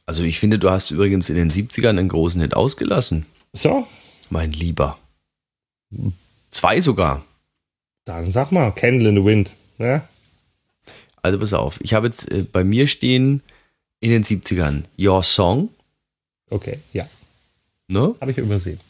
Also 0.06 0.22
ich 0.22 0.38
finde, 0.38 0.58
du 0.58 0.70
hast 0.70 0.90
übrigens 0.90 1.30
in 1.30 1.36
den 1.36 1.50
70ern 1.50 1.90
einen 1.90 2.08
großen 2.08 2.40
Hit 2.40 2.54
ausgelassen. 2.54 3.26
So? 3.52 3.86
Mein 4.28 4.52
Lieber. 4.52 4.98
Zwei 6.50 6.80
sogar. 6.80 7.24
Dann 8.04 8.30
sag 8.30 8.50
mal, 8.52 8.70
Candle 8.72 9.08
in 9.08 9.16
the 9.16 9.24
Wind. 9.24 9.50
Ne? 9.78 10.02
Also 11.22 11.38
pass 11.38 11.52
auf, 11.52 11.78
ich 11.82 11.94
habe 11.94 12.06
jetzt 12.06 12.30
äh, 12.30 12.44
bei 12.50 12.64
mir 12.64 12.86
stehen 12.86 13.42
in 14.00 14.10
den 14.10 14.24
70ern 14.24 14.84
Your 14.98 15.22
Song. 15.22 15.68
Okay, 16.48 16.78
ja. 16.92 17.06
Ne? 17.90 18.14
Habe 18.20 18.30
ich 18.30 18.38
übersehen. 18.38 18.80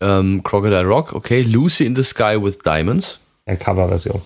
Ähm, 0.00 0.42
Crocodile 0.42 0.84
Rock, 0.84 1.12
okay. 1.12 1.42
Lucy 1.42 1.84
in 1.84 1.94
the 1.94 2.02
Sky 2.02 2.36
with 2.40 2.58
Diamonds. 2.58 3.18
Eine 3.46 3.58
Coverversion. 3.58 4.20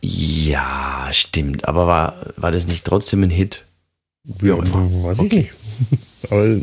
Ja, 0.00 1.08
stimmt. 1.12 1.68
Aber 1.68 1.86
war, 1.86 2.16
war 2.36 2.50
das 2.50 2.66
nicht 2.66 2.84
trotzdem 2.84 3.22
ein 3.22 3.30
Hit? 3.30 3.64
Wie 4.24 4.52
auch 4.52 4.62
immer. 4.62 4.74
Weiß 5.04 5.18
okay. 5.18 5.50
Aber 6.30 6.60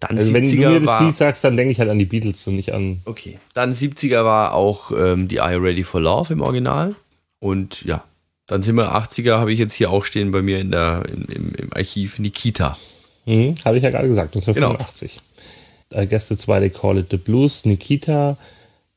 dann 0.00 0.16
also 0.16 0.32
wenn 0.32 0.48
du 0.48 0.56
mir 0.56 0.80
das 0.80 1.00
Lied 1.00 1.16
sagst, 1.16 1.42
dann 1.42 1.56
denke 1.56 1.72
ich 1.72 1.80
halt 1.80 1.90
an 1.90 1.98
die 1.98 2.04
Beatles 2.04 2.46
und 2.46 2.54
nicht 2.54 2.72
an. 2.72 3.00
Okay. 3.04 3.38
Dann 3.54 3.72
70er 3.72 4.24
war 4.24 4.54
auch 4.54 4.92
ähm, 4.96 5.26
die 5.26 5.40
Are 5.40 5.54
You 5.54 5.60
Ready 5.60 5.82
for 5.82 6.00
Love 6.00 6.32
im 6.32 6.40
Original. 6.40 6.94
Und 7.40 7.82
ja, 7.82 8.04
Dann 8.46 8.62
sind 8.62 8.76
wir 8.76 8.94
80er, 8.94 9.38
habe 9.38 9.52
ich 9.52 9.58
jetzt 9.58 9.74
hier 9.74 9.90
auch 9.90 10.04
stehen 10.04 10.30
bei 10.30 10.40
mir 10.40 10.58
in 10.58 10.70
der, 10.70 11.04
im, 11.12 11.54
im 11.54 11.72
Archiv 11.72 12.18
Nikita. 12.18 12.78
Mhm, 13.28 13.56
habe 13.62 13.76
ich 13.76 13.82
ja 13.82 13.90
gerade 13.90 14.08
gesagt, 14.08 14.34
1985. 14.34 15.20
Genau. 15.90 16.02
I 16.02 16.06
guess 16.06 16.28
that's 16.28 16.48
why 16.48 16.58
they 16.58 16.70
call 16.70 16.96
it 16.96 17.08
the 17.10 17.18
blues. 17.18 17.66
Nikita, 17.66 18.38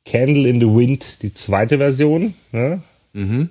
Candle 0.05 0.47
in 0.47 0.61
the 0.61 0.67
Wind, 0.67 1.21
die 1.21 1.33
zweite 1.33 1.77
Version. 1.77 2.33
Ne? 2.53 2.81
Mhm. 3.11 3.49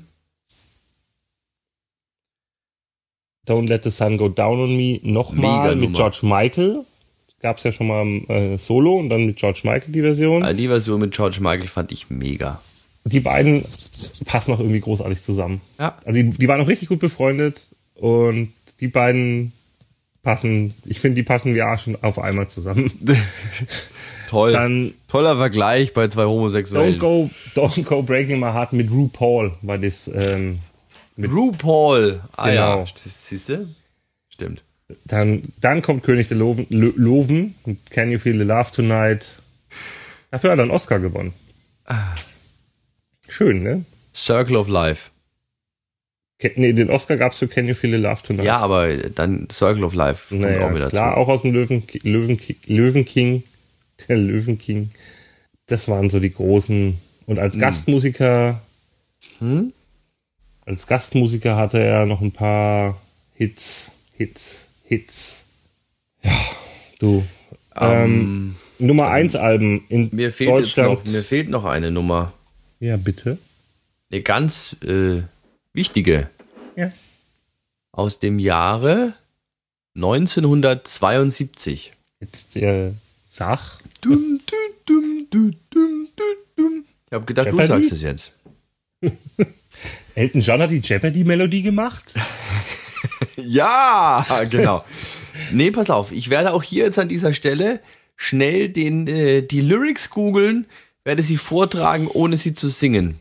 Don't 3.46 3.68
Let 3.68 3.84
the 3.84 3.90
Sun 3.90 4.16
Go 4.16 4.28
Down 4.28 4.58
on 4.58 4.76
Me 4.76 5.00
nochmal 5.02 5.76
mit 5.76 5.94
George 5.94 6.20
Michael. 6.22 6.84
Gab 7.40 7.58
es 7.58 7.64
ja 7.64 7.72
schon 7.72 7.86
mal 7.86 8.06
äh, 8.28 8.56
Solo 8.58 8.96
und 8.96 9.10
dann 9.10 9.26
mit 9.26 9.36
George 9.36 9.60
Michael 9.64 9.92
die 9.92 10.02
Version. 10.02 10.56
Die 10.56 10.68
Version 10.68 11.00
mit 11.00 11.12
George 11.14 11.38
Michael 11.40 11.68
fand 11.68 11.92
ich 11.92 12.08
mega. 12.08 12.60
Die 13.04 13.20
beiden 13.20 13.64
passen 14.26 14.54
auch 14.54 14.60
irgendwie 14.60 14.80
großartig 14.80 15.20
zusammen. 15.22 15.60
Ja. 15.78 15.98
Also 16.04 16.22
die, 16.22 16.30
die 16.30 16.48
waren 16.48 16.60
auch 16.60 16.68
richtig 16.68 16.88
gut 16.88 17.00
befreundet 17.00 17.60
und 17.94 18.52
die 18.80 18.88
beiden 18.88 19.52
passen, 20.22 20.74
ich 20.84 21.00
finde, 21.00 21.16
die 21.16 21.22
passen 21.22 21.54
wie 21.54 21.62
Arsch 21.62 21.88
auf 22.02 22.18
einmal 22.18 22.48
zusammen. 22.48 22.90
Toll. 24.28 24.52
Dann, 24.52 24.94
Toller 25.08 25.36
Vergleich 25.36 25.92
bei 25.92 26.06
zwei 26.08 26.24
Homosexuellen. 26.24 26.94
Don't 26.94 26.98
go, 26.98 27.30
don't 27.56 27.82
go 27.82 28.02
breaking 28.02 28.38
my 28.38 28.52
heart 28.52 28.72
mit 28.72 28.90
RuPaul, 28.90 29.56
weil 29.62 29.80
das 29.80 30.08
ähm, 30.14 30.60
mit 31.16 31.32
RuPaul. 31.32 32.20
Ah 32.36 32.48
genau. 32.48 32.80
ja, 32.80 32.86
siehst 32.94 33.48
du? 33.48 33.74
Stimmt. 34.28 34.62
Dann, 35.04 35.42
dann 35.60 35.82
kommt 35.82 36.02
König 36.02 36.28
der 36.28 36.36
Loven, 36.36 36.66
Loven 36.68 37.54
Can 37.90 38.10
You 38.10 38.18
Feel 38.18 38.38
the 38.38 38.44
Love 38.44 38.70
Tonight. 38.72 39.40
Dafür 40.30 40.52
hat 40.52 40.58
er 40.58 40.62
einen 40.62 40.70
Oscar 40.70 41.00
gewonnen. 41.00 41.32
Ah. 41.84 42.14
Schön, 43.28 43.62
ne? 43.62 43.84
Circle 44.14 44.56
of 44.56 44.68
Life. 44.68 45.10
Nee, 46.56 46.72
den 46.72 46.90
Oscar 46.90 47.16
gab 47.16 47.32
es 47.32 47.38
für 47.38 47.48
Can 47.48 47.68
You 47.68 47.74
Feel 47.74 47.90
the 47.90 47.96
Love 47.98 48.22
Tonight. 48.22 48.46
Ja, 48.46 48.58
aber 48.58 48.96
dann 48.96 49.48
Circle 49.50 49.84
of 49.84 49.92
Life 49.92 50.28
kommt 50.30 50.40
naja, 50.40 50.66
auch 50.66 50.74
wieder 50.74 50.88
klar, 50.88 51.14
zu. 51.14 51.20
auch 51.20 51.28
aus 51.28 51.42
dem 51.42 51.52
Löwen, 51.52 51.82
Löwen, 52.02 52.40
Löwen 52.66 53.04
King. 53.04 53.42
Der 54.08 54.16
Löwen 54.16 54.58
King. 54.58 54.88
Das 55.66 55.88
waren 55.88 56.08
so 56.08 56.18
die 56.20 56.32
großen. 56.32 56.96
Und 57.26 57.38
als 57.38 57.54
hm. 57.54 57.60
Gastmusiker 57.60 58.60
hm? 59.40 59.72
Als 60.64 60.86
Gastmusiker 60.86 61.56
hatte 61.56 61.82
er 61.82 62.06
noch 62.06 62.20
ein 62.20 62.32
paar 62.32 63.00
Hits, 63.34 63.92
Hits, 64.16 64.68
Hits. 64.84 65.48
Ja, 66.22 66.32
du. 66.98 67.24
Ähm, 67.76 68.54
ähm, 68.78 68.86
Nummer 68.86 69.08
1 69.08 69.34
also 69.34 69.46
Alben 69.46 69.84
in 69.88 70.10
mir 70.12 70.32
fehlt 70.32 70.50
Deutschland. 70.50 70.90
Noch, 70.90 71.12
mir 71.12 71.22
fehlt 71.22 71.48
noch 71.48 71.64
eine 71.64 71.90
Nummer. 71.90 72.32
Ja, 72.78 72.96
bitte. 72.96 73.38
Eine 74.10 74.22
ganz 74.22 74.76
äh, 74.84 75.22
wichtige. 75.72 76.30
Ja. 76.76 76.92
Aus 77.92 78.18
dem 78.18 78.38
Jahre 78.38 79.14
1972. 79.96 81.92
Jetzt 82.20 82.56
äh, 82.56 82.92
sag. 83.26 83.78
Dum, 84.00 84.40
dum, 84.46 85.26
dum, 85.30 85.50
ich 87.10 87.14
habe 87.14 87.24
gedacht, 87.24 87.46
Jeopardy? 87.46 87.66
du 87.66 87.74
sagst 87.74 87.92
es 87.92 88.02
jetzt. 88.02 88.32
Elton 90.14 90.40
John 90.42 90.62
hat 90.62 90.70
die 90.70 90.78
Jeopardy-Melodie 90.78 91.62
gemacht? 91.62 92.14
ja, 93.36 94.24
genau. 94.48 94.84
nee, 95.50 95.72
pass 95.72 95.90
auf, 95.90 96.12
ich 96.12 96.30
werde 96.30 96.52
auch 96.52 96.62
hier 96.62 96.84
jetzt 96.84 97.00
an 97.00 97.08
dieser 97.08 97.34
Stelle 97.34 97.80
schnell 98.14 98.68
den, 98.68 99.08
äh, 99.08 99.42
die 99.42 99.60
Lyrics 99.60 100.10
googeln, 100.10 100.66
werde 101.02 101.24
sie 101.24 101.36
vortragen, 101.36 102.06
ohne 102.06 102.36
sie 102.36 102.54
zu 102.54 102.68
singen. 102.68 103.18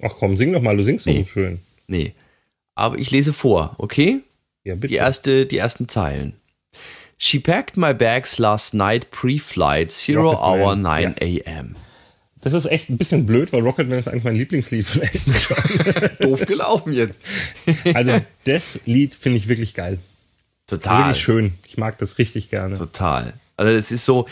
Ach 0.00 0.12
komm, 0.18 0.36
sing 0.36 0.54
doch 0.54 0.62
mal, 0.62 0.76
du 0.76 0.82
singst 0.82 1.04
nee. 1.04 1.24
so 1.24 1.28
schön. 1.28 1.58
Nee, 1.90 2.14
aber 2.76 2.98
ich 2.98 3.10
lese 3.10 3.32
vor, 3.32 3.74
okay? 3.78 4.20
Ja, 4.62 4.74
bitte. 4.74 4.88
Die, 4.88 4.94
erste, 4.94 5.44
die 5.44 5.58
ersten 5.58 5.88
Zeilen. 5.88 6.34
She 7.18 7.40
packed 7.40 7.76
my 7.76 7.92
bags 7.92 8.38
last 8.38 8.74
night 8.74 9.10
pre-flight, 9.10 9.90
zero 9.90 10.30
Rocket 10.30 10.40
hour 10.40 10.76
Man. 10.76 10.82
9 10.82 11.14
ja. 11.18 11.42
a.m. 11.44 11.74
Das 12.42 12.52
ist 12.52 12.66
echt 12.66 12.88
ein 12.88 12.96
bisschen 12.96 13.26
blöd, 13.26 13.52
weil 13.52 13.62
Rocketman 13.62 13.98
ist 13.98 14.08
eigentlich 14.08 14.24
mein 14.24 14.36
Lieblingslied 14.36 14.86
von 14.86 15.02
Elton 15.02 15.34
John. 15.36 16.10
Doof 16.20 16.46
gelaufen 16.46 16.92
jetzt. 16.92 17.20
also 17.94 18.20
das 18.44 18.80
Lied 18.86 19.14
finde 19.14 19.38
ich 19.38 19.48
wirklich 19.48 19.74
geil. 19.74 19.98
Total. 20.68 21.06
Wirklich 21.08 21.22
schön. 21.22 21.52
Ich 21.66 21.76
mag 21.76 21.98
das 21.98 22.18
richtig 22.18 22.50
gerne. 22.50 22.78
Total. 22.78 23.34
Also 23.56 23.72
es 23.72 23.90
ist 23.90 24.04
so, 24.06 24.26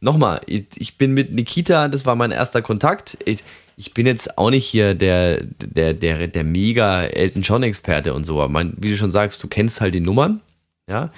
nochmal, 0.00 0.42
ich 0.46 0.98
bin 0.98 1.14
mit 1.14 1.32
Nikita, 1.32 1.88
das 1.88 2.04
war 2.04 2.16
mein 2.16 2.32
erster 2.32 2.60
Kontakt. 2.60 3.16
Ich, 3.24 3.42
ich 3.76 3.94
bin 3.94 4.06
jetzt 4.06 4.38
auch 4.38 4.50
nicht 4.50 4.66
hier 4.66 4.94
der, 4.94 5.42
der, 5.42 5.94
der, 5.94 6.28
der 6.28 6.44
mega 6.44 7.04
Elton 7.04 7.42
John-Experte 7.42 8.14
und 8.14 8.24
so, 8.24 8.40
aber 8.40 8.64
wie 8.76 8.90
du 8.90 8.96
schon 8.96 9.10
sagst, 9.10 9.42
du 9.42 9.48
kennst 9.48 9.80
halt 9.80 9.94
die 9.94 10.00
Nummern. 10.00 10.40
Ja, 10.86 11.10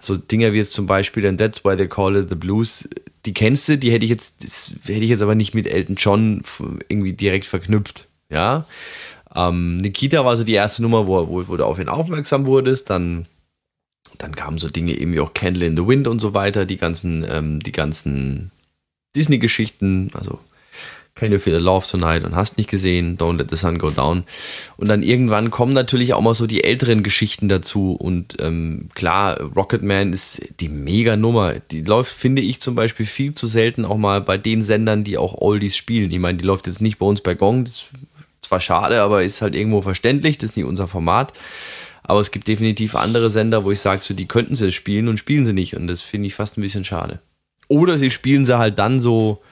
so 0.00 0.16
Dinge 0.16 0.54
wie 0.54 0.56
jetzt 0.56 0.72
zum 0.72 0.86
Beispiel, 0.86 1.26
and 1.26 1.38
that's 1.38 1.62
why 1.62 1.76
they 1.76 1.86
call 1.86 2.16
it 2.16 2.30
the 2.30 2.34
blues, 2.34 2.88
die 3.26 3.34
kennst 3.34 3.68
du, 3.68 3.76
die 3.76 3.92
hätte 3.92 4.04
ich 4.04 4.10
jetzt, 4.10 4.42
hätte 4.86 5.04
ich 5.04 5.10
jetzt 5.10 5.20
aber 5.20 5.34
nicht 5.34 5.54
mit 5.54 5.66
Elton 5.66 5.96
John 5.96 6.42
irgendwie 6.88 7.12
direkt 7.12 7.44
verknüpft. 7.44 8.08
Ja. 8.30 8.64
Ähm, 9.34 9.76
Nikita 9.76 10.24
war 10.24 10.36
so 10.36 10.44
die 10.44 10.54
erste 10.54 10.82
Nummer, 10.82 11.06
wo, 11.06 11.28
wo, 11.28 11.48
wo 11.48 11.56
du 11.56 11.64
auf 11.64 11.78
ihn 11.78 11.88
aufmerksam 11.90 12.46
wurdest. 12.46 12.88
Dann, 12.88 13.26
dann 14.16 14.34
kamen 14.34 14.58
so 14.58 14.70
Dinge 14.70 14.98
eben 14.98 15.12
wie 15.12 15.20
auch 15.20 15.34
Candle 15.34 15.66
in 15.66 15.76
the 15.76 15.86
Wind 15.86 16.08
und 16.08 16.18
so 16.18 16.32
weiter, 16.32 16.64
die 16.64 16.78
ganzen, 16.78 17.26
ähm, 17.28 17.60
die 17.60 17.72
ganzen 17.72 18.50
Disney-Geschichten, 19.14 20.10
also 20.14 20.40
Can 21.20 21.32
You 21.32 21.38
Feel 21.38 21.58
the 21.58 21.62
Love 21.62 21.86
Tonight 21.86 22.24
und 22.24 22.34
hast 22.34 22.56
nicht 22.56 22.70
gesehen, 22.70 23.18
Don't 23.18 23.36
Let 23.36 23.50
the 23.50 23.56
Sun 23.56 23.78
Go 23.78 23.90
Down. 23.90 24.24
Und 24.78 24.88
dann 24.88 25.02
irgendwann 25.02 25.50
kommen 25.50 25.74
natürlich 25.74 26.14
auch 26.14 26.22
mal 26.22 26.32
so 26.32 26.46
die 26.46 26.64
älteren 26.64 27.02
Geschichten 27.02 27.46
dazu. 27.46 27.92
Und 27.92 28.40
ähm, 28.40 28.88
klar, 28.94 29.38
Rocketman 29.38 30.14
ist 30.14 30.40
die 30.60 30.70
mega 30.70 31.16
Nummer. 31.16 31.56
Die 31.70 31.82
läuft, 31.82 32.10
finde 32.10 32.40
ich 32.40 32.62
zum 32.62 32.74
Beispiel, 32.74 33.04
viel 33.04 33.32
zu 33.32 33.48
selten 33.48 33.84
auch 33.84 33.98
mal 33.98 34.22
bei 34.22 34.38
den 34.38 34.62
Sendern, 34.62 35.04
die 35.04 35.18
auch 35.18 35.34
Oldies 35.34 35.76
spielen. 35.76 36.10
Ich 36.10 36.18
meine, 36.18 36.38
die 36.38 36.46
läuft 36.46 36.66
jetzt 36.66 36.80
nicht 36.80 36.98
bei 36.98 37.04
uns 37.04 37.20
bei 37.20 37.34
Gong. 37.34 37.64
Das 37.64 37.74
ist 37.74 37.90
zwar 38.40 38.60
schade, 38.60 39.02
aber 39.02 39.22
ist 39.22 39.42
halt 39.42 39.54
irgendwo 39.54 39.82
verständlich. 39.82 40.38
Das 40.38 40.52
ist 40.52 40.56
nicht 40.56 40.64
unser 40.64 40.88
Format. 40.88 41.34
Aber 42.02 42.20
es 42.20 42.30
gibt 42.30 42.48
definitiv 42.48 42.94
andere 42.94 43.30
Sender, 43.30 43.62
wo 43.62 43.70
ich 43.70 43.80
sage, 43.80 44.00
so, 44.02 44.14
die 44.14 44.26
könnten 44.26 44.54
sie 44.54 44.72
spielen 44.72 45.06
und 45.06 45.18
spielen 45.18 45.44
sie 45.44 45.52
nicht. 45.52 45.76
Und 45.76 45.86
das 45.86 46.00
finde 46.00 46.28
ich 46.28 46.34
fast 46.34 46.56
ein 46.56 46.62
bisschen 46.62 46.86
schade. 46.86 47.20
Oder 47.68 47.98
sie 47.98 48.10
spielen 48.10 48.46
sie 48.46 48.56
halt 48.56 48.78
dann 48.78 49.00
so 49.00 49.42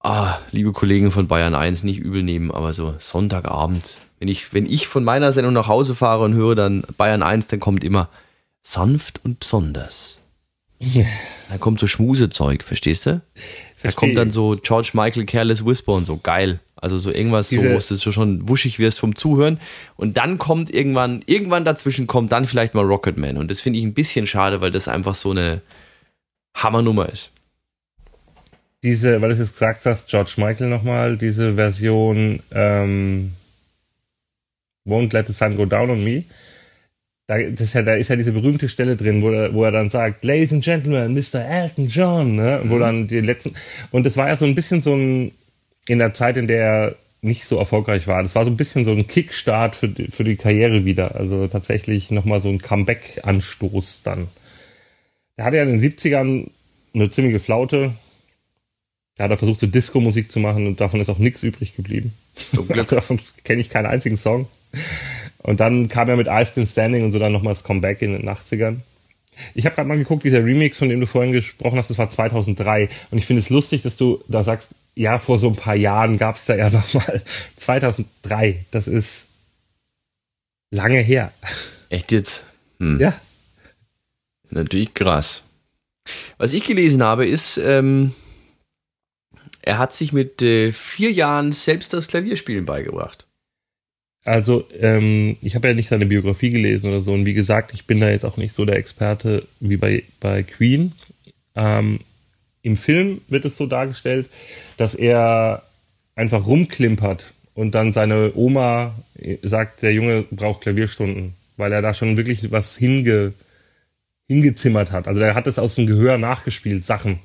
ah, 0.00 0.38
liebe 0.50 0.72
Kollegen 0.72 1.10
von 1.10 1.28
Bayern 1.28 1.54
1, 1.54 1.82
nicht 1.84 1.98
übel 1.98 2.22
nehmen, 2.22 2.50
aber 2.50 2.72
so 2.72 2.94
Sonntagabend, 2.98 3.98
wenn 4.18 4.28
ich, 4.28 4.52
wenn 4.52 4.66
ich 4.66 4.86
von 4.86 5.04
meiner 5.04 5.32
Sendung 5.32 5.52
nach 5.52 5.68
Hause 5.68 5.94
fahre 5.94 6.24
und 6.24 6.34
höre 6.34 6.54
dann 6.54 6.84
Bayern 6.96 7.22
1, 7.22 7.48
dann 7.48 7.60
kommt 7.60 7.84
immer 7.84 8.08
sanft 8.62 9.20
und 9.24 9.40
besonders. 9.40 10.18
Da 11.50 11.58
kommt 11.58 11.78
so 11.78 11.86
Schmusezeug, 11.86 12.62
verstehst 12.62 13.06
du? 13.06 13.20
Da 13.82 13.92
kommt 13.92 14.16
dann 14.16 14.30
so 14.30 14.58
George 14.62 14.90
Michael 14.94 15.26
Careless 15.26 15.64
Whisper 15.64 15.92
und 15.92 16.06
so, 16.06 16.18
geil. 16.18 16.60
Also 16.76 16.96
so 16.96 17.10
irgendwas, 17.10 17.50
Diese 17.50 17.78
so, 17.78 17.92
wo 17.92 17.94
du 17.94 18.12
schon 18.12 18.48
wuschig 18.48 18.78
wirst 18.78 18.98
vom 18.98 19.14
Zuhören. 19.14 19.60
Und 19.96 20.16
dann 20.16 20.38
kommt 20.38 20.72
irgendwann, 20.72 21.22
irgendwann 21.26 21.66
dazwischen 21.66 22.06
kommt 22.06 22.32
dann 22.32 22.46
vielleicht 22.46 22.72
mal 22.72 22.84
Rocketman. 22.84 23.36
Und 23.36 23.50
das 23.50 23.60
finde 23.60 23.78
ich 23.78 23.84
ein 23.84 23.92
bisschen 23.92 24.26
schade, 24.26 24.62
weil 24.62 24.70
das 24.70 24.88
einfach 24.88 25.14
so 25.14 25.32
eine 25.32 25.60
Hammernummer 26.54 27.10
ist 27.10 27.30
diese, 28.82 29.20
weil 29.20 29.28
du 29.28 29.34
es 29.34 29.40
jetzt 29.40 29.52
gesagt 29.54 29.84
hast, 29.86 30.08
George 30.08 30.34
Michael 30.38 30.68
nochmal, 30.68 31.16
diese 31.16 31.54
Version 31.54 32.40
ähm, 32.52 33.32
Won't 34.86 35.12
Let 35.12 35.26
the 35.26 35.32
Sun 35.32 35.56
Go 35.56 35.66
Down 35.66 35.90
on 35.90 36.02
Me. 36.04 36.24
Da, 37.26 37.36
ist 37.36 37.74
ja, 37.74 37.82
da 37.82 37.94
ist 37.94 38.08
ja 38.08 38.16
diese 38.16 38.32
berühmte 38.32 38.68
Stelle 38.68 38.96
drin, 38.96 39.22
wo 39.22 39.30
er, 39.30 39.54
wo 39.54 39.64
er 39.64 39.70
dann 39.70 39.88
sagt, 39.88 40.24
Ladies 40.24 40.52
and 40.52 40.64
Gentlemen, 40.64 41.14
Mr. 41.14 41.44
Elton 41.44 41.86
John, 41.88 42.34
ne? 42.34 42.60
Mhm. 42.64 42.70
wo 42.70 42.78
dann 42.78 43.06
die 43.06 43.20
letzten, 43.20 43.54
und 43.92 44.04
das 44.04 44.16
war 44.16 44.28
ja 44.28 44.36
so 44.36 44.46
ein 44.46 44.56
bisschen 44.56 44.82
so 44.82 44.94
ein, 44.94 45.32
in 45.86 46.00
der 46.00 46.12
Zeit, 46.12 46.36
in 46.36 46.48
der 46.48 46.64
er 46.64 46.96
nicht 47.22 47.44
so 47.44 47.58
erfolgreich 47.58 48.06
war. 48.08 48.22
Das 48.22 48.34
war 48.34 48.44
so 48.44 48.50
ein 48.50 48.56
bisschen 48.56 48.84
so 48.84 48.92
ein 48.92 49.06
Kickstart 49.06 49.76
für 49.76 49.88
die, 49.88 50.06
für 50.06 50.24
die 50.24 50.36
Karriere 50.36 50.84
wieder. 50.84 51.14
Also 51.16 51.46
tatsächlich 51.48 52.10
nochmal 52.10 52.40
so 52.40 52.48
ein 52.48 52.62
Comeback-Anstoß 52.62 54.02
dann. 54.02 54.28
Er 55.36 55.44
hatte 55.44 55.58
ja 55.58 55.62
in 55.62 55.68
den 55.68 55.80
70ern 55.80 56.50
eine 56.94 57.10
ziemliche 57.10 57.38
Flaute, 57.38 57.92
da 59.20 59.24
hat 59.24 59.32
er 59.32 59.36
versucht, 59.36 59.60
so 59.60 59.66
Disco-Musik 59.66 60.32
zu 60.32 60.40
machen 60.40 60.66
und 60.66 60.80
davon 60.80 60.98
ist 60.98 61.10
auch 61.10 61.18
nichts 61.18 61.42
übrig 61.42 61.76
geblieben. 61.76 62.14
So 62.54 62.64
also 62.70 62.96
davon 62.96 63.20
kenne 63.44 63.60
ich 63.60 63.68
keinen 63.68 63.84
einzigen 63.84 64.16
Song. 64.16 64.48
Und 65.42 65.60
dann 65.60 65.88
kam 65.88 66.08
er 66.08 66.16
mit 66.16 66.26
I 66.26 66.46
Still 66.46 66.66
Standing 66.66 67.04
und 67.04 67.12
so 67.12 67.18
dann 67.18 67.30
nochmal 67.30 67.52
das 67.52 67.62
Comeback 67.62 68.00
in 68.00 68.12
den 68.12 68.26
80ern. 68.26 68.76
Ich 69.52 69.66
habe 69.66 69.74
gerade 69.74 69.88
mal 69.88 69.98
geguckt, 69.98 70.24
dieser 70.24 70.42
Remix, 70.42 70.78
von 70.78 70.88
dem 70.88 71.00
du 71.00 71.06
vorhin 71.06 71.32
gesprochen 71.32 71.76
hast, 71.76 71.90
das 71.90 71.98
war 71.98 72.08
2003. 72.08 72.88
Und 73.10 73.18
ich 73.18 73.26
finde 73.26 73.42
es 73.42 73.50
lustig, 73.50 73.82
dass 73.82 73.98
du 73.98 74.24
da 74.26 74.42
sagst, 74.42 74.70
ja, 74.94 75.18
vor 75.18 75.38
so 75.38 75.48
ein 75.48 75.56
paar 75.56 75.76
Jahren 75.76 76.16
gab 76.16 76.36
es 76.36 76.46
da 76.46 76.56
ja 76.56 76.70
nochmal 76.70 77.20
2003. 77.58 78.64
Das 78.70 78.88
ist 78.88 79.28
lange 80.70 81.00
her. 81.00 81.30
Echt 81.90 82.10
jetzt? 82.10 82.46
Hm. 82.78 82.98
Ja. 82.98 83.12
Natürlich 84.48 84.94
krass. 84.94 85.42
Was 86.38 86.54
ich 86.54 86.64
gelesen 86.64 87.02
habe, 87.02 87.26
ist, 87.26 87.58
ähm, 87.58 88.14
er 89.62 89.78
hat 89.78 89.92
sich 89.92 90.12
mit 90.12 90.42
äh, 90.42 90.72
vier 90.72 91.12
Jahren 91.12 91.52
selbst 91.52 91.92
das 91.92 92.08
Klavierspielen 92.08 92.64
beigebracht. 92.64 93.26
Also, 94.24 94.66
ähm, 94.78 95.36
ich 95.40 95.54
habe 95.54 95.68
ja 95.68 95.74
nicht 95.74 95.88
seine 95.88 96.06
Biografie 96.06 96.50
gelesen 96.50 96.88
oder 96.88 97.00
so. 97.00 97.12
Und 97.12 97.24
wie 97.24 97.34
gesagt, 97.34 97.72
ich 97.72 97.86
bin 97.86 98.00
da 98.00 98.10
jetzt 98.10 98.24
auch 98.24 98.36
nicht 98.36 98.52
so 98.52 98.64
der 98.64 98.76
Experte 98.76 99.46
wie 99.60 99.76
bei, 99.76 100.04
bei 100.20 100.42
Queen. 100.42 100.92
Ähm, 101.54 102.00
Im 102.62 102.76
Film 102.76 103.22
wird 103.28 103.44
es 103.44 103.56
so 103.56 103.66
dargestellt, 103.66 104.28
dass 104.76 104.94
er 104.94 105.62
einfach 106.14 106.46
rumklimpert 106.46 107.32
und 107.54 107.74
dann 107.74 107.92
seine 107.92 108.32
Oma 108.34 108.94
sagt, 109.42 109.82
der 109.82 109.92
Junge 109.92 110.24
braucht 110.30 110.62
Klavierstunden, 110.62 111.34
weil 111.56 111.72
er 111.72 111.82
da 111.82 111.94
schon 111.94 112.16
wirklich 112.16 112.50
was 112.50 112.76
hinge, 112.76 113.32
hingezimmert 114.28 114.92
hat. 114.92 115.08
Also 115.08 115.20
er 115.20 115.34
hat 115.34 115.46
es 115.46 115.58
aus 115.58 115.74
dem 115.74 115.86
Gehör 115.86 116.18
nachgespielt, 116.18 116.84
Sachen. 116.84 117.20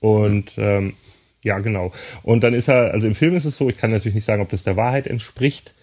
Und 0.00 0.52
ähm, 0.56 0.94
ja, 1.42 1.58
genau. 1.60 1.92
Und 2.22 2.42
dann 2.42 2.54
ist 2.54 2.68
er, 2.68 2.92
also 2.92 3.06
im 3.06 3.14
Film 3.14 3.36
ist 3.36 3.44
es 3.44 3.56
so, 3.56 3.68
ich 3.68 3.76
kann 3.76 3.90
natürlich 3.90 4.14
nicht 4.14 4.24
sagen, 4.24 4.42
ob 4.42 4.50
das 4.50 4.64
der 4.64 4.76
Wahrheit 4.76 5.06
entspricht. 5.06 5.74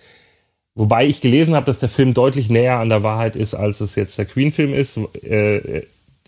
Wobei 0.75 1.05
ich 1.05 1.21
gelesen 1.21 1.55
habe, 1.55 1.65
dass 1.65 1.79
der 1.79 1.89
Film 1.89 2.13
deutlich 2.13 2.49
näher 2.49 2.79
an 2.79 2.89
der 2.89 3.03
Wahrheit 3.03 3.35
ist, 3.35 3.53
als 3.53 3.79
es 3.79 3.95
jetzt 3.95 4.17
der 4.17 4.25
Queen-Film 4.25 4.73
ist. 4.73 4.97
Äh, 5.23 5.83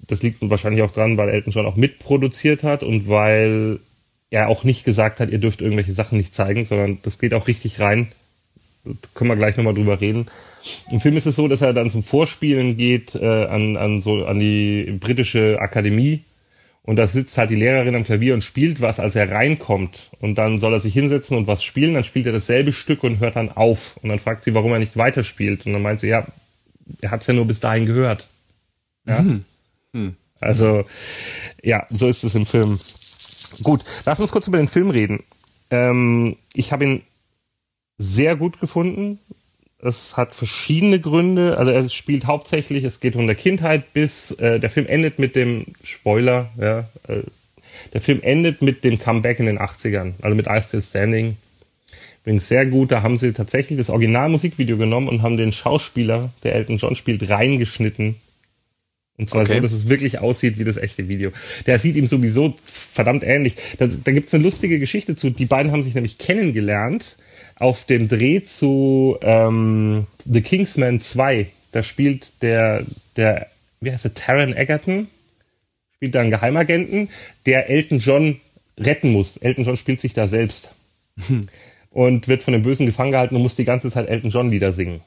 das 0.07 0.21
liegt 0.21 0.37
wahrscheinlich 0.41 0.83
auch 0.83 0.91
dran, 0.91 1.17
weil 1.17 1.29
Elton 1.29 1.51
John 1.51 1.65
auch 1.65 1.75
mitproduziert 1.75 2.63
hat 2.63 2.83
und 2.83 3.09
weil 3.09 3.79
er 4.29 4.49
auch 4.49 4.63
nicht 4.63 4.85
gesagt 4.85 5.19
hat, 5.19 5.29
ihr 5.29 5.39
dürft 5.39 5.61
irgendwelche 5.61 5.91
Sachen 5.91 6.17
nicht 6.17 6.35
zeigen, 6.35 6.65
sondern 6.65 6.99
das 7.03 7.19
geht 7.19 7.33
auch 7.33 7.47
richtig 7.47 7.79
rein. 7.79 8.07
Da 8.83 8.93
können 9.15 9.31
wir 9.31 9.35
gleich 9.35 9.57
nochmal 9.57 9.73
drüber 9.73 9.99
reden. 9.99 10.27
Im 10.91 10.99
Film 10.99 11.17
ist 11.17 11.25
es 11.25 11.35
so, 11.35 11.47
dass 11.47 11.61
er 11.61 11.73
dann 11.73 11.89
zum 11.89 12.03
Vorspielen 12.03 12.77
geht 12.77 13.15
äh, 13.15 13.45
an, 13.45 13.77
an, 13.77 14.01
so, 14.01 14.25
an 14.25 14.39
die 14.39 14.97
britische 14.99 15.57
Akademie 15.59 16.23
und 16.85 16.97
da 16.97 17.07
sitzt 17.07 17.37
halt 17.39 17.49
die 17.49 17.55
Lehrerin 17.55 17.95
am 17.95 18.03
Klavier 18.03 18.35
und 18.35 18.43
spielt 18.43 18.79
was, 18.79 18.99
als 18.99 19.15
er 19.15 19.31
reinkommt. 19.31 20.11
Und 20.19 20.35
dann 20.35 20.59
soll 20.59 20.73
er 20.73 20.79
sich 20.79 20.93
hinsetzen 20.93 21.35
und 21.35 21.47
was 21.47 21.63
spielen. 21.63 21.95
Dann 21.95 22.03
spielt 22.03 22.27
er 22.27 22.31
dasselbe 22.31 22.71
Stück 22.71 23.03
und 23.03 23.19
hört 23.19 23.37
dann 23.37 23.51
auf. 23.51 23.97
Und 24.03 24.09
dann 24.09 24.19
fragt 24.19 24.43
sie, 24.43 24.53
warum 24.53 24.71
er 24.71 24.77
nicht 24.77 24.95
weiterspielt. 24.95 25.65
Und 25.65 25.73
dann 25.73 25.81
meint 25.81 25.99
sie, 25.99 26.09
ja, 26.09 26.27
er 27.01 27.09
hat 27.09 27.21
es 27.21 27.27
ja 27.27 27.33
nur 27.33 27.47
bis 27.47 27.59
dahin 27.59 27.87
gehört. 27.87 28.27
Ja? 29.07 29.17
Hm. 29.17 29.45
Hm. 29.93 30.15
Also, 30.39 30.85
ja, 31.63 31.87
so 31.89 32.07
ist 32.07 32.23
es 32.23 32.35
im 32.35 32.45
Film. 32.45 32.77
Gut, 33.63 33.83
lass 34.05 34.19
uns 34.19 34.31
kurz 34.31 34.47
über 34.47 34.57
den 34.57 34.67
Film 34.67 34.91
reden. 34.91 35.23
Ähm, 35.71 36.37
ich 36.53 36.71
habe 36.71 36.85
ihn 36.85 37.01
sehr 37.97 38.35
gut 38.35 38.59
gefunden. 38.59 39.19
Es 39.85 40.17
hat 40.17 40.33
verschiedene 40.33 40.99
Gründe. 40.99 41.57
Also 41.57 41.71
er 41.71 41.87
spielt 41.89 42.25
hauptsächlich, 42.25 42.83
es 42.83 42.99
geht 42.99 43.15
um 43.15 43.27
der 43.27 43.35
Kindheit 43.35 43.93
bis 43.93 44.31
äh, 44.31 44.59
der 44.59 44.69
Film 44.69 44.87
endet 44.87 45.19
mit 45.19 45.35
dem 45.35 45.65
Spoiler, 45.83 46.49
ja. 46.59 46.89
Äh, 47.07 47.21
der 47.93 48.01
Film 48.01 48.19
endet 48.23 48.61
mit 48.61 48.83
dem 48.83 48.97
Comeback 48.97 49.39
in 49.39 49.45
den 49.45 49.59
80ern, 49.59 50.13
also 50.21 50.35
mit 50.35 50.47
I 50.47 50.61
Still 50.61 50.81
Standing. 50.81 51.37
Übrigens 52.23 52.47
sehr 52.47 52.65
gut, 52.65 52.91
da 52.91 53.03
haben 53.03 53.17
sie 53.17 53.33
tatsächlich 53.33 53.77
das 53.77 53.89
Originalmusikvideo 53.89 54.77
genommen 54.77 55.07
und 55.07 55.21
haben 55.21 55.37
den 55.37 55.51
Schauspieler, 55.51 56.31
der 56.43 56.55
Elton 56.55 56.77
John 56.77 56.95
spielt, 56.95 57.29
reingeschnitten. 57.29 58.15
Und 59.17 59.29
zwar 59.29 59.43
okay. 59.43 59.55
so, 59.55 59.59
dass 59.61 59.71
es 59.71 59.87
wirklich 59.87 60.19
aussieht 60.19 60.57
wie 60.57 60.63
das 60.63 60.77
echte 60.77 61.07
Video. 61.07 61.31
Der 61.67 61.77
sieht 61.77 61.95
ihm 61.95 62.07
sowieso 62.07 62.55
verdammt 62.65 63.23
ähnlich. 63.23 63.55
Da, 63.77 63.87
da 63.87 64.11
gibt 64.11 64.27
es 64.27 64.33
eine 64.33 64.43
lustige 64.43 64.79
Geschichte 64.79 65.15
zu. 65.15 65.29
Die 65.29 65.45
beiden 65.45 65.71
haben 65.71 65.83
sich 65.83 65.93
nämlich 65.93 66.17
kennengelernt 66.17 67.15
auf 67.59 67.85
dem 67.85 68.07
Dreh 68.07 68.43
zu 68.43 69.17
ähm, 69.21 70.07
The 70.25 70.41
Kingsman 70.41 70.99
2. 70.99 71.47
Da 71.71 71.83
spielt 71.83 72.41
der, 72.41 72.85
der, 73.15 73.47
wie 73.81 73.91
heißt 73.91 74.05
der, 74.05 74.13
Taron 74.13 74.55
Egerton, 74.55 75.07
spielt 75.95 76.15
da 76.15 76.21
einen 76.21 76.31
Geheimagenten, 76.31 77.09
der 77.45 77.69
Elton 77.69 77.99
John 77.99 78.39
retten 78.77 79.11
muss. 79.11 79.37
Elton 79.37 79.63
John 79.63 79.77
spielt 79.77 80.01
sich 80.01 80.13
da 80.13 80.27
selbst. 80.27 80.73
Hm. 81.27 81.47
Und 81.91 82.27
wird 82.27 82.43
von 82.43 82.51
dem 82.51 82.63
Bösen 82.63 82.85
gefangen 82.85 83.11
gehalten 83.11 83.37
und 83.37 83.41
muss 83.41 83.55
die 83.55 83.63
ganze 83.63 83.89
Zeit 83.89 84.09
Elton 84.09 84.29
John 84.29 84.51
Lieder 84.51 84.73
singen. 84.73 84.99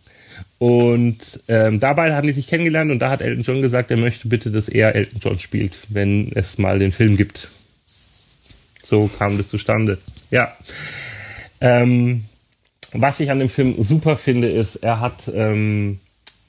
Und 0.56 1.38
ähm, 1.46 1.80
dabei 1.80 2.14
haben 2.14 2.26
die 2.26 2.32
sich 2.32 2.46
kennengelernt 2.46 2.90
und 2.90 2.98
da 3.00 3.10
hat 3.10 3.20
Elton 3.20 3.42
John 3.42 3.60
gesagt, 3.60 3.90
er 3.90 3.98
möchte 3.98 4.26
bitte, 4.26 4.50
dass 4.50 4.70
er 4.70 4.94
Elton 4.94 5.20
John 5.22 5.38
spielt, 5.38 5.76
wenn 5.90 6.32
es 6.34 6.56
mal 6.56 6.78
den 6.78 6.92
Film 6.92 7.18
gibt. 7.18 7.50
So 8.82 9.10
kam 9.18 9.36
das 9.36 9.48
zustande. 9.48 9.98
Ja. 10.30 10.56
Ähm, 11.60 12.24
was 12.92 13.20
ich 13.20 13.30
an 13.30 13.38
dem 13.38 13.48
Film 13.48 13.82
super 13.82 14.16
finde, 14.16 14.48
ist, 14.48 14.76
er 14.76 15.00
hat 15.00 15.30
ähm, 15.34 16.00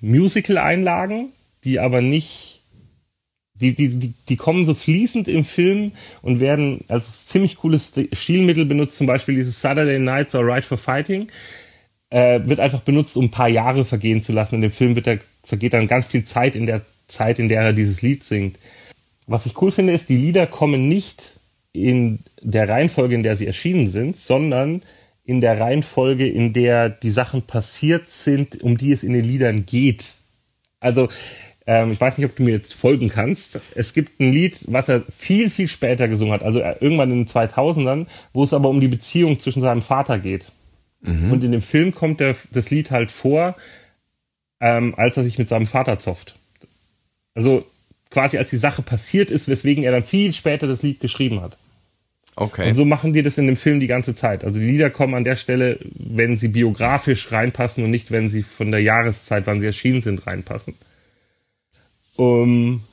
Musical-Einlagen, 0.02 1.30
die 1.64 1.80
aber 1.80 2.02
nicht, 2.02 2.62
die, 3.56 3.76
die, 3.76 3.90
die, 4.00 4.14
die 4.30 4.38
kommen 4.38 4.66
so 4.66 4.74
fließend 4.74 5.28
im 5.28 5.44
Film 5.44 5.92
und 6.22 6.40
werden 6.40 6.86
als 6.88 7.26
ziemlich 7.28 7.58
cooles 7.58 7.92
Stilmittel 8.14 8.66
benutzt, 8.66 8.96
zum 8.96 9.08
Beispiel 9.08 9.36
dieses 9.36 9.62
Saturday 9.62 10.00
Nights 10.00 10.34
or 10.34 10.48
Right 10.48 10.64
for 10.64 10.78
Fighting, 10.78 11.28
äh, 12.10 12.40
wird 12.46 12.60
einfach 12.60 12.82
benutzt, 12.82 13.18
um 13.18 13.26
ein 13.26 13.32
paar 13.32 13.50
Jahre 13.50 13.84
vergehen 13.84 14.22
zu 14.22 14.32
lassen. 14.32 14.56
In 14.56 14.62
dem 14.62 14.72
Film 14.72 14.96
wird 14.96 15.08
er, 15.08 15.20
vergeht 15.44 15.74
dann 15.74 15.88
ganz 15.88 16.08
viel 16.08 16.24
Zeit 16.24 16.56
in 16.56 16.66
der 16.66 16.82
Zeit, 17.08 17.40
in 17.40 17.50
der 17.50 17.62
er 17.62 17.74
dieses 17.74 18.02
Lied 18.02 18.24
singt. 18.24 18.58
Was 19.28 19.46
ich 19.46 19.62
cool 19.62 19.72
finde, 19.72 19.94
ist, 19.94 20.10
die 20.10 20.18
Lieder 20.18 20.48
kommen 20.48 20.88
nicht 20.88 21.40
in 21.74 22.20
der 22.42 22.68
Reihenfolge, 22.68 23.14
in 23.14 23.24
der 23.24 23.36
sie 23.36 23.46
erschienen 23.46 23.88
sind, 23.88 24.16
sondern 24.16 24.82
in 25.30 25.42
der 25.42 25.60
Reihenfolge, 25.60 26.28
in 26.28 26.54
der 26.54 26.90
die 26.90 27.12
Sachen 27.12 27.44
passiert 27.44 28.10
sind, 28.10 28.64
um 28.64 28.80
die 28.80 28.92
es 28.92 29.04
in 29.04 29.14
den 29.14 29.24
Liedern 29.24 29.68
geht. 29.68 30.04
Also, 30.80 31.08
ähm, 31.68 31.92
ich 31.92 32.02
weiß 32.02 32.18
nicht, 32.18 32.26
ob 32.26 32.36
du 32.36 32.42
mir 32.42 32.56
jetzt 32.56 32.74
folgen 32.74 33.10
kannst. 33.10 33.60
Es 33.76 33.94
gibt 33.94 34.20
ein 34.20 34.32
Lied, 34.32 34.60
was 34.66 34.90
er 34.90 35.04
viel, 35.16 35.52
viel 35.52 35.68
später 35.68 36.08
gesungen 36.08 36.34
hat, 36.34 36.42
also 36.42 36.62
äh, 36.62 36.76
irgendwann 36.80 37.12
in 37.12 37.26
den 37.26 37.28
2000ern, 37.28 38.08
wo 38.34 38.44
es 38.44 38.54
aber 38.54 38.70
um 38.70 38.82
die 38.82 38.88
Beziehung 38.88 39.40
zwischen 39.40 39.62
seinem 39.62 39.84
Vater 39.84 40.18
geht. 40.18 40.52
Mhm. 41.02 41.32
Und 41.32 41.44
in 41.44 41.52
dem 41.52 41.62
Film 41.62 41.94
kommt 41.94 42.22
der, 42.22 42.36
das 42.52 42.72
Lied 42.72 42.90
halt 42.90 43.12
vor, 43.12 43.56
ähm, 44.60 44.96
als 44.98 45.16
er 45.16 45.24
sich 45.24 45.38
mit 45.38 45.48
seinem 45.48 45.68
Vater 45.68 46.00
zofft. 46.00 46.40
Also 47.36 47.68
quasi 48.10 48.40
als 48.40 48.50
die 48.50 48.58
Sache 48.58 48.82
passiert 48.82 49.30
ist, 49.30 49.48
weswegen 49.48 49.84
er 49.84 49.92
dann 49.92 50.04
viel 50.04 50.34
später 50.34 50.66
das 50.66 50.82
Lied 50.82 51.00
geschrieben 51.00 51.40
hat. 51.42 51.56
Okay. 52.36 52.70
Und 52.70 52.76
so 52.76 52.86
machen 52.86 53.12
die 53.12 53.22
das 53.22 53.38
in 53.38 53.48
dem 53.48 53.58
Film 53.58 53.80
die 53.80 53.88
ganze 53.88 54.16
Zeit. 54.16 54.46
Also 54.46 54.60
die 54.60 54.66
Lieder 54.66 54.90
kommen 54.90 55.14
an 55.14 55.26
der 55.26 55.36
Stelle, 55.36 55.78
wenn 55.96 56.38
sie 56.38 56.48
biografisch 56.48 57.32
reinpassen 57.32 57.84
und 57.84 57.92
nicht, 57.92 58.12
wenn 58.12 58.30
sie 58.30 58.44
von 58.44 58.72
der 58.72 58.82
Jahreszeit, 58.82 59.46
wann 59.46 59.60
sie 59.60 59.68
erschienen 59.68 60.02
sind, 60.02 60.26
reinpassen. 60.26 60.76
Um, 62.16 62.84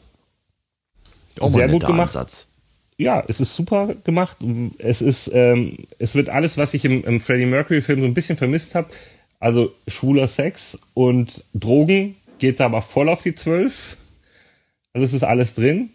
oh, 1.41 1.49
sehr 1.49 1.69
gut 1.69 1.87
gemacht. 1.87 2.17
Ansatz. 2.17 2.47
Ja, 2.99 3.23
es 3.29 3.41
ist 3.41 3.55
super 3.55 3.95
gemacht. 4.05 4.39
Es 4.79 5.03
ist, 5.03 5.31
ähm, 5.33 5.77
es 5.99 6.15
wird 6.15 6.29
alles, 6.29 6.57
was 6.57 6.75
ich 6.75 6.85
im, 6.85 7.05
im 7.05 7.21
Freddie 7.21 7.47
Mercury 7.47 7.83
Film 7.83 8.01
so 8.01 8.07
ein 8.07 8.15
bisschen 8.15 8.37
vermisst 8.37 8.75
habe. 8.75 8.89
Also 9.39 9.75
schwuler 9.87 10.29
Sex 10.29 10.79
und 10.95 11.45
Drogen 11.55 12.17
geht 12.39 12.59
da 12.59 12.67
aber 12.67 12.83
voll 12.83 13.09
auf 13.09 13.23
die 13.23 13.35
Zwölf. 13.35 13.97
Also 14.93 15.07
es 15.07 15.13
ist 15.13 15.25
alles 15.25 15.55
drin. 15.55 15.91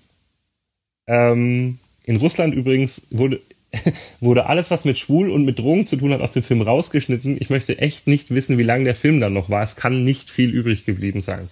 Ähm, 1.07 1.79
in 2.11 2.17
Russland 2.17 2.53
übrigens 2.53 3.03
wurde, 3.09 3.39
wurde 4.19 4.45
alles, 4.47 4.69
was 4.69 4.85
mit 4.85 4.99
Schwul 4.99 5.29
und 5.29 5.45
mit 5.45 5.59
Drogen 5.59 5.87
zu 5.87 5.95
tun 5.95 6.11
hat, 6.11 6.21
aus 6.21 6.31
dem 6.31 6.43
Film 6.43 6.61
rausgeschnitten. 6.61 7.37
Ich 7.39 7.49
möchte 7.49 7.77
echt 7.79 8.05
nicht 8.07 8.31
wissen, 8.31 8.57
wie 8.57 8.63
lange 8.63 8.83
der 8.83 8.95
Film 8.95 9.19
dann 9.21 9.33
noch 9.33 9.49
war. 9.49 9.63
Es 9.63 9.77
kann 9.77 10.03
nicht 10.03 10.29
viel 10.29 10.49
übrig 10.49 10.85
geblieben 10.85 11.21
sein. 11.21 11.47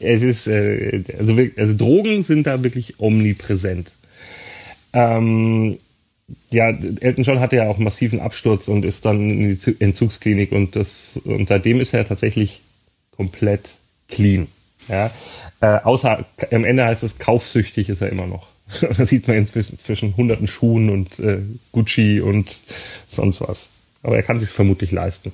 Es 0.00 0.22
ist, 0.22 0.46
äh, 0.48 1.02
also, 1.18 1.36
also 1.56 1.76
Drogen 1.76 2.22
sind 2.22 2.46
da 2.46 2.64
wirklich 2.64 2.98
omnipräsent. 2.98 3.92
Ähm, 4.94 5.78
ja, 6.50 6.70
Elton 6.70 7.24
John 7.24 7.40
hatte 7.40 7.56
ja 7.56 7.68
auch 7.68 7.76
einen 7.76 7.84
massiven 7.84 8.20
Absturz 8.20 8.68
und 8.68 8.84
ist 8.84 9.04
dann 9.04 9.30
in 9.30 9.58
die 9.58 9.80
Entzugsklinik 9.80 10.52
und 10.52 10.76
das 10.76 11.20
und 11.24 11.48
seitdem 11.48 11.80
ist 11.80 11.92
er 11.92 12.06
tatsächlich 12.06 12.62
komplett 13.10 13.74
clean. 14.08 14.46
Ja, 14.88 15.12
äh, 15.60 15.78
außer 15.82 16.24
am 16.50 16.64
Ende 16.64 16.84
heißt 16.84 17.02
es 17.02 17.18
kaufsüchtig 17.18 17.88
ist 17.88 18.00
er 18.00 18.08
immer 18.08 18.26
noch. 18.26 18.51
da 18.96 19.04
sieht 19.04 19.28
man 19.28 19.36
inzwischen 19.36 19.78
zwischen 19.78 20.16
hunderten 20.16 20.46
Schuhen 20.46 20.90
und 20.90 21.18
äh, 21.18 21.42
Gucci 21.72 22.20
und 22.20 22.60
sonst 23.08 23.40
was. 23.40 23.70
Aber 24.02 24.16
er 24.16 24.22
kann 24.22 24.40
sich 24.40 24.50
vermutlich 24.50 24.90
leisten. 24.90 25.32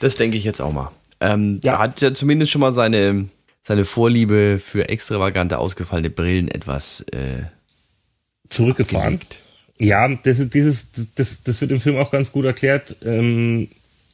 Das 0.00 0.16
denke 0.16 0.36
ich 0.36 0.44
jetzt 0.44 0.60
auch 0.60 0.72
mal. 0.72 0.90
Ähm, 1.20 1.60
ja. 1.64 1.74
Er 1.74 1.78
hat 1.78 2.00
ja 2.00 2.12
zumindest 2.12 2.52
schon 2.52 2.60
mal 2.60 2.72
seine, 2.72 3.28
seine 3.62 3.84
Vorliebe 3.84 4.60
für 4.64 4.88
extravagante, 4.88 5.58
ausgefallene 5.58 6.10
Brillen 6.10 6.48
etwas 6.48 7.00
äh, 7.12 7.44
zurückgefahren. 8.48 9.14
Abgelegt. 9.14 9.38
Ja, 9.78 10.08
das, 10.08 10.38
ist, 10.38 10.54
dieses, 10.54 10.88
das, 11.14 11.42
das 11.42 11.60
wird 11.60 11.70
im 11.70 11.80
Film 11.80 11.96
auch 11.96 12.10
ganz 12.10 12.32
gut 12.32 12.44
erklärt. 12.44 12.96
Ähm, 13.04 13.68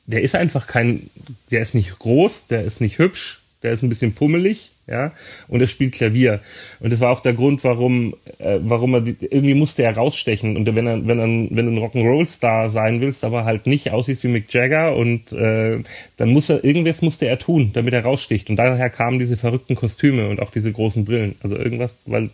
der 0.06 0.22
ist 0.22 0.34
einfach 0.34 0.66
kein, 0.66 1.08
der 1.50 1.62
ist 1.62 1.74
nicht 1.74 1.98
groß, 1.98 2.48
der 2.48 2.64
ist 2.64 2.80
nicht 2.80 2.98
hübsch, 2.98 3.41
der 3.62 3.72
ist 3.72 3.82
ein 3.82 3.88
bisschen 3.88 4.14
pummelig 4.14 4.72
ja, 4.88 5.12
und 5.46 5.60
er 5.60 5.68
spielt 5.68 5.94
Klavier. 5.94 6.40
Und 6.80 6.92
das 6.92 6.98
war 6.98 7.10
auch 7.12 7.20
der 7.20 7.34
Grund, 7.34 7.62
warum, 7.62 8.14
äh, 8.38 8.58
warum 8.62 8.94
er 8.94 9.00
die, 9.02 9.16
irgendwie 9.20 9.54
musste 9.54 9.84
er 9.84 9.96
rausstechen. 9.96 10.56
Und 10.56 10.66
wenn 10.74 10.86
er, 10.86 11.06
wenn 11.06 11.18
er, 11.20 11.26
wenn 11.56 11.66
du 11.66 11.72
ein 11.72 11.78
Rock'n'Roll-Star 11.78 12.68
sein 12.68 13.00
willst, 13.00 13.22
aber 13.22 13.44
halt 13.44 13.66
nicht 13.66 13.92
aussiehst 13.92 14.24
wie 14.24 14.28
Mick 14.28 14.52
Jagger 14.52 14.96
und 14.96 15.30
äh, 15.32 15.78
dann 16.16 16.30
muss 16.30 16.50
er, 16.50 16.64
irgendwas 16.64 17.00
musste 17.00 17.26
er 17.26 17.38
tun, 17.38 17.70
damit 17.74 17.94
er 17.94 18.02
raussticht. 18.02 18.50
Und 18.50 18.56
daher 18.56 18.90
kamen 18.90 19.20
diese 19.20 19.36
verrückten 19.36 19.76
Kostüme 19.76 20.28
und 20.28 20.40
auch 20.40 20.50
diese 20.50 20.72
großen 20.72 21.04
Brillen. 21.04 21.36
Also 21.44 21.56
irgendwas, 21.56 21.94
weil, 22.04 22.30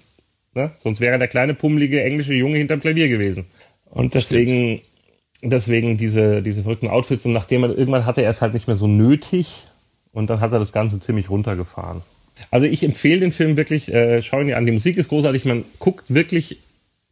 ne, 0.54 0.70
sonst 0.78 1.00
wäre 1.00 1.18
der 1.18 1.28
kleine, 1.28 1.52
pummelige 1.52 2.02
englische 2.02 2.32
Junge 2.32 2.56
hinterm 2.56 2.80
Klavier 2.80 3.08
gewesen. 3.08 3.44
Und 3.90 4.14
deswegen 4.14 4.80
deswegen 5.40 5.96
diese, 5.96 6.42
diese 6.42 6.62
verrückten 6.62 6.88
Outfits 6.88 7.24
und 7.24 7.32
nachdem 7.32 7.62
er 7.62 7.70
irgendwann 7.70 8.06
hatte 8.06 8.22
er 8.22 8.30
es 8.30 8.42
halt 8.42 8.54
nicht 8.54 8.66
mehr 8.66 8.74
so 8.74 8.88
nötig 8.88 9.68
und 10.12 10.30
dann 10.30 10.40
hat 10.40 10.52
er 10.52 10.58
das 10.58 10.72
Ganze 10.72 11.00
ziemlich 11.00 11.30
runtergefahren. 11.30 12.02
Also 12.50 12.66
ich 12.66 12.82
empfehle 12.82 13.20
den 13.20 13.32
Film 13.32 13.56
wirklich, 13.56 13.92
äh, 13.92 14.22
schau 14.22 14.40
ihn 14.40 14.46
dir 14.46 14.56
an. 14.56 14.66
Die 14.66 14.72
Musik 14.72 14.96
ist 14.96 15.08
großartig, 15.08 15.44
man 15.44 15.64
guckt 15.78 16.14
wirklich 16.14 16.58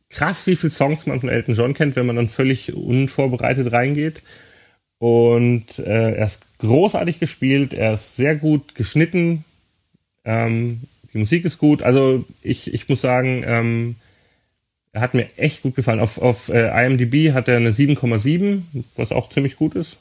krass, 0.09 0.47
wie 0.47 0.57
viele 0.57 0.70
Songs 0.70 1.07
man 1.07 1.20
von 1.20 1.28
Elton 1.28 1.55
John 1.55 1.74
kennt, 1.74 1.97
wenn 1.97 2.07
man 2.07 2.16
dann 2.16 2.28
völlig 2.28 2.72
unvorbereitet 2.72 3.72
reingeht. 3.72 4.22
Und 4.99 5.78
äh, 5.78 6.12
er 6.12 6.26
ist 6.26 6.59
großartig 6.59 7.18
gespielt, 7.18 7.74
er 7.74 7.94
ist 7.94 8.16
sehr 8.16 8.34
gut 8.36 8.74
geschnitten, 8.74 9.44
ähm, 10.24 10.80
die 11.12 11.18
Musik 11.18 11.44
ist 11.44 11.59
gut. 11.59 11.82
Also 11.82 12.24
ich, 12.42 12.72
ich 12.72 12.88
muss 12.88 13.01
sagen, 13.01 13.42
ähm, 13.47 13.97
er 14.92 15.03
hat 15.03 15.14
mir 15.14 15.28
echt 15.36 15.62
gut 15.62 15.74
gefallen. 15.76 16.01
Auf, 16.01 16.18
auf 16.18 16.49
äh, 16.49 16.86
IMDb 16.86 17.32
hat 17.32 17.49
er 17.49 17.59
eine 17.59 17.70
7,7, 17.70 18.62
was 18.97 19.12
auch 19.12 19.28
ziemlich 19.28 19.57
gut 19.57 19.74
ist. 19.74 19.99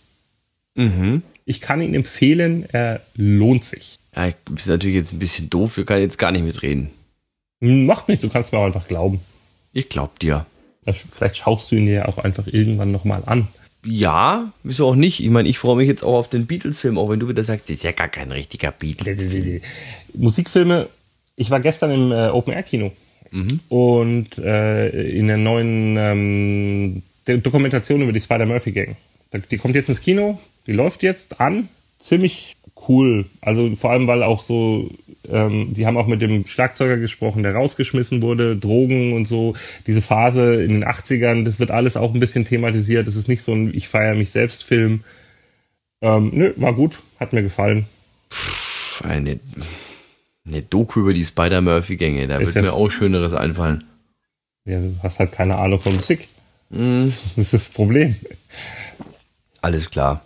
Mhm. 0.75 1.21
Ich 1.45 1.61
kann 1.61 1.81
ihn 1.81 1.93
empfehlen, 1.93 2.65
er 2.71 3.01
lohnt 3.15 3.65
sich. 3.65 3.97
Ja, 4.15 4.27
ich 4.27 4.35
bin 4.35 4.57
natürlich 4.65 4.95
jetzt 4.95 5.13
ein 5.13 5.19
bisschen 5.19 5.49
doof, 5.49 5.77
wir 5.77 5.85
können 5.85 6.01
jetzt 6.01 6.17
gar 6.17 6.31
nicht 6.31 6.43
mitreden. 6.43 6.89
Macht 7.59 8.09
nichts, 8.09 8.23
du 8.23 8.29
kannst 8.29 8.51
mir 8.51 8.59
auch 8.59 8.65
einfach 8.65 8.87
glauben. 8.87 9.21
Ich 9.71 9.89
glaub 9.89 10.19
dir. 10.19 10.45
Vielleicht 10.85 11.37
schaust 11.37 11.71
du 11.71 11.75
ihn 11.75 11.85
dir 11.85 11.93
ja 11.93 12.07
auch 12.07 12.17
einfach 12.17 12.47
irgendwann 12.47 12.91
nochmal 12.91 13.23
an. 13.25 13.47
Ja, 13.83 14.51
wieso 14.63 14.87
auch 14.87 14.95
nicht? 14.95 15.23
Ich 15.23 15.29
meine, 15.29 15.47
ich 15.47 15.59
freue 15.59 15.75
mich 15.75 15.87
jetzt 15.87 16.03
auch 16.03 16.15
auf 16.15 16.29
den 16.29 16.47
Beatles-Film, 16.47 16.97
auch 16.97 17.09
wenn 17.09 17.19
du 17.19 17.27
wieder 17.27 17.43
sagst, 17.43 17.69
das 17.69 17.77
ist 17.77 17.83
ja 17.83 17.91
gar 17.91 18.07
kein 18.07 18.31
richtiger 18.31 18.71
Beatles. 18.71 19.19
Musikfilme, 20.13 20.89
ich 21.35 21.51
war 21.51 21.59
gestern 21.59 21.91
im 21.91 22.11
äh, 22.11 22.29
Open-Air-Kino 22.29 22.91
mhm. 23.31 23.59
und 23.69 24.37
äh, 24.39 24.89
in 24.89 25.27
der 25.27 25.37
neuen 25.37 25.97
ähm, 25.97 27.03
Dokumentation 27.25 28.01
über 28.01 28.11
die 28.11 28.21
Spider-Murphy-Gang. 28.21 28.95
Die 29.51 29.57
kommt 29.57 29.75
jetzt 29.75 29.89
ins 29.89 30.01
Kino, 30.01 30.39
die 30.67 30.73
läuft 30.73 31.03
jetzt 31.03 31.39
an, 31.39 31.69
ziemlich 31.99 32.55
cool. 32.87 33.25
Also 33.41 33.75
vor 33.75 33.91
allem, 33.91 34.07
weil 34.07 34.23
auch 34.23 34.43
so, 34.43 34.89
ähm, 35.29 35.73
die 35.73 35.85
haben 35.85 35.97
auch 35.97 36.07
mit 36.07 36.21
dem 36.21 36.45
Schlagzeuger 36.45 36.97
gesprochen, 36.97 37.43
der 37.43 37.55
rausgeschmissen 37.55 38.21
wurde, 38.21 38.55
Drogen 38.55 39.13
und 39.13 39.25
so. 39.25 39.55
Diese 39.87 40.01
Phase 40.01 40.63
in 40.63 40.73
den 40.73 40.85
80ern, 40.85 41.43
das 41.43 41.59
wird 41.59 41.71
alles 41.71 41.97
auch 41.97 42.13
ein 42.13 42.19
bisschen 42.19 42.45
thematisiert. 42.45 43.07
Das 43.07 43.15
ist 43.15 43.27
nicht 43.27 43.43
so 43.43 43.53
ein 43.53 43.73
Ich 43.73 43.87
feiere 43.87 44.15
mich 44.15 44.31
selbst 44.31 44.63
Film. 44.63 45.03
Ähm, 46.01 46.31
nö, 46.33 46.53
war 46.57 46.73
gut, 46.73 46.99
hat 47.19 47.33
mir 47.33 47.41
gefallen. 47.41 47.85
Eine, 49.01 49.39
eine 50.45 50.61
Doku 50.61 51.01
über 51.01 51.13
die 51.13 51.25
Spider-Murphy-Gänge, 51.25 52.27
da 52.27 52.39
wird 52.39 52.53
ja, 52.53 52.61
mir 52.61 52.73
auch 52.73 52.89
Schöneres 52.89 53.33
einfallen. 53.33 53.83
Ja, 54.65 54.79
du 54.79 54.95
hast 55.01 55.19
halt 55.19 55.31
keine 55.31 55.57
Ahnung 55.57 55.79
von 55.79 55.95
Musik. 55.95 56.27
Mm. 56.69 57.05
Das 57.05 57.37
ist 57.37 57.53
das 57.53 57.69
Problem. 57.69 58.15
Alles 59.61 59.89
klar. 59.89 60.25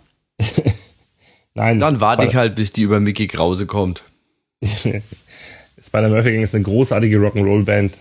Nein. 1.54 1.80
Dann 1.80 2.00
warte 2.00 2.26
ich 2.26 2.34
halt, 2.34 2.54
bis 2.54 2.72
die 2.72 2.82
über 2.82 3.00
Mickey 3.00 3.26
Krause 3.26 3.66
kommt. 3.66 4.04
Spider-Murphy 4.62 6.32
Gang 6.32 6.42
ist 6.44 6.54
eine 6.54 6.64
großartige 6.64 7.18
Rock'n'Roll-Band. 7.18 7.92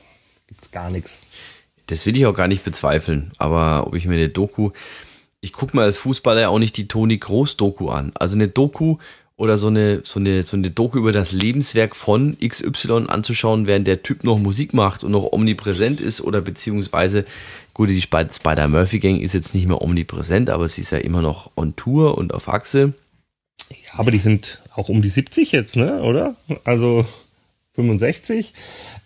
Gibt's 0.47 0.72
gar 0.72 0.89
nichts. 0.89 1.28
Das 1.88 2.06
will 2.06 2.16
ich 2.16 2.26
auch 2.26 2.34
gar 2.36 2.47
nicht 2.47 2.64
bezweifeln. 2.64 3.32
Aber 3.38 3.88
ob 3.88 3.95
ich 3.95 4.06
mir 4.06 4.16
eine 4.16 4.30
Doku. 4.30 4.72
Ich 5.41 5.54
gucke 5.54 5.76
mir 5.76 5.84
als 5.84 5.97
Fußballer 5.97 6.50
auch 6.50 6.60
nicht 6.60 6.76
die 6.78 6.88
Toni 6.88 7.18
Groß-Doku 7.18 7.89
an. 7.89 8.12
Also 8.16 8.36
eine 8.36 8.50
Doku 8.50 8.97
oder 9.39 9.58
so 9.58 9.68
eine, 9.68 10.02
so, 10.04 10.20
eine, 10.20 10.43
so 10.43 10.58
eine 10.58 10.70
Doku 10.70 10.97
über 10.97 11.14
das 11.14 11.32
Lebenswerk 11.32 11.95
von 11.95 12.38
XY 12.45 13.06
anzuschauen, 13.08 13.68
während 13.68 13.88
der 13.88 14.04
Typ 14.04 14.26
noch 14.26 14.38
Musik 14.38 14.74
macht 14.74 15.06
und 15.06 15.12
noch 15.12 15.32
omnipräsent 15.32 16.02
ist 16.02 16.20
oder 16.20 16.41
beziehungsweise, 16.41 17.24
gut, 17.74 17.89
die 17.89 18.02
Spider-Murphy-Gang 18.02 19.22
ist 19.22 19.34
jetzt 19.34 19.56
nicht 19.56 19.66
mehr 19.66 19.82
omnipräsent, 19.82 20.50
aber 20.50 20.68
sie 20.68 20.82
ist 20.82 20.91
ja 20.91 20.97
immer 20.97 21.22
noch 21.22 21.52
on 21.56 21.78
Tour 21.78 22.18
und 22.18 22.34
auf 22.34 22.50
Achse. 22.50 22.93
Ja, 23.70 23.99
aber 23.99 24.11
die 24.11 24.20
sind 24.20 24.61
auch 24.76 24.89
um 24.89 25.01
die 25.01 25.09
70 25.09 25.51
jetzt, 25.51 25.76
ne? 25.76 26.01
Oder? 26.01 26.36
Also 26.63 27.05
65. 27.74 28.53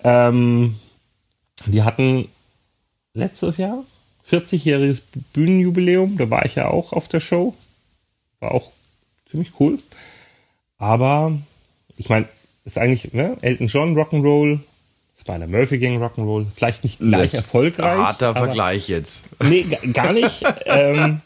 Ähm, 0.03 0.76
die 1.66 1.84
hatten 1.84 2.28
letztes 3.14 3.57
Jahr 3.57 3.84
40-jähriges 4.30 5.01
Bühnenjubiläum. 5.34 6.18
Da 6.18 6.30
war 6.30 6.45
ich 6.45 6.55
ja 6.55 6.70
auch 6.70 6.93
auf 6.93 7.07
der 7.07 7.20
Show. 7.20 7.53
War 8.39 8.51
auch 8.51 8.72
ziemlich 9.30 9.51
cool. 9.59 9.78
Aber 10.78 11.38
ich 11.97 12.09
meine, 12.09 12.28
ist 12.66 12.78
eigentlich 12.78 13.14
ne? 13.14 13.38
Elton 13.41 13.68
John 13.68 13.97
Rock'n'Roll, 13.97 14.59
Spider 15.20 15.47
Murphy 15.47 15.78
Gang 15.80 16.01
Rock'n'Roll, 16.01 16.45
vielleicht 16.53 16.84
nicht 16.84 16.99
gleich 16.99 17.32
das 17.32 17.41
erfolgreich. 17.41 17.97
Harter 17.97 18.34
Vergleich 18.34 18.88
jetzt. 18.88 19.24
Nee, 19.41 19.66
gar 19.93 20.14
nicht. 20.14 20.43
ähm, 20.66 21.22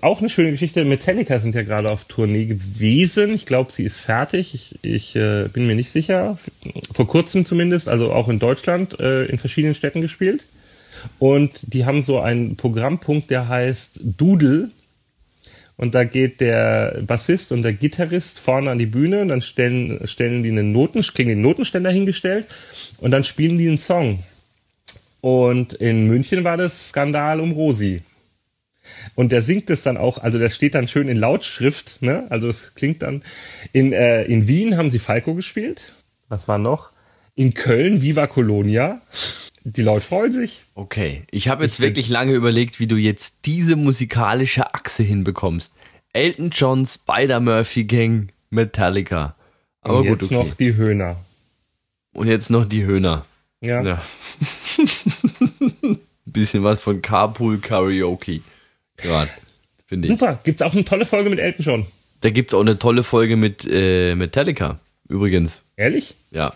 auch 0.00 0.20
eine 0.20 0.30
schöne 0.30 0.52
Geschichte. 0.52 0.84
Metallica 0.84 1.38
sind 1.38 1.54
ja 1.54 1.62
gerade 1.62 1.90
auf 1.90 2.04
Tournee 2.04 2.46
gewesen. 2.46 3.34
Ich 3.34 3.46
glaube, 3.46 3.72
sie 3.72 3.84
ist 3.84 3.98
fertig. 3.98 4.54
Ich, 4.54 4.78
ich 4.82 5.16
äh, 5.16 5.48
bin 5.52 5.66
mir 5.66 5.74
nicht 5.74 5.90
sicher. 5.90 6.38
Vor 6.94 7.06
kurzem 7.06 7.44
zumindest, 7.44 7.88
also 7.88 8.12
auch 8.12 8.28
in 8.28 8.38
Deutschland, 8.38 8.98
äh, 9.00 9.24
in 9.26 9.38
verschiedenen 9.38 9.74
Städten 9.74 10.00
gespielt. 10.00 10.44
Und 11.18 11.60
die 11.62 11.84
haben 11.84 12.02
so 12.02 12.20
einen 12.20 12.56
Programmpunkt, 12.56 13.30
der 13.30 13.48
heißt 13.48 14.00
Doodle. 14.02 14.70
Und 15.76 15.94
da 15.94 16.04
geht 16.04 16.40
der 16.40 17.02
Bassist 17.06 17.52
und 17.52 17.62
der 17.62 17.72
Gitarrist 17.72 18.38
vorne 18.38 18.70
an 18.70 18.78
die 18.78 18.86
Bühne 18.86 19.22
und 19.22 19.28
dann 19.28 19.40
stellen, 19.40 20.06
stellen 20.06 20.42
die 20.42 20.50
einen 20.50 20.72
Noten, 20.72 21.00
kriegen 21.00 21.30
den 21.30 21.40
Notenständer 21.40 21.90
hingestellt 21.90 22.46
und 22.98 23.12
dann 23.12 23.24
spielen 23.24 23.56
die 23.56 23.68
einen 23.68 23.78
Song. 23.78 24.22
Und 25.22 25.72
in 25.74 26.06
München 26.06 26.44
war 26.44 26.58
das 26.58 26.88
Skandal 26.88 27.40
um 27.40 27.52
Rosi. 27.52 28.02
Und 29.14 29.32
der 29.32 29.42
singt 29.42 29.70
es 29.70 29.82
dann 29.82 29.96
auch, 29.96 30.18
also 30.18 30.38
der 30.38 30.50
steht 30.50 30.74
dann 30.74 30.88
schön 30.88 31.08
in 31.08 31.16
Lautschrift, 31.16 32.02
ne? 32.02 32.26
Also 32.30 32.48
es 32.48 32.74
klingt 32.74 33.02
dann. 33.02 33.22
In, 33.72 33.92
äh, 33.92 34.24
in 34.24 34.48
Wien 34.48 34.76
haben 34.76 34.90
sie 34.90 34.98
Falco 34.98 35.34
gespielt. 35.34 35.92
Was 36.28 36.48
war 36.48 36.58
noch? 36.58 36.92
In 37.34 37.54
Köln 37.54 38.02
Viva 38.02 38.26
Colonia. 38.26 39.00
Die 39.64 39.82
Leute 39.82 40.06
freuen 40.06 40.32
sich. 40.32 40.62
Okay, 40.74 41.24
ich 41.30 41.48
habe 41.48 41.64
jetzt 41.64 41.78
ich 41.78 41.84
wirklich 41.84 42.08
lange 42.08 42.32
überlegt, 42.32 42.80
wie 42.80 42.86
du 42.86 42.96
jetzt 42.96 43.46
diese 43.46 43.76
musikalische 43.76 44.74
Achse 44.74 45.02
hinbekommst. 45.02 45.72
Elton 46.12 46.50
John, 46.50 46.86
Spider-Murphy 46.86 47.84
Gang, 47.84 48.32
Metallica. 48.48 49.36
Aber 49.82 49.98
Und 49.98 50.04
jetzt 50.04 50.20
gut, 50.20 50.32
okay. 50.32 50.34
noch 50.34 50.54
die 50.54 50.74
Höhner. 50.74 51.16
Und 52.12 52.28
jetzt 52.28 52.50
noch 52.50 52.64
die 52.64 52.84
Höhner. 52.84 53.26
Ja. 53.60 53.82
ja. 53.82 54.02
Bisschen 56.24 56.64
was 56.64 56.80
von 56.80 57.02
Carpool 57.02 57.58
Karaoke. 57.58 58.40
Gerade, 59.02 59.30
finde 59.86 60.06
ich. 60.06 60.12
Super, 60.12 60.38
gibt 60.44 60.60
es 60.60 60.66
auch 60.66 60.72
eine 60.72 60.84
tolle 60.84 61.06
Folge 61.06 61.30
mit 61.30 61.38
Elton 61.38 61.64
John. 61.64 61.86
Da 62.20 62.30
gibt 62.30 62.50
es 62.50 62.54
auch 62.54 62.60
eine 62.60 62.78
tolle 62.78 63.02
Folge 63.02 63.36
mit 63.36 63.66
äh, 63.70 64.14
Metallica, 64.14 64.78
übrigens. 65.08 65.62
Ehrlich? 65.76 66.14
Ja. 66.30 66.54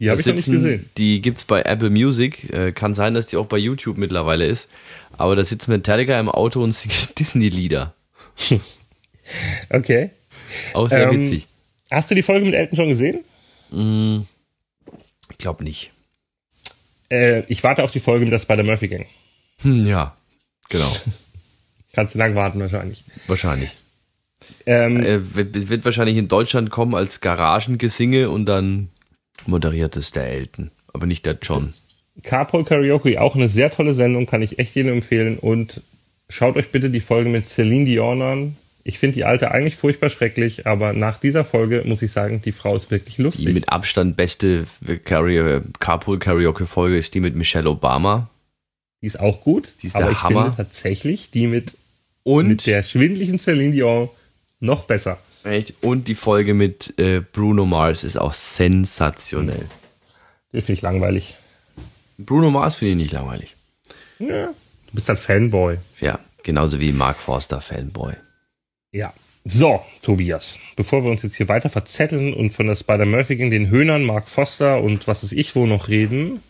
Die 0.00 0.10
habe 0.10 0.20
ich 0.20 0.26
noch 0.26 0.34
nicht 0.34 0.46
gesehen. 0.46 0.88
Die 0.96 1.20
gibt 1.20 1.38
es 1.38 1.44
bei 1.44 1.62
Apple 1.62 1.90
Music. 1.90 2.50
Äh, 2.52 2.72
kann 2.72 2.94
sein, 2.94 3.14
dass 3.14 3.26
die 3.26 3.36
auch 3.36 3.46
bei 3.46 3.58
YouTube 3.58 3.96
mittlerweile 3.96 4.46
ist. 4.46 4.68
Aber 5.16 5.34
da 5.34 5.42
sitzt 5.42 5.68
Metallica 5.68 6.18
im 6.20 6.28
Auto 6.28 6.62
und 6.62 6.72
singt 6.72 7.18
Disney-Lieder. 7.18 7.94
okay. 9.70 10.10
Auch 10.72 10.88
sehr 10.88 11.10
ähm, 11.10 11.20
witzig. 11.20 11.46
Hast 11.90 12.10
du 12.10 12.14
die 12.14 12.22
Folge 12.22 12.46
mit 12.46 12.54
Elton 12.54 12.78
John 12.78 12.88
gesehen? 12.88 13.20
Mm, 13.70 14.20
ich 15.30 15.38
glaube 15.38 15.64
nicht. 15.64 15.92
Äh, 17.10 17.40
ich 17.48 17.64
warte 17.64 17.82
auf 17.82 17.90
die 17.90 18.00
Folge 18.00 18.24
mit 18.24 18.32
der 18.32 18.38
Spider-Murphy 18.38 18.88
Gang. 18.88 19.06
Hm, 19.62 19.86
ja, 19.86 20.16
genau. 20.68 20.94
Kannst 21.98 22.14
du 22.14 22.20
lang 22.20 22.36
warten 22.36 22.60
wahrscheinlich. 22.60 23.02
Wahrscheinlich. 23.26 23.70
Ähm, 24.66 25.02
äh, 25.02 25.18
es 25.52 25.68
wird 25.68 25.84
wahrscheinlich 25.84 26.16
in 26.16 26.28
Deutschland 26.28 26.70
kommen 26.70 26.94
als 26.94 27.20
Garagengesinge 27.20 28.30
und 28.30 28.46
dann 28.46 28.90
moderiert 29.46 29.96
es 29.96 30.12
der 30.12 30.28
Elton, 30.28 30.70
aber 30.92 31.06
nicht 31.06 31.26
der 31.26 31.38
John. 31.42 31.74
Carpool 32.22 32.62
Karaoke, 32.62 33.20
auch 33.20 33.34
eine 33.34 33.48
sehr 33.48 33.72
tolle 33.72 33.94
Sendung, 33.94 34.26
kann 34.26 34.42
ich 34.42 34.60
echt 34.60 34.76
jedem 34.76 34.92
empfehlen. 34.92 35.40
Und 35.40 35.80
schaut 36.28 36.54
euch 36.54 36.70
bitte 36.70 36.88
die 36.90 37.00
Folge 37.00 37.30
mit 37.30 37.48
Celine 37.48 37.86
Dion 37.86 38.22
an. 38.22 38.56
Ich 38.84 39.00
finde 39.00 39.16
die 39.16 39.24
alte 39.24 39.50
eigentlich 39.50 39.74
furchtbar 39.74 40.08
schrecklich, 40.08 40.68
aber 40.68 40.92
nach 40.92 41.18
dieser 41.18 41.44
Folge 41.44 41.82
muss 41.84 42.02
ich 42.02 42.12
sagen, 42.12 42.40
die 42.44 42.52
Frau 42.52 42.76
ist 42.76 42.92
wirklich 42.92 43.18
lustig. 43.18 43.46
Die 43.46 43.52
mit 43.52 43.70
Abstand 43.70 44.14
beste 44.14 44.66
Carpool 45.02 46.20
Karaoke 46.20 46.68
Folge 46.68 46.96
ist 46.96 47.14
die 47.14 47.20
mit 47.20 47.34
Michelle 47.34 47.68
Obama. 47.68 48.30
Die 49.00 49.06
ist 49.06 49.20
auch 49.20 49.40
gut. 49.42 49.72
Die 49.82 49.86
ist 49.86 49.96
aber 49.96 50.10
ich 50.10 50.22
Hammer. 50.22 50.44
finde 50.44 50.56
tatsächlich 50.56 51.30
die 51.30 51.46
mit, 51.46 51.74
und 52.28 52.48
mit 52.48 52.66
der 52.66 52.82
schwindlichen 52.82 53.38
Celine 53.38 53.72
Dion 53.72 54.08
noch 54.60 54.84
besser. 54.84 55.18
Echt? 55.44 55.74
Und 55.82 56.08
die 56.08 56.14
Folge 56.14 56.54
mit 56.54 56.98
äh, 56.98 57.20
Bruno 57.20 57.64
Mars 57.64 58.04
ist 58.04 58.18
auch 58.18 58.34
sensationell. 58.34 59.66
Die 60.52 60.60
finde 60.60 60.72
ich 60.74 60.82
langweilig. 60.82 61.36
Bruno 62.18 62.50
Mars 62.50 62.74
finde 62.74 62.92
ich 62.92 62.98
nicht 62.98 63.12
langweilig. 63.12 63.54
Ja, 64.18 64.46
du 64.48 64.92
bist 64.92 65.08
halt 65.08 65.18
Fanboy. 65.18 65.78
Ja, 66.00 66.18
genauso 66.42 66.80
wie 66.80 66.92
Mark 66.92 67.18
Forster 67.18 67.60
Fanboy. 67.60 68.14
Ja. 68.92 69.12
So, 69.44 69.80
Tobias, 70.02 70.58
bevor 70.76 71.04
wir 71.04 71.10
uns 71.10 71.22
jetzt 71.22 71.36
hier 71.36 71.48
weiter 71.48 71.70
verzetteln 71.70 72.34
und 72.34 72.50
von 72.50 72.66
der 72.66 72.74
Spider-Murphy 72.74 73.34
in 73.34 73.50
den 73.50 73.70
Höhnern, 73.70 74.04
Mark 74.04 74.28
Foster 74.28 74.82
und 74.82 75.06
was 75.06 75.22
ist 75.22 75.32
ich 75.32 75.56
wo 75.56 75.64
noch 75.64 75.88
reden, 75.88 76.40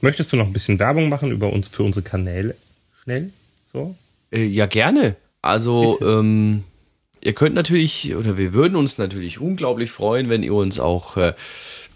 Möchtest 0.00 0.30
du 0.32 0.36
noch 0.36 0.46
ein 0.46 0.52
bisschen 0.52 0.78
Werbung 0.78 1.08
machen 1.08 1.30
über 1.30 1.50
uns 1.52 1.68
für 1.68 1.82
unsere 1.82 2.02
Kanäle? 2.02 2.54
Schnell? 3.02 3.30
So? 3.72 3.96
Äh, 4.32 4.44
ja, 4.44 4.66
gerne. 4.66 5.16
Also, 5.42 5.98
ähm, 6.02 6.64
ihr 7.20 7.34
könnt 7.34 7.54
natürlich, 7.54 8.14
oder 8.16 8.36
wir 8.36 8.52
würden 8.52 8.76
uns 8.76 8.98
natürlich 8.98 9.40
unglaublich 9.40 9.90
freuen, 9.90 10.28
wenn 10.28 10.42
ihr 10.42 10.54
uns 10.54 10.78
auch 10.78 11.16
äh, 11.16 11.34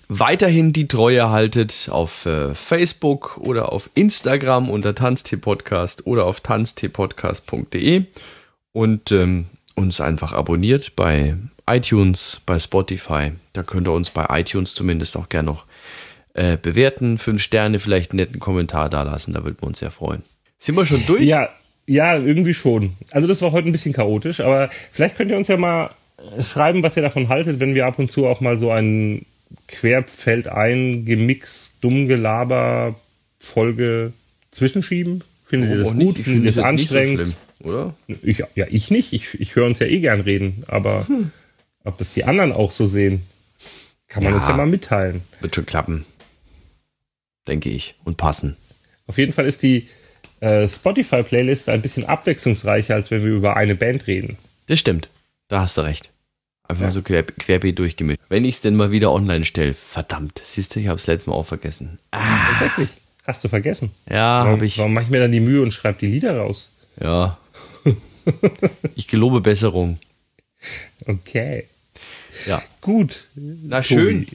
weiterhin 0.09 0.73
die 0.73 0.89
Treue 0.89 1.31
haltet 1.31 1.89
auf 1.91 2.27
äh, 2.27 2.55
Facebook 2.55 3.39
oder 3.39 3.73
auf 3.73 3.91
Instagram 3.95 4.69
unter 4.69 4.95
Tanztee-Podcast 4.95 6.07
oder 6.07 6.27
auf 6.27 6.41
tanzteepodcast.de 6.41 8.05
und 8.73 9.13
ähm, 9.13 9.47
uns 9.77 10.01
einfach 10.01 10.33
abonniert 10.33 10.97
bei 10.97 11.37
iTunes, 11.69 12.41
bei 12.45 12.59
Spotify. 12.59 13.33
Da 13.53 13.63
könnt 13.63 13.87
ihr 13.87 13.93
uns 13.93 14.11
bei 14.11 14.27
iTunes 14.41 14.75
zumindest 14.75 15.17
auch 15.17 15.29
gerne 15.29 15.47
noch 15.47 15.65
äh, 16.35 16.57
bewerten. 16.57 17.19
Fünf 17.19 17.43
Sterne, 17.43 17.79
vielleicht 17.79 18.11
einen 18.11 18.17
netten 18.17 18.41
Kommentar 18.41 18.91
da 18.91 19.03
lassen, 19.03 19.33
da 19.33 19.45
würden 19.45 19.59
wir 19.61 19.67
uns 19.69 19.79
sehr 19.79 19.93
freuen. 19.93 20.23
Sind 20.59 20.77
wir 20.77 20.85
schon 20.85 21.07
durch? 21.07 21.23
Ja, 21.23 21.49
ja, 21.91 22.17
irgendwie 22.17 22.55
schon. 22.55 22.93
Also 23.11 23.27
das 23.27 23.43
war 23.43 23.51
heute 23.51 23.69
ein 23.69 23.73
bisschen 23.73 23.93
chaotisch, 23.93 24.39
aber 24.39 24.71
vielleicht 24.93 25.17
könnt 25.17 25.33
ihr 25.33 25.37
uns 25.37 25.49
ja 25.49 25.57
mal 25.57 25.91
schreiben, 26.41 26.85
was 26.85 26.97
ihr 26.97 27.03
davon 27.03 27.29
haltet, 27.29 27.59
wenn 27.59 27.75
wir 27.75 27.87
ab 27.87 27.99
und 27.99 28.13
zu 28.13 28.29
auch 28.29 28.41
mal 28.41 28.57
so 28.57 28.71
einen 28.71 29.27
querfeld 29.67 30.47
ein, 30.47 31.05
Gemix, 31.05 31.75
Dummgelaber, 31.81 32.95
Folge 33.41 34.13
zwischenschieben? 34.53 35.25
Findet 35.45 35.71
oh, 35.71 35.73
ihr 35.73 35.79
das 35.81 35.93
gut? 35.93 35.99
Nicht. 35.99 36.19
Findet 36.21 36.45
ihr 36.45 36.53
das 36.53 36.65
anstrengend? 36.65 37.37
So 37.61 37.69
oder? 37.69 37.95
Ich, 38.23 38.45
ja, 38.55 38.67
ich 38.71 38.93
nicht. 38.93 39.13
Ich, 39.13 39.41
ich 39.41 39.57
höre 39.57 39.67
uns 39.67 39.81
ja 39.81 39.87
eh 39.89 39.99
gern 39.99 40.21
reden. 40.21 40.63
Aber 40.69 41.09
hm. 41.09 41.33
ob 41.83 41.99
das 41.99 42.13
die 42.13 42.23
anderen 42.23 42.53
auch 42.53 42.71
so 42.71 42.87
sehen, 42.87 43.23
kann 44.07 44.23
man 44.23 44.33
ja, 44.33 44.39
uns 44.39 44.49
ja 44.49 44.55
mal 44.55 44.67
mitteilen. 44.67 45.23
Wird 45.41 45.57
schon 45.57 45.67
klappen. 45.67 46.05
Denke 47.49 47.69
ich. 47.69 47.97
Und 48.05 48.17
passen. 48.17 48.57
Auf 49.09 49.19
jeden 49.19 49.33
Fall 49.33 49.47
ist 49.47 49.65
die 49.65 49.89
äh, 50.41 50.69
Spotify-Playlist 50.69 51.69
ein 51.69 51.83
bisschen 51.83 52.05
abwechslungsreicher, 52.05 52.95
als 52.95 53.11
wenn 53.11 53.25
wir 53.25 53.33
über 53.33 53.57
eine 53.57 53.75
Band 53.75 54.07
reden. 54.07 54.37
Das 54.67 54.79
stimmt. 54.79 55.11
Da 55.49 55.63
hast 55.63 55.77
du 55.77 55.83
recht. 55.83 56.11
Einfach 56.69 56.85
ja. 56.85 56.91
so 56.93 57.03
quer, 57.03 57.25
querbeet 57.25 57.79
durchgemischt. 57.79 58.21
Wenn 58.29 58.45
ich 58.45 58.57
es 58.57 58.61
denn 58.61 58.77
mal 58.77 58.93
wieder 58.93 59.13
online 59.13 59.45
stelle, 59.45 59.75
verdammt, 59.75 60.41
siehst 60.45 60.75
du, 60.75 60.81
ich 60.81 60.87
habe 60.87 61.01
es 61.01 61.07
letztes 61.07 61.27
Mal 61.27 61.35
auch 61.35 61.47
vergessen. 61.47 61.99
Ah. 62.13 62.21
Tatsächlich. 62.51 62.89
Hast 63.27 63.45
du 63.45 63.49
vergessen? 63.49 63.91
Ja, 64.09 64.45
habe 64.47 64.65
ich. 64.65 64.79
Warum 64.79 64.95
mache 64.95 65.05
ich 65.05 65.11
mir 65.11 65.21
dann 65.21 65.33
die 65.33 65.41
Mühe 65.41 65.63
und 65.63 65.73
schreibe 65.73 65.99
die 65.99 66.07
Lieder 66.07 66.39
raus? 66.39 66.71
Ja. 67.01 67.39
ich 68.95 69.09
gelobe 69.09 69.41
Besserung. 69.41 69.99
Okay. 71.07 71.67
Ja. 72.47 72.63
Gut. 72.81 73.27
Na 73.35 73.83
schön. 73.83 74.27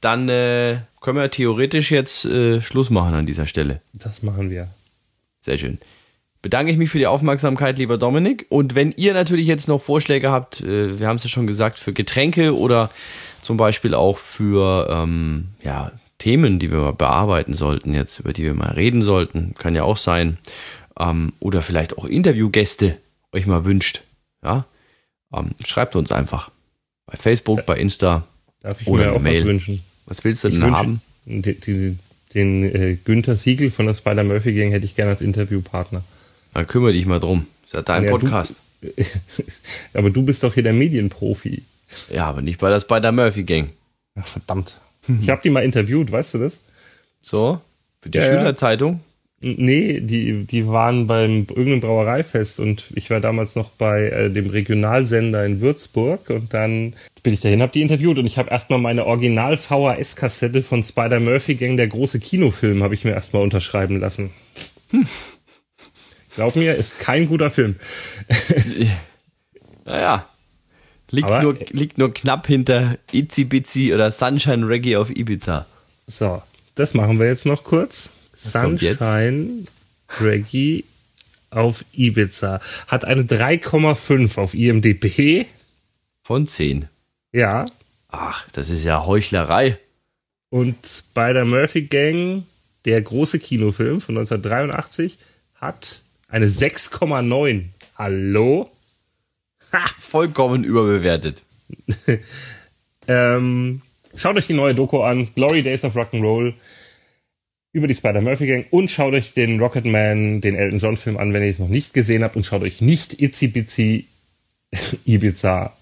Dann 0.00 0.28
äh, 0.28 0.78
können 1.00 1.18
wir 1.18 1.30
theoretisch 1.30 1.90
jetzt 1.90 2.24
äh, 2.24 2.60
Schluss 2.60 2.90
machen 2.90 3.14
an 3.14 3.26
dieser 3.26 3.46
Stelle. 3.46 3.80
Das 3.92 4.22
machen 4.22 4.50
wir. 4.50 4.68
Sehr 5.44 5.58
schön 5.58 5.78
bedanke 6.44 6.70
ich 6.70 6.76
mich 6.76 6.90
für 6.90 6.98
die 6.98 7.06
Aufmerksamkeit, 7.06 7.78
lieber 7.78 7.96
Dominik. 7.96 8.44
Und 8.50 8.74
wenn 8.74 8.92
ihr 8.98 9.14
natürlich 9.14 9.46
jetzt 9.46 9.66
noch 9.66 9.80
Vorschläge 9.80 10.30
habt, 10.30 10.60
äh, 10.60 11.00
wir 11.00 11.08
haben 11.08 11.16
es 11.16 11.24
ja 11.24 11.30
schon 11.30 11.46
gesagt, 11.46 11.78
für 11.78 11.94
Getränke 11.94 12.54
oder 12.54 12.90
zum 13.40 13.56
Beispiel 13.56 13.94
auch 13.94 14.18
für 14.18 14.88
ähm, 14.90 15.46
ja, 15.62 15.90
Themen, 16.18 16.58
die 16.58 16.70
wir 16.70 16.80
mal 16.80 16.92
bearbeiten 16.92 17.54
sollten, 17.54 17.94
jetzt 17.94 18.20
über 18.20 18.34
die 18.34 18.42
wir 18.42 18.52
mal 18.52 18.72
reden 18.72 19.00
sollten, 19.00 19.54
kann 19.54 19.74
ja 19.74 19.84
auch 19.84 19.96
sein. 19.96 20.36
Ähm, 21.00 21.32
oder 21.40 21.62
vielleicht 21.62 21.96
auch 21.96 22.04
Interviewgäste 22.04 22.98
euch 23.32 23.46
mal 23.46 23.64
wünscht, 23.64 24.02
ja, 24.44 24.66
ähm, 25.34 25.52
schreibt 25.64 25.96
uns 25.96 26.12
einfach. 26.12 26.50
Bei 27.06 27.16
Facebook, 27.16 27.64
bei 27.64 27.78
Insta 27.78 28.24
Darf 28.60 28.82
ich 28.82 28.86
oder 28.86 29.06
mir 29.06 29.12
auch 29.14 29.20
Mail. 29.20 29.40
was 29.40 29.46
wünschen? 29.46 29.82
Was 30.04 30.24
willst 30.24 30.44
du 30.44 30.50
denn 30.50 30.70
haben? 30.70 31.00
Den, 31.24 31.42
den, 31.42 31.98
den 32.34 32.62
äh, 32.62 32.96
Günther 33.04 33.36
Siegel 33.36 33.70
von 33.70 33.86
der 33.86 33.94
Spider-Murphy-Gang 33.94 34.70
hätte 34.70 34.86
ich 34.86 34.96
gerne 34.96 35.10
als 35.10 35.20
Interviewpartner. 35.20 36.02
Dann 36.52 36.66
kümmere 36.66 36.92
dich 36.92 37.06
mal 37.06 37.20
drum. 37.20 37.46
Das 37.62 37.70
ist 37.70 37.74
ja 37.74 37.82
dein 37.82 38.04
ja, 38.04 38.10
Podcast. 38.10 38.54
Du, 38.80 38.88
aber 39.94 40.10
du 40.10 40.22
bist 40.22 40.42
doch 40.42 40.54
hier 40.54 40.62
der 40.62 40.72
Medienprofi. 40.72 41.62
Ja, 42.12 42.26
aber 42.26 42.42
nicht 42.42 42.58
bei 42.58 42.70
der 42.70 42.80
Spider-Murphy 42.80 43.44
Gang. 43.44 43.70
Ach, 44.16 44.26
verdammt. 44.26 44.80
Ich 45.20 45.28
habe 45.28 45.42
die 45.42 45.50
mal 45.50 45.62
interviewt, 45.62 46.10
weißt 46.10 46.34
du 46.34 46.38
das? 46.38 46.60
So? 47.20 47.60
Für 48.00 48.10
die 48.10 48.18
ja, 48.18 48.24
Schülerzeitung? 48.24 49.00
Nee, 49.46 50.00
die, 50.00 50.44
die 50.44 50.66
waren 50.66 51.06
beim 51.06 51.46
irgendeinem 51.50 51.80
Brauereifest 51.80 52.60
und 52.60 52.86
ich 52.94 53.10
war 53.10 53.20
damals 53.20 53.56
noch 53.56 53.68
bei 53.68 54.04
äh, 54.04 54.30
dem 54.30 54.48
Regionalsender 54.48 55.44
in 55.44 55.60
Würzburg 55.60 56.30
und 56.30 56.54
dann 56.54 56.94
bin 57.22 57.34
ich 57.34 57.40
dahin, 57.40 57.60
habe 57.60 57.70
die 57.70 57.82
interviewt 57.82 58.18
und 58.18 58.24
ich 58.24 58.38
habe 58.38 58.50
erstmal 58.50 58.78
meine 58.78 59.04
Original 59.04 59.58
VHS-Kassette 59.58 60.62
von 60.62 60.82
Spider-Murphy 60.82 61.56
Gang, 61.56 61.76
der 61.76 61.88
große 61.88 62.20
Kinofilm, 62.20 62.82
habe 62.82 62.94
ich 62.94 63.04
mir 63.04 63.10
erstmal 63.10 63.42
unterschreiben 63.42 64.00
lassen. 64.00 64.30
Hm. 64.92 65.06
Glaub 66.36 66.56
mir, 66.56 66.74
ist 66.74 66.98
kein 66.98 67.28
guter 67.28 67.50
Film. 67.50 67.76
naja. 69.84 70.26
Liegt, 71.10 71.30
Aber, 71.30 71.42
nur, 71.42 71.58
liegt 71.70 71.98
nur 71.98 72.14
knapp 72.14 72.46
hinter 72.46 72.96
Itzy 73.12 73.44
Bitsy 73.44 73.92
oder 73.92 74.10
Sunshine 74.10 74.66
Reggae 74.66 74.96
auf 74.96 75.10
Ibiza. 75.10 75.66
So, 76.06 76.42
das 76.74 76.94
machen 76.94 77.20
wir 77.20 77.26
jetzt 77.26 77.44
noch 77.44 77.62
kurz. 77.62 78.10
Sunshine 78.44 79.64
Reggae 80.20 80.84
auf 81.50 81.84
Ibiza 81.92 82.60
hat 82.88 83.04
eine 83.04 83.22
3,5 83.22 84.38
auf 84.38 84.54
IMDb. 84.54 85.46
Von 86.22 86.46
10. 86.46 86.88
Ja. 87.32 87.66
Ach, 88.08 88.48
das 88.52 88.70
ist 88.70 88.84
ja 88.84 89.06
Heuchlerei. 89.06 89.78
Und 90.50 91.04
bei 91.14 91.32
der 91.32 91.44
Murphy 91.44 91.82
Gang, 91.82 92.44
der 92.84 93.00
große 93.02 93.38
Kinofilm 93.38 94.00
von 94.00 94.16
1983, 94.16 95.18
hat 95.54 96.00
eine 96.28 96.46
6,9. 96.46 97.64
Hallo? 97.96 98.70
Ha, 99.72 99.84
vollkommen 99.98 100.64
überbewertet. 100.64 101.42
ähm, 103.08 103.82
schaut 104.14 104.36
euch 104.36 104.46
die 104.46 104.54
neue 104.54 104.74
Doku 104.74 105.02
an, 105.02 105.28
Glory 105.34 105.62
Days 105.62 105.84
of 105.84 105.96
Rock'n'Roll, 105.96 106.54
über 107.74 107.88
die 107.88 107.94
Spider-Murphy 107.94 108.46
Gang 108.46 108.66
und 108.70 108.90
schaut 108.90 109.12
euch 109.12 109.34
den 109.34 109.60
Rocketman, 109.60 110.40
den 110.40 110.54
Elton 110.54 110.78
John 110.78 110.96
Film 110.96 111.18
an, 111.18 111.34
wenn 111.34 111.42
ihr 111.42 111.50
es 111.50 111.58
noch 111.58 111.68
nicht 111.68 111.92
gesehen 111.92 112.22
habt 112.22 112.36
und 112.36 112.46
schaut 112.46 112.62
euch 112.62 112.80
nicht 112.80 113.20
Itzy 113.20 113.48
Bitsy 113.48 114.06
Ibiza 115.04 115.76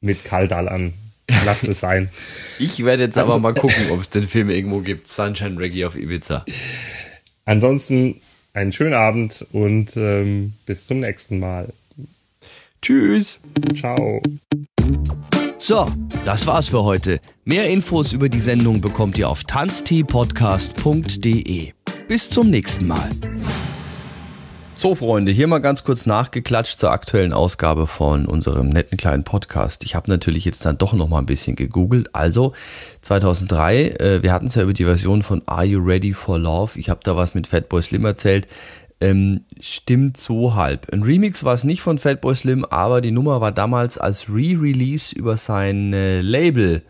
mit 0.00 0.24
Kaldal 0.24 0.68
an. 0.68 0.92
Lasst 1.44 1.64
es 1.64 1.80
sein. 1.80 2.10
Ich 2.58 2.84
werde 2.84 3.04
jetzt 3.04 3.18
aber 3.18 3.38
mal 3.38 3.54
gucken, 3.54 3.90
ob 3.90 4.00
es 4.00 4.10
den 4.10 4.28
Film 4.28 4.48
irgendwo 4.50 4.80
gibt. 4.80 5.08
Sunshine 5.08 5.58
Reggae 5.58 5.86
auf 5.86 5.96
Ibiza. 5.96 6.44
Ansonsten 7.44 8.20
einen 8.52 8.72
schönen 8.72 8.94
Abend 8.94 9.44
und 9.52 9.96
ähm, 9.96 10.52
bis 10.66 10.86
zum 10.86 11.00
nächsten 11.00 11.40
Mal. 11.40 11.72
Tschüss. 12.82 13.40
Ciao. 13.74 14.22
So, 15.58 15.86
das 16.24 16.46
war's 16.46 16.68
für 16.68 16.84
heute. 16.84 17.20
Mehr 17.44 17.68
Infos 17.68 18.12
über 18.12 18.28
die 18.28 18.40
Sendung 18.40 18.80
bekommt 18.80 19.16
ihr 19.16 19.28
auf 19.28 19.44
tanzteepodcast.de. 19.44 21.72
Bis 22.08 22.28
zum 22.28 22.50
nächsten 22.50 22.88
Mal. 22.88 23.10
So, 24.82 24.96
Freunde, 24.96 25.30
hier 25.30 25.46
mal 25.46 25.60
ganz 25.60 25.84
kurz 25.84 26.06
nachgeklatscht 26.06 26.80
zur 26.80 26.90
aktuellen 26.90 27.32
Ausgabe 27.32 27.86
von 27.86 28.26
unserem 28.26 28.68
netten 28.68 28.98
kleinen 28.98 29.22
Podcast. 29.22 29.84
Ich 29.84 29.94
habe 29.94 30.10
natürlich 30.10 30.44
jetzt 30.44 30.66
dann 30.66 30.76
doch 30.76 30.92
noch 30.92 31.08
mal 31.08 31.20
ein 31.20 31.26
bisschen 31.26 31.54
gegoogelt. 31.54 32.16
Also 32.16 32.52
2003, 33.02 33.90
äh, 33.90 34.22
wir 34.24 34.32
hatten 34.32 34.48
es 34.48 34.56
ja 34.56 34.64
über 34.64 34.72
die 34.72 34.84
Version 34.84 35.22
von 35.22 35.40
Are 35.46 35.64
You 35.64 35.80
Ready 35.80 36.12
for 36.12 36.36
Love? 36.36 36.80
Ich 36.80 36.90
habe 36.90 36.98
da 37.04 37.14
was 37.14 37.34
mit 37.34 37.46
Fatboy 37.46 37.80
Slim 37.80 38.04
erzählt. 38.04 38.48
Ähm, 39.02 39.46
stimmt 39.60 40.16
so 40.16 40.54
halb. 40.54 40.92
Ein 40.92 41.02
Remix 41.02 41.42
war 41.42 41.54
es 41.54 41.64
nicht 41.64 41.82
von 41.82 41.98
Fatboy 41.98 42.36
Slim, 42.36 42.64
aber 42.64 43.00
die 43.00 43.10
Nummer 43.10 43.40
war 43.40 43.50
damals 43.50 43.98
als 43.98 44.28
Re-Release 44.28 45.12
über 45.12 45.36
sein 45.36 45.92
äh, 45.92 46.20
Label 46.20 46.82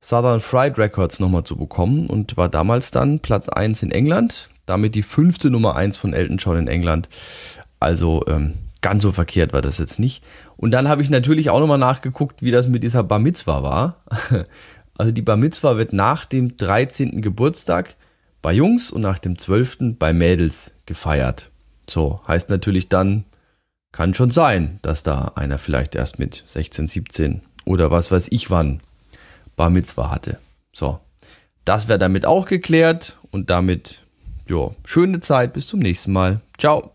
Southern 0.00 0.40
Fried 0.40 0.78
Records 0.78 1.20
nochmal 1.20 1.44
zu 1.44 1.56
bekommen 1.56 2.08
und 2.08 2.36
war 2.36 2.48
damals 2.48 2.90
dann 2.90 3.20
Platz 3.20 3.48
1 3.48 3.84
in 3.84 3.92
England, 3.92 4.48
damit 4.66 4.96
die 4.96 5.04
fünfte 5.04 5.48
Nummer 5.48 5.76
1 5.76 5.96
von 5.96 6.12
Elton 6.12 6.38
John 6.38 6.56
in 6.56 6.66
England. 6.66 7.08
Also 7.78 8.24
ähm, 8.26 8.54
ganz 8.80 9.02
so 9.02 9.12
verkehrt 9.12 9.52
war 9.52 9.62
das 9.62 9.78
jetzt 9.78 10.00
nicht. 10.00 10.24
Und 10.56 10.72
dann 10.72 10.88
habe 10.88 11.02
ich 11.02 11.08
natürlich 11.10 11.50
auch 11.50 11.60
nochmal 11.60 11.78
nachgeguckt, 11.78 12.42
wie 12.42 12.50
das 12.50 12.66
mit 12.66 12.82
dieser 12.82 13.04
Bar 13.04 13.20
Mitzwa 13.20 13.62
war. 13.62 14.04
Also 14.98 15.12
die 15.12 15.22
Bar 15.22 15.38
Mitzwa 15.38 15.78
wird 15.78 15.94
nach 15.94 16.26
dem 16.26 16.58
13. 16.58 17.22
Geburtstag 17.22 17.94
bei 18.42 18.52
Jungs 18.52 18.90
und 18.90 19.00
nach 19.00 19.18
dem 19.18 19.38
12. 19.38 19.96
bei 19.98 20.12
Mädels 20.12 20.72
gefeiert. 20.84 21.49
So, 21.90 22.20
heißt 22.26 22.50
natürlich 22.50 22.88
dann, 22.88 23.24
kann 23.92 24.14
schon 24.14 24.30
sein, 24.30 24.78
dass 24.82 25.02
da 25.02 25.32
einer 25.34 25.58
vielleicht 25.58 25.94
erst 25.94 26.18
mit 26.18 26.44
16, 26.46 26.86
17 26.86 27.42
oder 27.64 27.90
was 27.90 28.12
weiß 28.12 28.28
ich 28.30 28.50
wann 28.50 28.80
Bar 29.56 29.70
Mitzwa 29.70 30.10
hatte. 30.10 30.38
So, 30.72 31.00
das 31.64 31.88
wäre 31.88 31.98
damit 31.98 32.24
auch 32.24 32.46
geklärt 32.46 33.18
und 33.30 33.50
damit 33.50 34.00
ja, 34.48 34.70
schöne 34.84 35.20
Zeit, 35.20 35.52
bis 35.52 35.66
zum 35.66 35.80
nächsten 35.80 36.12
Mal. 36.12 36.40
Ciao. 36.58 36.92